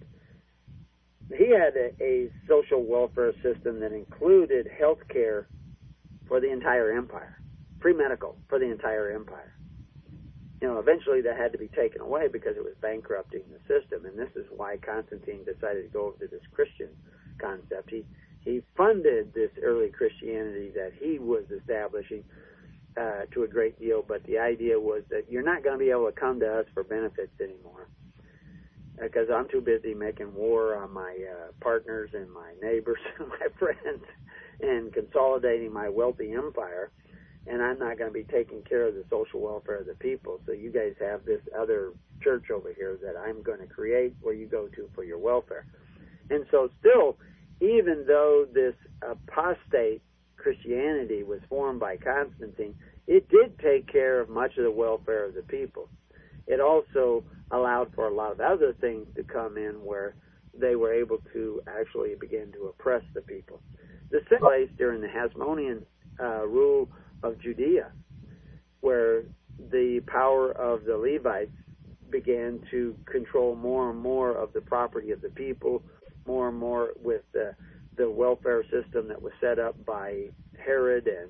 he 1.37 1.51
had 1.51 1.75
a, 1.75 1.91
a 2.03 2.29
social 2.47 2.83
welfare 2.83 3.33
system 3.43 3.79
that 3.79 3.91
included 3.91 4.67
health 4.79 4.99
care 5.09 5.47
for 6.27 6.39
the 6.39 6.51
entire 6.51 6.91
empire, 6.91 7.39
free 7.81 7.93
medical 7.93 8.37
for 8.47 8.59
the 8.59 8.69
entire 8.69 9.11
empire. 9.11 9.55
You 10.61 10.67
know, 10.67 10.79
eventually 10.79 11.21
that 11.21 11.37
had 11.37 11.51
to 11.53 11.57
be 11.57 11.69
taken 11.69 12.01
away 12.01 12.27
because 12.27 12.57
it 12.57 12.63
was 12.63 12.73
bankrupting 12.81 13.43
the 13.51 13.59
system, 13.67 14.05
and 14.05 14.17
this 14.17 14.29
is 14.35 14.45
why 14.55 14.77
Constantine 14.77 15.45
decided 15.45 15.83
to 15.83 15.89
go 15.93 16.07
over 16.07 16.17
to 16.19 16.27
this 16.27 16.45
Christian 16.53 16.89
concept. 17.39 17.89
He 17.89 18.05
he 18.41 18.61
funded 18.75 19.33
this 19.33 19.51
early 19.63 19.89
Christianity 19.89 20.71
that 20.75 20.91
he 20.99 21.19
was 21.19 21.43
establishing 21.51 22.23
uh, 22.97 23.25
to 23.33 23.43
a 23.43 23.47
great 23.47 23.79
deal, 23.79 24.03
but 24.05 24.23
the 24.25 24.37
idea 24.37 24.79
was 24.79 25.03
that 25.09 25.29
you're 25.29 25.43
not 25.43 25.63
going 25.63 25.77
to 25.77 25.85
be 25.85 25.91
able 25.91 26.05
to 26.07 26.19
come 26.19 26.39
to 26.39 26.59
us 26.59 26.65
for 26.73 26.83
benefits 26.83 27.31
anymore 27.41 27.87
because 29.01 29.27
I'm 29.33 29.47
too 29.49 29.61
busy 29.61 29.93
making 29.93 30.33
war 30.33 30.75
on 30.75 30.91
my 30.91 31.15
uh, 31.31 31.51
partners 31.61 32.09
and 32.13 32.31
my 32.31 32.53
neighbors 32.61 32.99
and 33.19 33.29
my 33.29 33.47
friends 33.57 34.03
and 34.61 34.93
consolidating 34.93 35.71
my 35.71 35.89
wealthy 35.89 36.33
empire. 36.33 36.91
And 37.47 37.61
I'm 37.61 37.79
not 37.79 37.97
going 37.97 38.09
to 38.09 38.13
be 38.13 38.25
taking 38.25 38.61
care 38.63 38.87
of 38.87 38.95
the 38.95 39.03
social 39.09 39.39
welfare 39.39 39.79
of 39.79 39.87
the 39.87 39.95
people. 39.95 40.39
So 40.45 40.51
you 40.51 40.71
guys 40.71 40.93
have 40.99 41.25
this 41.25 41.41
other 41.57 41.93
church 42.21 42.51
over 42.51 42.73
here 42.73 42.97
that 43.01 43.15
I'm 43.17 43.41
going 43.41 43.59
to 43.59 43.67
create 43.67 44.13
where 44.21 44.33
you 44.33 44.45
go 44.45 44.67
to 44.67 44.89
for 44.93 45.03
your 45.03 45.17
welfare. 45.17 45.65
And 46.29 46.45
so, 46.51 46.69
still, 46.79 47.17
even 47.61 48.05
though 48.07 48.45
this 48.53 48.75
apostate 49.01 50.01
Christianity 50.37 51.23
was 51.23 51.39
formed 51.49 51.79
by 51.79 51.97
Constantine, 51.97 52.75
it 53.07 53.27
did 53.29 53.57
take 53.59 53.91
care 53.91 54.19
of 54.19 54.29
much 54.29 54.57
of 54.57 54.63
the 54.63 54.71
welfare 54.71 55.25
of 55.25 55.33
the 55.33 55.41
people. 55.41 55.89
It 56.47 56.59
also 56.59 57.23
allowed 57.51 57.93
for 57.95 58.07
a 58.07 58.13
lot 58.13 58.31
of 58.31 58.39
other 58.39 58.73
things 58.73 59.07
to 59.15 59.23
come 59.23 59.57
in 59.57 59.83
where 59.83 60.15
they 60.59 60.75
were 60.75 60.93
able 60.93 61.17
to 61.33 61.61
actually 61.67 62.15
begin 62.19 62.51
to 62.53 62.65
oppress 62.65 63.03
the 63.13 63.21
people. 63.21 63.61
The 64.11 64.21
took 64.29 64.39
place 64.39 64.69
during 64.77 65.01
the 65.01 65.07
Hasmonean 65.07 65.83
uh, 66.19 66.45
rule 66.47 66.89
of 67.23 67.39
Judea, 67.41 67.91
where 68.81 69.23
the 69.71 70.01
power 70.07 70.51
of 70.51 70.85
the 70.85 70.95
Levites 70.97 71.51
began 72.09 72.61
to 72.71 72.95
control 73.11 73.55
more 73.55 73.91
and 73.91 73.99
more 73.99 74.35
of 74.35 74.53
the 74.53 74.61
property 74.61 75.11
of 75.11 75.21
the 75.21 75.29
people, 75.29 75.83
more 76.25 76.49
and 76.49 76.57
more 76.57 76.89
with 77.01 77.21
the, 77.33 77.53
the 77.97 78.09
welfare 78.09 78.63
system 78.63 79.07
that 79.07 79.21
was 79.21 79.33
set 79.41 79.59
up 79.59 79.75
by 79.85 80.25
Herod 80.63 81.07
and 81.07 81.29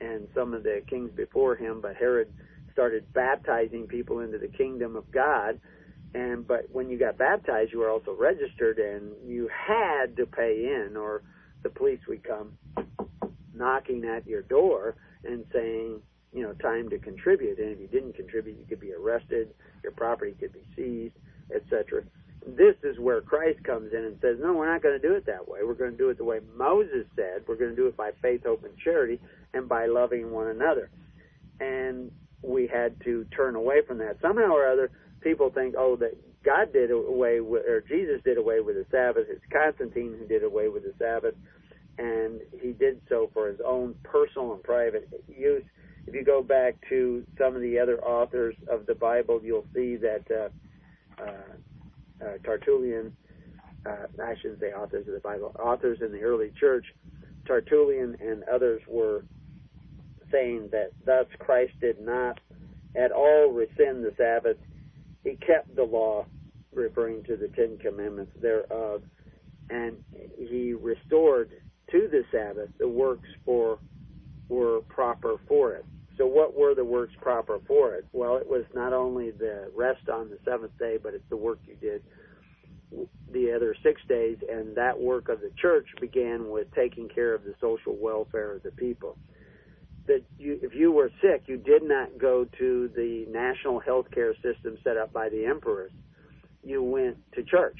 and 0.00 0.28
some 0.32 0.54
of 0.54 0.62
the 0.62 0.80
kings 0.88 1.10
before 1.16 1.56
him. 1.56 1.80
But 1.80 1.96
Herod 1.96 2.28
started 2.72 3.12
baptizing 3.12 3.88
people 3.88 4.20
into 4.20 4.38
the 4.38 4.48
kingdom 4.48 4.94
of 4.96 5.10
God, 5.10 5.58
and 6.14 6.46
but 6.46 6.66
when 6.70 6.88
you 6.88 6.98
got 6.98 7.18
baptized, 7.18 7.72
you 7.72 7.80
were 7.80 7.90
also 7.90 8.14
registered, 8.18 8.78
and 8.78 9.12
you 9.26 9.48
had 9.48 10.16
to 10.16 10.26
pay 10.26 10.72
in, 10.72 10.96
or 10.96 11.22
the 11.62 11.70
police 11.70 12.00
would 12.08 12.22
come 12.22 12.52
knocking 13.54 14.04
at 14.04 14.26
your 14.26 14.42
door 14.42 14.94
and 15.28 15.44
saying, 15.52 16.00
you 16.32 16.42
know, 16.42 16.52
time 16.54 16.88
to 16.90 16.98
contribute. 16.98 17.58
And 17.58 17.70
if 17.70 17.80
you 17.80 17.86
didn't 17.86 18.14
contribute, 18.14 18.58
you 18.58 18.66
could 18.68 18.80
be 18.80 18.92
arrested, 18.92 19.48
your 19.82 19.92
property 19.92 20.34
could 20.38 20.52
be 20.52 20.64
seized, 20.76 21.14
etc. 21.54 22.02
This 22.46 22.76
is 22.82 22.98
where 22.98 23.20
Christ 23.20 23.62
comes 23.64 23.92
in 23.92 24.04
and 24.04 24.18
says, 24.20 24.36
no, 24.40 24.52
we're 24.54 24.70
not 24.70 24.82
going 24.82 25.00
to 25.00 25.06
do 25.06 25.14
it 25.14 25.26
that 25.26 25.48
way. 25.48 25.60
We're 25.64 25.74
going 25.74 25.92
to 25.92 25.96
do 25.96 26.10
it 26.10 26.18
the 26.18 26.24
way 26.24 26.40
Moses 26.56 27.06
said. 27.16 27.42
We're 27.46 27.56
going 27.56 27.70
to 27.70 27.76
do 27.76 27.86
it 27.88 27.96
by 27.96 28.10
faith, 28.22 28.42
hope, 28.44 28.64
and 28.64 28.76
charity, 28.78 29.20
and 29.52 29.68
by 29.68 29.86
loving 29.86 30.30
one 30.30 30.48
another. 30.48 30.90
And 31.60 32.10
we 32.42 32.66
had 32.66 33.00
to 33.04 33.24
turn 33.36 33.56
away 33.56 33.82
from 33.86 33.98
that. 33.98 34.18
Somehow 34.22 34.52
or 34.52 34.70
other, 34.70 34.90
people 35.20 35.50
think, 35.50 35.74
oh, 35.76 35.96
that 35.96 36.16
God 36.44 36.72
did 36.72 36.90
away 36.90 37.40
with, 37.40 37.66
or 37.66 37.80
Jesus 37.80 38.22
did 38.24 38.38
away 38.38 38.60
with 38.60 38.76
the 38.76 38.86
Sabbath. 38.90 39.26
It's 39.28 39.44
Constantine 39.52 40.16
who 40.18 40.26
did 40.26 40.44
away 40.44 40.68
with 40.68 40.84
the 40.84 40.94
Sabbath, 40.98 41.34
and 41.98 42.40
he 42.60 42.72
did 42.72 43.00
so 43.08 43.28
for 43.34 43.48
his 43.48 43.60
own 43.64 43.94
personal 44.04 44.52
and 44.54 44.62
private 44.62 45.08
use. 45.26 45.64
If 46.06 46.14
you 46.14 46.24
go 46.24 46.42
back 46.42 46.76
to 46.88 47.24
some 47.36 47.54
of 47.54 47.60
the 47.60 47.78
other 47.78 48.02
authors 48.02 48.54
of 48.70 48.86
the 48.86 48.94
Bible, 48.94 49.40
you'll 49.42 49.66
see 49.74 49.96
that 49.96 50.24
uh, 50.30 51.22
uh, 51.22 52.24
uh, 52.24 52.38
Tertullian, 52.44 53.12
uh, 53.84 54.06
I 54.22 54.34
shouldn't 54.40 54.60
say 54.60 54.72
authors 54.72 55.06
of 55.06 55.14
the 55.14 55.20
Bible, 55.20 55.54
authors 55.58 55.98
in 56.00 56.12
the 56.12 56.22
early 56.22 56.50
church, 56.58 56.86
Tertullian 57.46 58.16
and 58.20 58.44
others 58.44 58.80
were 58.88 59.24
saying 60.30 60.68
that 60.72 60.92
thus 61.04 61.26
Christ 61.38 61.72
did 61.80 62.00
not 62.00 62.38
at 62.94 63.12
all 63.12 63.52
rescind 63.52 64.04
the 64.04 64.12
Sabbath. 64.16 64.56
He 65.24 65.36
kept 65.36 65.74
the 65.74 65.84
law, 65.84 66.26
referring 66.72 67.24
to 67.24 67.36
the 67.36 67.48
Ten 67.48 67.78
Commandments 67.78 68.32
thereof, 68.40 69.02
and 69.68 69.96
he 70.38 70.74
restored 70.74 71.50
to 71.92 72.08
the 72.10 72.22
Sabbath 72.32 72.70
the 72.78 72.88
works 72.88 73.28
for 73.44 73.78
were 74.48 74.80
proper 74.88 75.36
for 75.46 75.74
it. 75.74 75.84
So 76.16 76.26
what 76.26 76.58
were 76.58 76.74
the 76.74 76.84
works 76.84 77.14
proper 77.20 77.58
for 77.66 77.94
it? 77.94 78.06
Well, 78.12 78.36
it 78.36 78.46
was 78.48 78.64
not 78.74 78.92
only 78.92 79.30
the 79.30 79.70
rest 79.76 80.08
on 80.12 80.30
the 80.30 80.38
seventh 80.44 80.76
day, 80.78 80.98
but 81.00 81.14
it's 81.14 81.28
the 81.30 81.36
work 81.36 81.60
you 81.66 81.76
did 81.76 82.02
the 83.32 83.52
other 83.54 83.76
six 83.82 84.00
days, 84.08 84.38
and 84.50 84.74
that 84.76 84.98
work 84.98 85.28
of 85.28 85.40
the 85.40 85.50
church 85.60 85.86
began 86.00 86.48
with 86.48 86.66
taking 86.74 87.08
care 87.08 87.34
of 87.34 87.44
the 87.44 87.54
social 87.60 87.94
welfare 88.00 88.56
of 88.56 88.62
the 88.62 88.70
people 88.70 89.16
that 90.08 90.22
you, 90.38 90.58
if 90.62 90.74
you 90.74 90.90
were 90.90 91.10
sick, 91.20 91.44
you 91.46 91.58
did 91.58 91.82
not 91.82 92.18
go 92.18 92.46
to 92.58 92.90
the 92.96 93.26
national 93.30 93.78
health 93.78 94.06
care 94.12 94.34
system 94.36 94.76
set 94.82 94.96
up 94.96 95.12
by 95.12 95.28
the 95.28 95.44
emperors. 95.44 95.92
You 96.64 96.82
went 96.82 97.18
to 97.34 97.44
church. 97.44 97.76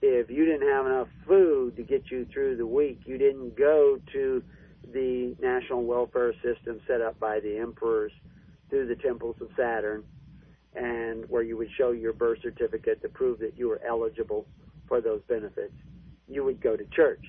If 0.00 0.30
you 0.30 0.44
didn't 0.44 0.68
have 0.68 0.86
enough 0.86 1.08
food 1.26 1.76
to 1.76 1.82
get 1.82 2.10
you 2.10 2.26
through 2.32 2.56
the 2.56 2.66
week, 2.66 3.00
you 3.04 3.18
didn't 3.18 3.56
go 3.56 3.98
to 4.12 4.42
the 4.92 5.36
national 5.40 5.84
welfare 5.84 6.32
system 6.34 6.80
set 6.86 7.00
up 7.00 7.18
by 7.18 7.40
the 7.40 7.58
emperors 7.58 8.12
through 8.70 8.86
the 8.86 8.96
temples 8.96 9.36
of 9.40 9.48
Saturn, 9.56 10.04
and 10.74 11.28
where 11.28 11.42
you 11.42 11.56
would 11.56 11.68
show 11.76 11.90
your 11.90 12.12
birth 12.12 12.38
certificate 12.42 13.02
to 13.02 13.08
prove 13.08 13.38
that 13.40 13.56
you 13.56 13.68
were 13.68 13.80
eligible 13.86 14.46
for 14.86 15.00
those 15.00 15.20
benefits. 15.28 15.74
You 16.28 16.44
would 16.44 16.60
go 16.60 16.76
to 16.76 16.84
church. 16.94 17.24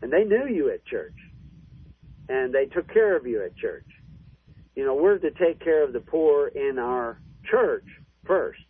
And 0.00 0.12
they 0.12 0.24
knew 0.24 0.46
you 0.46 0.70
at 0.70 0.84
church 0.86 1.16
and 2.28 2.54
they 2.54 2.66
took 2.66 2.92
care 2.92 3.16
of 3.16 3.26
you 3.26 3.42
at 3.42 3.56
church. 3.56 3.86
You 4.74 4.84
know, 4.84 4.94
we're 4.94 5.18
to 5.18 5.30
take 5.30 5.60
care 5.60 5.82
of 5.82 5.92
the 5.92 6.00
poor 6.00 6.48
in 6.48 6.78
our 6.78 7.20
church 7.50 7.86
first, 8.26 8.60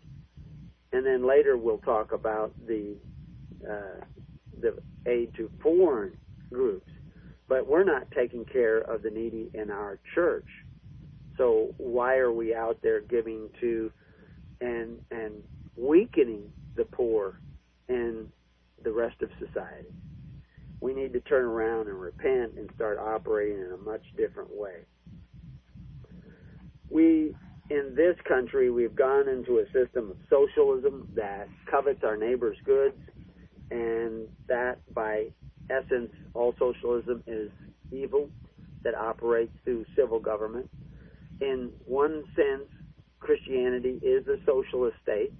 and 0.93 1.05
then 1.05 1.27
later 1.27 1.57
we'll 1.57 1.79
talk 1.79 2.13
about 2.13 2.53
the 2.67 2.97
Uh, 3.67 4.05
the 4.61 4.75
aid 5.07 5.33
to 5.37 5.51
foreign 5.63 6.17
groups. 6.53 6.91
But 7.49 7.67
we're 7.67 7.85
not 7.85 8.11
taking 8.11 8.45
care 8.45 8.79
of 8.79 9.03
the 9.03 9.11
needy 9.11 9.51
in 9.55 9.71
our 9.71 9.99
church. 10.15 10.47
So 11.37 11.73
why 11.79 12.17
are 12.17 12.33
we 12.33 12.55
out 12.55 12.79
there 12.83 13.01
giving 13.01 13.49
to 13.61 13.93
and 14.61 14.99
and 15.11 15.43
weakening 15.77 16.51
the 16.77 16.85
poor 16.85 17.41
in 17.89 18.27
the 18.83 18.93
rest 18.93 19.23
of 19.23 19.31
society? 19.39 19.95
we 20.81 20.95
need 20.95 21.13
to 21.13 21.21
turn 21.21 21.45
around 21.45 21.89
and 21.89 22.01
repent 22.01 22.53
and 22.57 22.71
start 22.75 22.99
operating 22.99 23.59
in 23.59 23.73
a 23.73 23.77
much 23.77 24.03
different 24.17 24.51
way. 24.53 24.85
We, 26.91 27.35
in 27.71 27.95
this 27.97 28.17
country, 28.27 28.71
we've 28.71 28.95
gone 28.95 29.29
into 29.29 29.59
a 29.59 29.65
system 29.73 30.11
of 30.11 30.17
socialism 30.31 31.09
that 31.17 31.49
covets 31.71 32.05
our 32.05 32.17
neighbor's 32.17 32.57
goods, 32.65 32.97
and 33.71 34.29
that, 34.49 34.79
by 34.95 35.27
essence, 35.71 36.11
all 36.35 36.55
socialism 36.59 37.23
is 37.27 37.51
evil 37.93 38.29
that 38.83 38.95
operates 38.95 39.53
through 39.65 39.85
civil 39.97 40.21
government. 40.21 40.69
In 41.41 41.71
one 41.85 42.25
sense, 42.35 42.69
Christianity 43.21 44.01
is 44.03 44.27
a 44.29 44.37
socialist 44.47 44.97
state, 45.03 45.33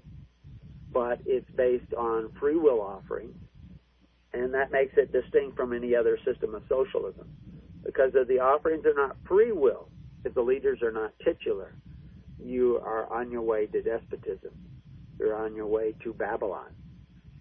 but 0.93 1.21
it's 1.27 1.49
based 1.57 1.93
on 1.95 2.31
free 2.41 2.57
will 2.57 2.81
offerings 2.81 3.37
and 4.33 4.53
that 4.53 4.71
makes 4.71 4.93
it 4.97 5.13
distinct 5.13 5.57
from 5.57 5.73
any 5.73 5.95
other 5.95 6.19
system 6.25 6.55
of 6.55 6.63
socialism 6.69 7.29
because 7.85 8.11
if 8.15 8.29
the 8.29 8.39
offerings 8.39 8.85
are 8.85 8.95
not 8.95 9.17
free 9.27 9.53
will, 9.53 9.89
if 10.25 10.35
the 10.35 10.43
leaders 10.43 10.83
are 10.83 10.93
not 10.93 11.13
titular, 11.25 11.75
you 12.43 12.79
are 12.85 13.11
on 13.13 13.31
your 13.31 13.43
way 13.43 13.67
to 13.67 13.83
despotism. 13.83 14.51
You're 15.19 15.35
on 15.35 15.55
your 15.55 15.67
way 15.67 15.95
to 16.05 16.13
Babylon. 16.13 16.71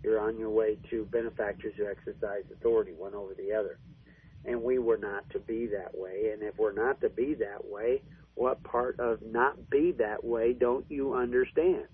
You're 0.04 0.20
on 0.20 0.38
your 0.38 0.50
way 0.50 0.78
to 0.90 1.06
benefactors 1.06 1.74
who 1.78 1.88
exercise 1.88 2.44
authority 2.52 2.94
one 2.94 3.14
over 3.14 3.34
the 3.34 3.54
other. 3.54 3.80
And 4.46 4.62
we 4.62 4.80
were 4.80 4.98
not 4.98 5.30
to 5.32 5.40
be 5.40 5.68
that 5.68 5.98
way. 5.98 6.32
And 6.34 6.42
if 6.42 6.58
we're 6.58 6.74
not 6.74 7.02
to 7.02 7.10
be 7.10 7.34
that 7.36 7.66
way, 7.66 8.02
what 8.36 8.64
part 8.64 9.00
of 9.00 9.20
not 9.24 9.70
be 9.70 9.94
that 9.98 10.24
way 10.24 10.54
don't 10.54 10.86
you 10.90 11.16
understand? 11.16 11.86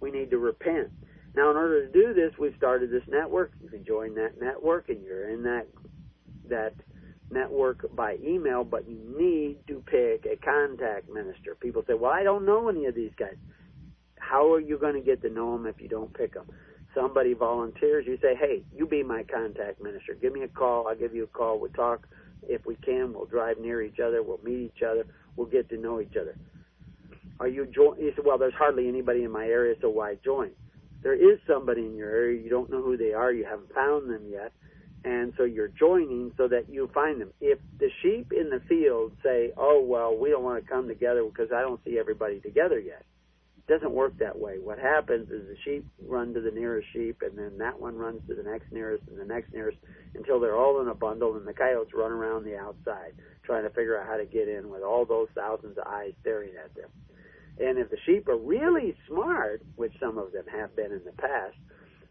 We 0.00 0.10
need 0.10 0.30
to 0.30 0.38
repent. 0.38 0.90
Now, 1.34 1.50
in 1.50 1.56
order 1.56 1.86
to 1.86 1.92
do 1.92 2.12
this, 2.12 2.32
we've 2.38 2.54
started 2.56 2.90
this 2.90 3.02
network. 3.08 3.52
You 3.62 3.68
can 3.68 3.84
join 3.84 4.14
that 4.16 4.40
network, 4.40 4.88
and 4.88 5.02
you're 5.02 5.30
in 5.30 5.42
that 5.44 5.66
that 6.48 6.74
network 7.30 7.94
by 7.94 8.16
email. 8.22 8.64
But 8.64 8.88
you 8.88 8.98
need 9.16 9.58
to 9.68 9.82
pick 9.86 10.26
a 10.26 10.36
contact 10.36 11.08
minister. 11.08 11.54
People 11.54 11.84
say, 11.86 11.94
"Well, 11.94 12.10
I 12.10 12.22
don't 12.22 12.44
know 12.44 12.68
any 12.68 12.86
of 12.86 12.94
these 12.94 13.14
guys." 13.16 13.36
How 14.18 14.52
are 14.52 14.60
you 14.60 14.78
going 14.78 14.94
to 14.94 15.00
get 15.00 15.22
to 15.22 15.30
know 15.30 15.56
them 15.56 15.66
if 15.66 15.80
you 15.80 15.88
don't 15.88 16.12
pick 16.12 16.34
them? 16.34 16.46
Somebody 16.94 17.34
volunteers. 17.34 18.06
You 18.06 18.18
say, 18.20 18.34
"Hey, 18.34 18.64
you 18.74 18.86
be 18.86 19.02
my 19.02 19.22
contact 19.24 19.80
minister. 19.80 20.14
Give 20.14 20.32
me 20.32 20.42
a 20.42 20.48
call. 20.48 20.88
I'll 20.88 20.96
give 20.96 21.14
you 21.14 21.24
a 21.24 21.28
call. 21.28 21.60
We'll 21.60 21.70
talk. 21.70 22.06
If 22.48 22.66
we 22.66 22.76
can, 22.76 23.12
we'll 23.12 23.26
drive 23.26 23.58
near 23.58 23.82
each 23.82 24.00
other. 24.00 24.22
We'll 24.22 24.40
meet 24.42 24.72
each 24.74 24.82
other. 24.82 25.06
We'll 25.36 25.46
get 25.46 25.68
to 25.70 25.76
know 25.76 26.00
each 26.00 26.16
other." 26.16 26.36
Are 27.38 27.48
you 27.48 27.66
join? 27.66 27.98
You 28.00 28.12
say, 28.12 28.22
"Well, 28.24 28.38
there's 28.38 28.54
hardly 28.54 28.88
anybody 28.88 29.24
in 29.24 29.30
my 29.30 29.46
area, 29.46 29.76
so 29.80 29.88
why 29.90 30.16
join?" 30.16 30.50
there 31.02 31.14
is 31.14 31.38
somebody 31.46 31.82
in 31.82 31.96
your 31.96 32.10
area, 32.10 32.40
you 32.40 32.50
don't 32.50 32.70
know 32.70 32.82
who 32.82 32.96
they 32.96 33.12
are, 33.12 33.32
you 33.32 33.44
haven't 33.44 33.72
found 33.74 34.10
them 34.10 34.22
yet, 34.28 34.52
and 35.04 35.32
so 35.36 35.44
you're 35.44 35.68
joining 35.68 36.32
so 36.36 36.48
that 36.48 36.68
you 36.68 36.88
find 36.92 37.20
them. 37.20 37.30
If 37.40 37.58
the 37.78 37.90
sheep 38.02 38.32
in 38.32 38.50
the 38.50 38.60
field 38.68 39.12
say, 39.22 39.52
"Oh 39.56 39.80
well, 39.82 40.16
we 40.16 40.30
don't 40.30 40.44
want 40.44 40.62
to 40.62 40.70
come 40.70 40.88
together 40.88 41.24
because 41.24 41.52
I 41.52 41.62
don't 41.62 41.82
see 41.84 41.98
everybody 41.98 42.40
together 42.40 42.78
yet," 42.78 43.04
doesn't 43.70 43.92
work 43.92 44.18
that 44.18 44.38
way. 44.38 44.58
What 44.58 44.78
happens 44.78 45.30
is 45.30 45.46
the 45.46 45.56
sheep 45.64 45.86
run 46.04 46.34
to 46.34 46.40
the 46.40 46.50
nearest 46.50 46.88
sheep, 46.92 47.22
and 47.22 47.38
then 47.38 47.56
that 47.58 47.80
one 47.80 47.96
runs 47.96 48.20
to 48.28 48.34
the 48.34 48.42
next 48.42 48.72
nearest, 48.72 49.04
and 49.08 49.18
the 49.18 49.24
next 49.24 49.54
nearest, 49.54 49.78
until 50.14 50.40
they're 50.40 50.58
all 50.58 50.82
in 50.82 50.88
a 50.88 50.94
bundle, 50.94 51.36
and 51.36 51.46
the 51.46 51.54
coyotes 51.54 51.94
run 51.94 52.10
around 52.10 52.44
the 52.44 52.58
outside 52.58 53.14
trying 53.44 53.62
to 53.62 53.70
figure 53.70 53.98
out 53.98 54.06
how 54.06 54.16
to 54.16 54.26
get 54.26 54.48
in 54.48 54.68
with 54.70 54.82
all 54.82 55.04
those 55.04 55.28
thousands 55.34 55.78
of 55.78 55.84
eyes 55.86 56.12
staring 56.20 56.52
at 56.62 56.74
them. 56.74 56.90
And 57.58 57.78
if 57.78 57.90
the 57.90 57.96
sheep 58.06 58.28
are 58.28 58.36
really 58.36 58.96
smart, 59.08 59.62
which 59.76 59.92
some 60.00 60.18
of 60.18 60.32
them 60.32 60.44
have 60.50 60.74
been 60.76 60.92
in 60.92 61.02
the 61.04 61.12
past, 61.12 61.56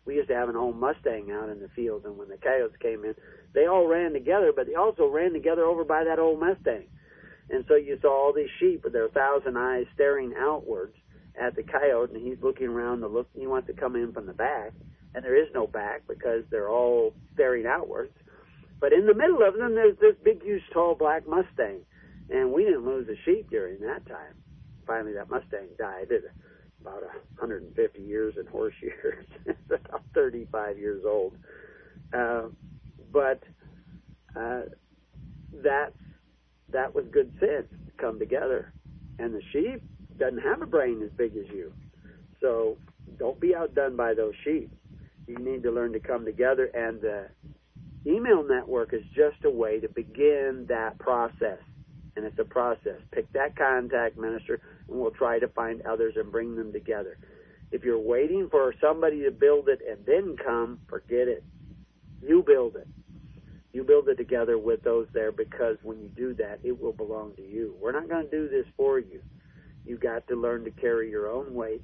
we 0.06 0.16
used 0.16 0.30
to 0.30 0.36
have 0.36 0.50
an 0.50 0.56
old 0.56 0.78
Mustang 0.78 1.32
out 1.32 1.50
in 1.50 1.60
the 1.60 1.70
field, 1.76 2.06
and 2.06 2.18
when 2.18 2.30
the 2.30 2.38
coyotes 2.38 2.76
came 2.82 3.04
in, 3.04 3.16
they 3.54 3.68
all 3.68 3.88
ran 3.88 4.14
together, 4.14 4.52
but 4.56 4.66
they 4.66 4.76
also 4.76 5.08
ran 5.08 5.34
together 5.34 5.64
over 5.64 5.84
by 5.84 6.04
that 6.04 6.20
old 6.20 6.40
Mustang. 6.40 6.88
And 7.50 7.66
so 7.68 7.76
you 7.76 7.98
saw 8.02 8.28
all 8.28 8.34
these 8.34 8.50
sheep 8.60 8.84
with 8.84 8.94
their 8.94 9.10
thousand 9.10 9.58
eyes 9.58 9.86
staring 9.94 10.34
outwards 10.38 10.96
at 11.40 11.56
the 11.56 11.64
coyote, 11.64 12.14
and 12.14 12.26
he's 12.26 12.42
looking 12.42 12.68
around 12.68 13.02
to 13.02 13.08
look. 13.08 13.28
He 13.34 13.48
wants 13.48 13.68
to 13.68 13.74
come 13.74 13.96
in 13.96 14.12
from 14.14 14.26
the 14.26 14.34
back, 14.34 14.74
and 15.14 15.24
there 15.24 15.42
is 15.42 15.50
no 15.54 15.68
back 15.68 16.04
because 16.08 16.44
they're 16.50 16.70
all 16.70 17.14
staring 17.34 17.66
outwards. 17.66 18.14
But 18.80 18.94
in 18.94 19.06
the 19.06 19.14
middle 19.14 19.44
of 19.46 19.56
them, 19.56 19.76
there's 19.76 19.98
this 20.00 20.16
big, 20.24 20.44
huge, 20.44 20.64
tall 20.74 20.96
black 20.96 21.28
Mustang, 21.28 21.82
and 22.30 22.52
we 22.52 22.64
didn't 22.64 22.86
lose 22.86 23.08
a 23.10 23.16
sheep 23.26 23.50
during 23.50 23.80
that 23.82 24.06
time. 24.08 24.36
Finally, 24.88 25.14
that 25.14 25.30
Mustang 25.30 25.68
died 25.78 26.12
at 26.12 26.24
about 26.82 27.02
150 27.04 28.02
years 28.02 28.36
in 28.40 28.46
horse 28.48 28.74
years. 28.82 29.26
about 29.66 30.04
35 30.14 30.78
years 30.78 31.04
old. 31.06 31.36
Uh, 32.14 32.44
but 33.12 33.44
uh, 34.36 34.62
that's 35.64 35.96
that 36.72 36.94
was 36.94 37.06
good 37.12 37.32
sense 37.40 37.68
to 37.86 37.92
come 37.98 38.20
together. 38.20 38.74
And 39.18 39.34
the 39.34 39.42
sheep 39.52 39.84
doesn't 40.20 40.42
have 40.42 40.62
a 40.62 40.66
brain 40.66 41.02
as 41.04 41.12
big 41.18 41.36
as 41.36 41.48
you, 41.50 41.74
so 42.42 42.78
don't 43.18 43.40
be 43.40 43.56
outdone 43.56 43.96
by 43.96 44.14
those 44.14 44.34
sheep. 44.44 44.72
You 45.28 45.38
need 45.38 45.64
to 45.64 45.72
learn 45.72 45.94
to 45.94 46.00
come 46.00 46.26
together, 46.26 46.66
and 46.66 47.02
the 47.02 47.28
email 48.06 48.44
network 48.48 48.94
is 48.94 49.04
just 49.16 49.44
a 49.44 49.50
way 49.50 49.80
to 49.80 49.90
begin 49.90 50.66
that 50.70 50.98
process. 51.00 51.60
And 52.16 52.26
it's 52.26 52.40
a 52.40 52.44
process. 52.44 53.00
Pick 53.12 53.32
that 53.34 53.56
contact 53.56 54.18
minister, 54.18 54.60
and 54.88 55.00
we'll 55.00 55.12
try 55.12 55.40
to 55.40 55.48
find 55.48 55.82
others 55.84 56.16
and 56.18 56.32
bring 56.32 56.56
them 56.56 56.74
together. 56.74 57.18
If 57.72 57.84
you're 57.84 58.00
waiting 58.00 58.50
for 58.50 58.74
somebody 58.82 59.24
to 59.24 59.32
build 59.32 59.70
it 59.70 59.80
and 59.88 60.04
then 60.06 60.36
come, 60.44 60.80
forget 60.90 61.28
it. 61.28 61.44
You 62.22 62.44
build 62.46 62.76
it. 62.76 62.88
You 63.72 63.84
build 63.84 64.10
it 64.10 64.16
together 64.16 64.58
with 64.58 64.84
those 64.84 65.08
there 65.14 65.32
because 65.32 65.78
when 65.84 66.02
you 66.02 66.10
do 66.10 66.34
that, 66.36 66.60
it 66.64 66.82
will 66.82 66.92
belong 66.92 67.36
to 67.36 67.44
you. 67.44 67.76
We're 67.80 67.92
not 67.92 68.10
going 68.10 68.26
to 68.26 68.32
do 68.32 68.50
this 68.50 68.66
for 68.76 68.98
you. 69.00 69.22
You 69.86 69.98
got 69.98 70.28
to 70.28 70.36
learn 70.36 70.64
to 70.66 70.72
carry 70.72 71.10
your 71.10 71.30
own 71.30 71.54
weight 71.54 71.84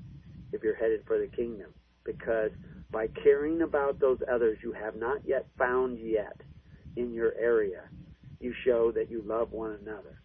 if 0.52 0.64
you're 0.64 0.76
headed 0.76 1.02
for 1.08 1.18
the 1.18 1.28
kingdom 1.28 1.72
because 2.06 2.52
by 2.92 3.08
caring 3.24 3.62
about 3.62 4.00
those 4.00 4.20
others 4.32 4.58
you 4.64 4.72
have 4.72 4.96
not 4.96 5.20
yet 5.26 5.48
found 5.58 6.00
yet 6.00 6.40
in 6.96 7.14
your 7.14 7.34
area, 7.40 7.82
you 8.40 8.54
show 8.64 8.92
that 8.92 9.10
you 9.10 9.24
love 9.26 9.52
one 9.52 9.78
another. 9.82 10.22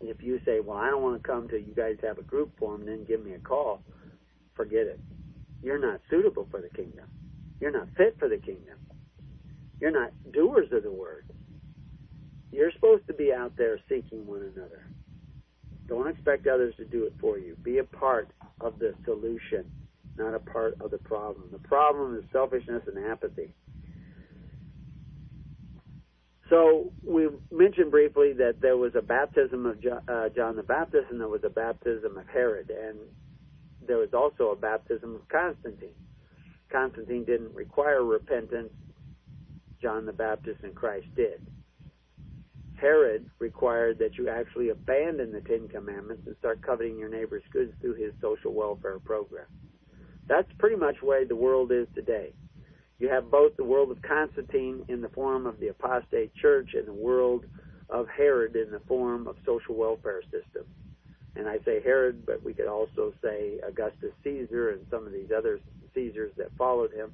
And 0.00 0.08
if 0.08 0.22
you 0.22 0.40
say, 0.44 0.60
well, 0.60 0.76
I 0.78 0.90
don't 0.90 1.02
want 1.02 1.20
to 1.20 1.26
come 1.26 1.48
till 1.48 1.58
you 1.58 1.74
guys 1.74 1.96
have 2.02 2.18
a 2.18 2.22
group 2.22 2.58
formed, 2.58 2.86
then 2.86 3.04
give 3.06 3.24
me 3.24 3.32
a 3.32 3.38
call, 3.38 3.80
forget 4.54 4.86
it. 4.86 5.00
You're 5.62 5.78
not 5.78 6.00
suitable 6.10 6.46
for 6.50 6.60
the 6.60 6.68
kingdom. 6.68 7.06
You're 7.60 7.72
not 7.72 7.88
fit 7.96 8.16
for 8.18 8.28
the 8.28 8.36
kingdom. 8.36 8.78
You're 9.80 9.90
not 9.90 10.12
doers 10.32 10.68
of 10.72 10.82
the 10.82 10.92
word. 10.92 11.30
You're 12.52 12.72
supposed 12.72 13.06
to 13.06 13.14
be 13.14 13.32
out 13.32 13.52
there 13.56 13.80
seeking 13.88 14.26
one 14.26 14.42
another. 14.54 14.86
Don't 15.86 16.08
expect 16.08 16.46
others 16.46 16.74
to 16.76 16.84
do 16.84 17.04
it 17.04 17.14
for 17.20 17.38
you. 17.38 17.56
Be 17.62 17.78
a 17.78 17.84
part 17.84 18.28
of 18.60 18.78
the 18.78 18.94
solution, 19.04 19.70
not 20.16 20.34
a 20.34 20.38
part 20.38 20.80
of 20.80 20.90
the 20.90 20.98
problem. 20.98 21.46
The 21.52 21.58
problem 21.58 22.16
is 22.16 22.24
selfishness 22.32 22.82
and 22.86 23.04
apathy. 23.06 23.52
So 26.50 26.92
we 27.06 27.28
mentioned 27.50 27.90
briefly 27.90 28.32
that 28.34 28.60
there 28.60 28.76
was 28.76 28.92
a 28.94 29.02
baptism 29.02 29.66
of 29.66 29.78
uh, 30.08 30.28
John 30.36 30.56
the 30.56 30.62
Baptist 30.62 31.06
and 31.10 31.20
there 31.20 31.28
was 31.28 31.42
a 31.44 31.50
baptism 31.50 32.16
of 32.16 32.26
Herod, 32.28 32.70
and 32.70 32.98
there 33.86 33.98
was 33.98 34.10
also 34.12 34.50
a 34.50 34.56
baptism 34.56 35.14
of 35.14 35.28
Constantine. 35.28 35.96
Constantine 36.70 37.24
didn't 37.24 37.54
require 37.54 38.04
repentance 38.04 38.72
John 39.80 40.06
the 40.06 40.12
Baptist 40.12 40.60
and 40.62 40.74
Christ 40.74 41.06
did. 41.14 41.46
Herod 42.80 43.28
required 43.38 43.98
that 43.98 44.16
you 44.16 44.28
actually 44.28 44.70
abandon 44.70 45.32
the 45.32 45.40
Ten 45.40 45.68
Commandments 45.68 46.22
and 46.26 46.36
start 46.38 46.62
coveting 46.62 46.98
your 46.98 47.08
neighbor's 47.08 47.42
goods 47.52 47.72
through 47.80 47.94
his 47.94 48.12
social 48.20 48.52
welfare 48.52 48.98
program. 48.98 49.46
That's 50.26 50.50
pretty 50.58 50.76
much 50.76 50.96
the 51.00 51.06
way 51.06 51.24
the 51.24 51.36
world 51.36 51.72
is 51.72 51.86
today. 51.94 52.32
You 52.98 53.08
have 53.08 53.30
both 53.30 53.56
the 53.56 53.64
world 53.64 53.90
of 53.90 54.00
Constantine 54.02 54.84
in 54.88 55.00
the 55.00 55.08
form 55.08 55.46
of 55.46 55.60
the 55.60 55.68
apostate 55.68 56.34
church 56.34 56.70
and 56.74 56.86
the 56.86 56.92
world 56.92 57.44
of 57.90 58.06
Herod 58.08 58.56
in 58.56 58.70
the 58.70 58.80
form 58.80 59.26
of 59.26 59.36
social 59.44 59.74
welfare 59.74 60.22
system. 60.22 60.64
And 61.36 61.48
I 61.48 61.58
say 61.64 61.82
Herod, 61.82 62.24
but 62.24 62.42
we 62.42 62.54
could 62.54 62.68
also 62.68 63.12
say 63.22 63.58
Augustus 63.66 64.12
Caesar 64.22 64.70
and 64.70 64.86
some 64.90 65.06
of 65.06 65.12
these 65.12 65.30
other 65.36 65.60
Caesars 65.94 66.32
that 66.36 66.56
followed 66.56 66.92
him 66.92 67.12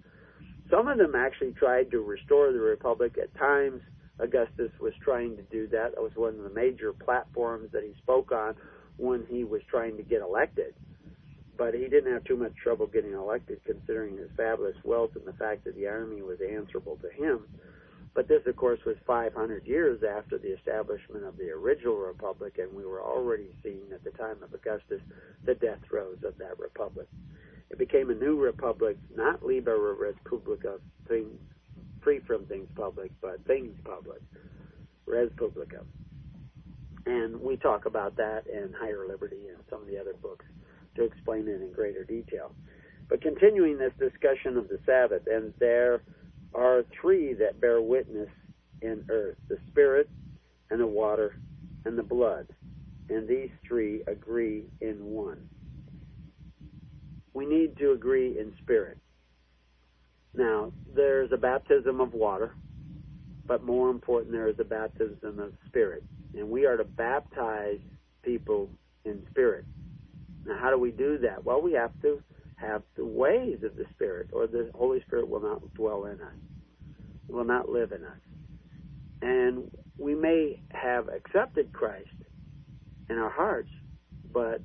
some 0.70 0.86
of 0.86 0.98
them 0.98 1.14
actually 1.14 1.52
tried 1.52 1.90
to 1.90 2.00
restore 2.00 2.52
the 2.52 2.60
republic. 2.60 3.18
At 3.20 3.34
times, 3.36 3.82
Augustus 4.20 4.70
was 4.80 4.92
trying 5.02 5.36
to 5.36 5.42
do 5.44 5.66
that. 5.68 5.94
That 5.94 6.02
was 6.02 6.12
one 6.14 6.34
of 6.36 6.42
the 6.42 6.50
major 6.50 6.92
platforms 6.92 7.70
that 7.72 7.82
he 7.82 7.94
spoke 8.02 8.32
on 8.32 8.54
when 8.96 9.24
he 9.28 9.44
was 9.44 9.62
trying 9.70 9.96
to 9.96 10.02
get 10.02 10.20
elected. 10.20 10.74
But 11.56 11.74
he 11.74 11.88
didn't 11.88 12.12
have 12.12 12.24
too 12.24 12.36
much 12.36 12.54
trouble 12.62 12.86
getting 12.86 13.12
elected 13.12 13.60
considering 13.64 14.16
his 14.16 14.30
fabulous 14.36 14.76
wealth 14.84 15.10
and 15.14 15.26
the 15.26 15.32
fact 15.34 15.64
that 15.64 15.74
the 15.74 15.86
army 15.86 16.22
was 16.22 16.38
answerable 16.40 16.98
to 17.02 17.10
him. 17.10 17.46
But 18.14 18.28
this, 18.28 18.42
of 18.46 18.56
course, 18.56 18.80
was 18.84 18.96
500 19.06 19.66
years 19.66 20.02
after 20.02 20.36
the 20.36 20.48
establishment 20.48 21.24
of 21.24 21.36
the 21.36 21.50
original 21.50 21.96
republic, 21.96 22.58
and 22.58 22.74
we 22.74 22.84
were 22.84 23.02
already 23.02 23.54
seeing 23.62 23.92
at 23.94 24.02
the 24.02 24.10
time 24.10 24.42
of 24.42 24.52
Augustus 24.52 25.00
the 25.44 25.54
death 25.54 25.78
throes 25.88 26.18
of 26.24 26.36
that 26.38 26.58
republic. 26.58 27.06
It 27.70 27.78
became 27.78 28.10
a 28.10 28.14
new 28.14 28.36
republic, 28.36 28.96
not 29.14 29.46
Liber 29.46 29.94
Respublica, 29.94 30.80
things 31.06 31.38
free 32.02 32.20
from 32.26 32.44
things 32.46 32.68
public, 32.74 33.10
but 33.20 33.44
things 33.46 33.74
public, 33.84 34.20
Res 35.06 35.30
Publica. 35.36 35.82
And 37.06 37.40
we 37.40 37.56
talk 37.56 37.86
about 37.86 38.16
that 38.16 38.42
in 38.46 38.72
Higher 38.78 39.06
Liberty 39.08 39.48
and 39.48 39.58
some 39.68 39.80
of 39.80 39.88
the 39.88 39.98
other 39.98 40.14
books 40.22 40.44
to 40.96 41.04
explain 41.04 41.48
it 41.48 41.62
in 41.62 41.72
greater 41.72 42.04
detail. 42.04 42.52
But 43.08 43.22
continuing 43.22 43.78
this 43.78 43.92
discussion 43.98 44.56
of 44.56 44.68
the 44.68 44.78
Sabbath, 44.86 45.22
and 45.26 45.52
there 45.58 46.02
are 46.54 46.84
three 47.00 47.34
that 47.34 47.60
bear 47.60 47.80
witness 47.80 48.28
in 48.82 49.04
earth 49.08 49.36
the 49.48 49.58
Spirit, 49.70 50.08
and 50.70 50.80
the 50.80 50.86
water, 50.86 51.34
and 51.84 51.98
the 51.98 52.02
blood. 52.02 52.46
And 53.08 53.26
these 53.26 53.50
three 53.66 54.02
agree 54.06 54.64
in 54.80 55.04
one 55.04 55.38
we 57.32 57.46
need 57.46 57.76
to 57.78 57.92
agree 57.92 58.38
in 58.38 58.52
spirit. 58.62 58.98
Now, 60.34 60.72
there's 60.94 61.32
a 61.32 61.36
baptism 61.36 62.00
of 62.00 62.14
water, 62.14 62.54
but 63.46 63.64
more 63.64 63.90
important, 63.90 64.32
there 64.32 64.48
is 64.48 64.58
a 64.58 64.64
baptism 64.64 65.38
of 65.38 65.52
spirit. 65.66 66.04
And 66.34 66.48
we 66.48 66.66
are 66.66 66.76
to 66.76 66.84
baptize 66.84 67.80
people 68.22 68.70
in 69.04 69.22
spirit. 69.30 69.64
Now, 70.44 70.58
how 70.60 70.70
do 70.70 70.78
we 70.78 70.90
do 70.90 71.18
that? 71.18 71.44
Well, 71.44 71.60
we 71.60 71.72
have 71.72 71.92
to 72.02 72.20
have 72.60 72.82
the 72.96 73.04
ways 73.04 73.58
of 73.64 73.76
the 73.76 73.86
Spirit, 73.94 74.30
or 74.32 74.46
the 74.46 74.70
Holy 74.74 75.00
Spirit 75.02 75.28
will 75.28 75.40
not 75.40 75.74
dwell 75.74 76.04
in 76.04 76.20
us, 76.20 76.34
will 77.28 77.44
not 77.44 77.68
live 77.68 77.92
in 77.92 78.04
us. 78.04 78.18
And 79.22 79.70
we 79.98 80.14
may 80.14 80.62
have 80.70 81.08
accepted 81.08 81.72
Christ 81.72 82.08
in 83.08 83.16
our 83.18 83.30
hearts, 83.30 83.70
but 84.32 84.60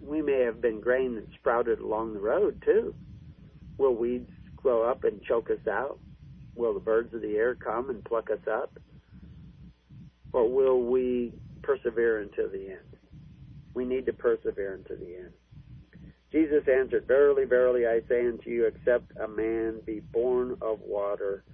we 0.00 0.22
may 0.22 0.40
have 0.40 0.60
been 0.60 0.80
grain 0.80 1.14
that 1.16 1.26
sprouted 1.38 1.80
along 1.80 2.14
the 2.14 2.20
road 2.20 2.62
too. 2.64 2.94
Will 3.78 3.94
weeds 3.94 4.30
grow 4.62 4.88
up 4.88 5.04
and 5.04 5.22
choke 5.22 5.50
us 5.50 5.66
out? 5.70 5.98
Will 6.54 6.74
the 6.74 6.80
birds 6.80 7.14
of 7.14 7.22
the 7.22 7.36
air 7.36 7.54
come 7.54 7.90
and 7.90 8.04
pluck 8.04 8.30
us 8.30 8.46
up? 8.50 8.78
Or 10.32 10.48
will 10.50 10.82
we 10.90 11.32
persevere 11.62 12.20
until 12.20 12.50
the 12.50 12.70
end? 12.70 12.96
We 13.74 13.84
need 13.84 14.06
to 14.06 14.12
persevere 14.12 14.74
until 14.74 14.96
the 14.96 15.16
end. 15.16 15.30
Jesus 16.30 16.64
answered, 16.66 17.06
Verily, 17.06 17.44
verily, 17.44 17.86
I 17.86 18.00
say 18.08 18.26
unto 18.26 18.48
you, 18.50 18.66
except 18.66 19.12
a 19.22 19.28
man 19.28 19.80
be 19.86 20.00
born 20.00 20.56
of 20.62 20.80
water 20.80 21.44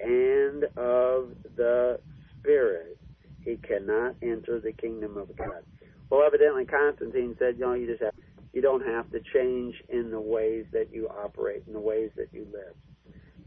and 0.00 0.64
of 0.76 1.30
the 1.56 2.00
Spirit, 2.40 2.98
he 3.42 3.56
cannot 3.56 4.16
enter 4.22 4.60
the 4.60 4.72
kingdom 4.72 5.16
of 5.16 5.28
God. 5.36 5.62
Well, 6.10 6.22
evidently 6.26 6.64
Constantine 6.64 7.36
said, 7.38 7.56
you 7.58 7.66
know, 7.66 7.74
you 7.74 7.86
just 7.86 8.02
have, 8.02 8.13
you 8.54 8.62
don't 8.62 8.86
have 8.86 9.10
to 9.10 9.20
change 9.34 9.74
in 9.88 10.10
the 10.10 10.20
ways 10.20 10.64
that 10.72 10.92
you 10.92 11.08
operate, 11.08 11.64
in 11.66 11.72
the 11.72 11.80
ways 11.80 12.10
that 12.16 12.28
you 12.32 12.46
live. 12.52 12.74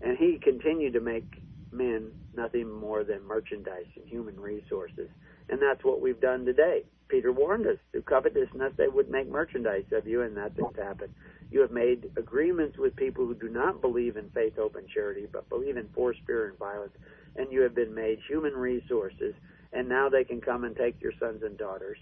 And 0.02 0.18
he 0.18 0.38
continued 0.44 0.94
to 0.94 1.00
make 1.00 1.42
men 1.72 2.12
nothing 2.36 2.70
more 2.70 3.04
than 3.04 3.26
merchandise 3.26 3.88
and 3.96 4.06
human 4.08 4.40
resources. 4.40 5.10
And 5.50 5.62
that's 5.62 5.84
what 5.84 6.02
we've 6.02 6.20
done 6.20 6.46
today. 6.46 6.84
Peter 7.08 7.32
warned 7.32 7.66
us 7.66 7.78
through 7.92 8.02
covetousness 8.02 8.74
they 8.78 8.90
would 8.90 9.10
make 9.10 9.30
merchandise 9.32 9.86
of 9.94 10.06
you, 10.06 10.24
and 10.24 10.36
that's 10.36 10.58
what's 10.58 10.78
happened. 10.78 11.14
You 11.52 11.62
have 11.62 11.72
made 11.72 12.10
agreements 12.18 12.78
with 12.78 12.96
people 12.98 13.26
who 13.26 13.34
do 13.34 13.48
not 13.48 13.80
believe 13.80 14.18
in 14.18 14.30
faith, 14.32 14.56
hope, 14.58 14.76
and 14.76 14.90
charity, 14.90 15.26
but 15.32 15.48
believe 15.48 15.78
in 15.78 15.88
force, 15.90 16.18
fear, 16.28 16.50
and 16.50 16.60
violence, 16.60 16.92
and 17.38 17.52
you 17.52 17.62
have 17.62 17.74
been 17.74 17.96
made 17.96 18.20
human 18.28 18.54
resources, 18.54 19.34
and 19.72 19.88
now 19.88 20.10
they 20.10 20.26
can 20.26 20.42
come 20.42 20.66
and 20.66 20.76
take 20.76 21.02
your 21.02 21.14
sons 21.18 21.44
and 21.44 21.58
daughters 21.58 21.98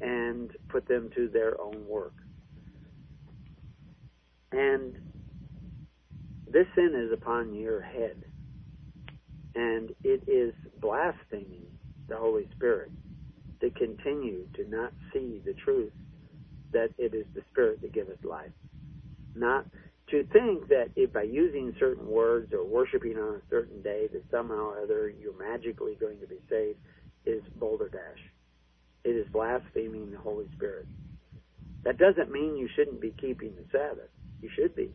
and 0.00 0.52
put 0.70 0.88
them 0.88 1.10
to 1.14 1.28
their 1.28 1.60
own 1.60 1.86
work. 1.86 2.14
And 4.52 4.94
This 6.50 6.66
sin 6.74 6.92
is 6.96 7.12
upon 7.12 7.54
your 7.54 7.82
head. 7.82 8.16
And 9.54 9.90
it 10.04 10.22
is 10.28 10.54
blaspheming 10.80 11.66
the 12.08 12.16
Holy 12.18 12.48
Spirit 12.56 12.92
to 13.60 13.70
continue 13.70 14.46
to 14.56 14.68
not 14.70 14.92
see 15.12 15.42
the 15.44 15.54
truth 15.64 15.92
that 16.72 16.90
it 16.98 17.14
is 17.14 17.26
the 17.34 17.42
Spirit 17.52 17.80
that 17.82 17.94
giveth 17.94 18.24
life. 18.24 18.52
Not 19.34 19.66
to 20.10 20.24
think 20.32 20.68
that 20.68 20.90
if 20.96 21.12
by 21.12 21.22
using 21.22 21.74
certain 21.80 22.08
words 22.08 22.52
or 22.52 22.64
worshiping 22.66 23.16
on 23.16 23.36
a 23.36 23.50
certain 23.50 23.82
day 23.82 24.08
that 24.12 24.24
somehow 24.30 24.70
or 24.70 24.80
other 24.82 25.10
you're 25.10 25.38
magically 25.38 25.96
going 26.00 26.20
to 26.20 26.26
be 26.26 26.40
saved 26.50 26.78
is 27.26 27.42
balderdash. 27.60 28.20
It 29.04 29.10
is 29.10 29.26
blaspheming 29.32 30.10
the 30.12 30.18
Holy 30.18 30.46
Spirit. 30.56 30.86
That 31.84 31.98
doesn't 31.98 32.32
mean 32.32 32.56
you 32.56 32.68
shouldn't 32.76 33.00
be 33.00 33.14
keeping 33.20 33.52
the 33.56 33.64
Sabbath. 33.72 34.10
You 34.40 34.50
should 34.54 34.74
be. 34.74 34.90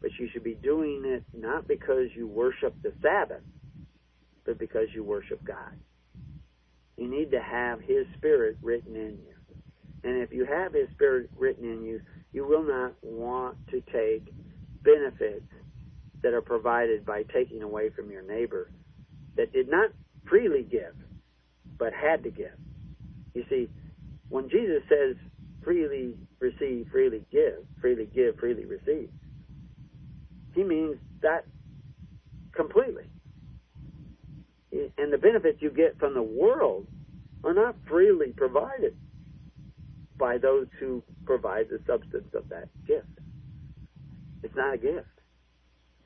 But 0.00 0.10
you 0.18 0.28
should 0.32 0.44
be 0.44 0.54
doing 0.54 1.02
it 1.04 1.24
not 1.32 1.68
because 1.68 2.08
you 2.14 2.26
worship 2.26 2.74
the 2.82 2.92
Sabbath, 3.02 3.42
but 4.44 4.58
because 4.58 4.88
you 4.94 5.04
worship 5.04 5.42
God. 5.44 5.78
You 6.96 7.08
need 7.08 7.30
to 7.30 7.40
have 7.40 7.80
His 7.80 8.06
Spirit 8.16 8.58
written 8.62 8.96
in 8.96 9.18
you. 9.18 9.34
And 10.04 10.22
if 10.22 10.32
you 10.32 10.44
have 10.44 10.74
His 10.74 10.88
Spirit 10.94 11.30
written 11.36 11.64
in 11.64 11.84
you, 11.84 12.00
you 12.32 12.46
will 12.46 12.64
not 12.64 12.94
want 13.02 13.56
to 13.68 13.80
take 13.92 14.32
benefits 14.82 15.46
that 16.22 16.34
are 16.34 16.42
provided 16.42 17.04
by 17.04 17.22
taking 17.34 17.62
away 17.62 17.90
from 17.90 18.10
your 18.10 18.22
neighbor 18.22 18.70
that 19.36 19.52
did 19.52 19.68
not 19.68 19.90
freely 20.28 20.62
give, 20.62 20.94
but 21.78 21.92
had 21.92 22.22
to 22.24 22.30
give. 22.30 22.54
You 23.34 23.44
see, 23.48 23.68
when 24.28 24.48
Jesus 24.48 24.82
says 24.88 25.16
freely 25.64 26.14
receive, 26.40 26.88
freely 26.90 27.22
give, 27.30 27.64
freely 27.80 28.06
give, 28.14 28.36
freely 28.38 28.64
receive, 28.64 29.08
he 30.54 30.62
means 30.62 30.96
that 31.22 31.44
completely. 32.54 33.04
And 34.98 35.12
the 35.12 35.18
benefits 35.18 35.60
you 35.60 35.70
get 35.70 35.98
from 35.98 36.14
the 36.14 36.22
world 36.22 36.86
are 37.44 37.54
not 37.54 37.76
freely 37.88 38.32
provided 38.36 38.96
by 40.18 40.38
those 40.38 40.66
who 40.78 41.02
provide 41.24 41.68
the 41.68 41.80
substance 41.86 42.32
of 42.34 42.48
that 42.48 42.68
gift. 42.86 43.06
It's 44.42 44.54
not 44.54 44.74
a 44.74 44.78
gift. 44.78 45.06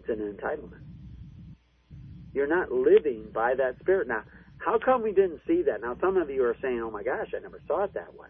It's 0.00 0.08
an 0.08 0.18
entitlement. 0.18 0.82
You're 2.32 2.46
not 2.46 2.70
living 2.70 3.30
by 3.32 3.54
that 3.54 3.78
spirit. 3.80 4.08
Now, 4.08 4.22
how 4.58 4.78
come 4.78 5.02
we 5.02 5.12
didn't 5.12 5.40
see 5.46 5.62
that? 5.62 5.80
Now, 5.80 5.96
some 6.00 6.16
of 6.16 6.30
you 6.30 6.44
are 6.44 6.56
saying, 6.60 6.80
oh 6.80 6.90
my 6.90 7.02
gosh, 7.02 7.28
I 7.36 7.40
never 7.40 7.60
saw 7.66 7.84
it 7.84 7.94
that 7.94 8.14
way. 8.14 8.28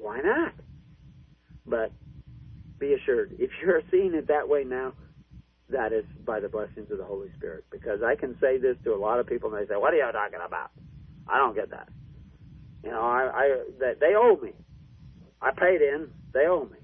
Why 0.00 0.20
not? 0.20 0.54
But 1.66 1.92
be 2.78 2.94
assured, 2.94 3.36
if 3.38 3.50
you're 3.62 3.82
seeing 3.90 4.14
it 4.14 4.28
that 4.28 4.48
way 4.48 4.64
now, 4.64 4.94
that 5.68 5.92
is 5.92 6.04
by 6.24 6.40
the 6.40 6.48
blessings 6.48 6.90
of 6.90 6.98
the 6.98 7.04
Holy 7.04 7.28
Spirit. 7.36 7.64
Because 7.70 8.00
I 8.02 8.16
can 8.16 8.36
say 8.40 8.58
this 8.58 8.76
to 8.84 8.94
a 8.94 8.96
lot 8.96 9.20
of 9.20 9.26
people, 9.26 9.54
and 9.54 9.62
they 9.62 9.68
say, 9.68 9.76
"What 9.78 9.94
are 9.94 9.96
you 9.96 10.12
talking 10.12 10.40
about?" 10.44 10.70
I 11.28 11.38
don't 11.38 11.54
get 11.54 11.70
that. 11.70 11.88
You 12.82 12.90
know, 12.90 13.02
I, 13.02 13.30
I 13.32 13.64
that 13.78 14.00
they 14.00 14.14
owe 14.16 14.36
me. 14.42 14.52
I 15.40 15.50
paid 15.52 15.80
in. 15.80 16.08
They 16.32 16.46
owe 16.46 16.64
me. 16.64 16.78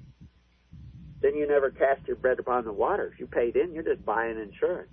Then 1.20 1.34
you 1.34 1.48
never 1.48 1.70
cast 1.70 2.06
your 2.06 2.16
bread 2.16 2.38
upon 2.38 2.64
the 2.64 2.72
waters. 2.72 3.14
You 3.18 3.26
paid 3.26 3.56
in. 3.56 3.72
You're 3.72 3.82
just 3.82 4.04
buying 4.04 4.38
insurance. 4.38 4.90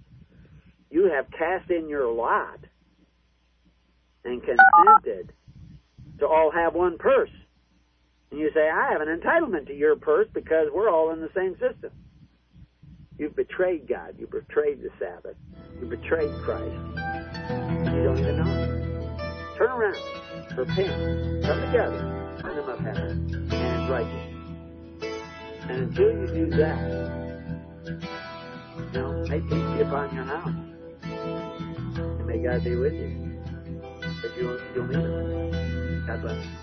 You 0.89 1.11
have 1.11 1.30
cast 1.38 1.69
in 1.69 1.89
your 1.89 2.11
lot 2.11 2.59
and 4.24 4.41
consented 4.41 5.34
to 6.19 6.28
all 6.28 6.51
have 6.51 6.74
one 6.74 6.97
purse. 6.97 7.30
And 8.34 8.41
you 8.41 8.49
say, 8.51 8.67
I 8.67 8.91
have 8.91 9.01
an 9.01 9.09
entitlement 9.09 9.67
to 9.67 9.75
your 9.75 9.95
purse 9.95 10.27
because 10.34 10.65
we're 10.73 10.89
all 10.89 11.11
in 11.11 11.21
the 11.21 11.29
same 11.36 11.53
system. 11.59 11.91
You've 13.19 13.36
betrayed 13.36 13.88
God. 13.88 14.15
You 14.17 14.25
betrayed 14.25 14.81
the 14.81 14.89
Sabbath. 14.97 15.36
You 15.79 15.86
betrayed 15.86 16.31
Christ. 16.43 16.73
You 17.93 18.03
don't 18.03 18.17
even 18.17 18.38
know 18.38 18.51
it. 18.51 19.55
Turn 19.55 19.69
around. 19.69 20.57
Repent. 20.57 21.45
Come 21.45 21.61
together. 21.61 22.39
Kingdom 22.41 22.69
of 22.69 22.79
heaven 22.79 23.49
and 23.51 23.89
righteousness. 23.91 24.34
And 25.69 25.84
until 25.84 26.09
you 26.09 26.27
do 26.27 26.57
that, 26.57 26.79
you 28.79 28.99
know, 28.99 29.25
may 29.29 29.41
peace 29.41 29.77
be 29.77 29.81
upon 29.81 30.15
your 30.15 30.23
house. 30.23 30.49
And 31.03 32.25
may 32.25 32.39
God 32.39 32.63
be 32.63 32.75
with 32.77 32.93
you. 32.93 33.43
But 34.01 34.36
you'll, 34.36 34.59
you'll 34.73 34.88
need 34.88 35.05
it. 35.05 36.07
God 36.07 36.21
bless 36.23 36.62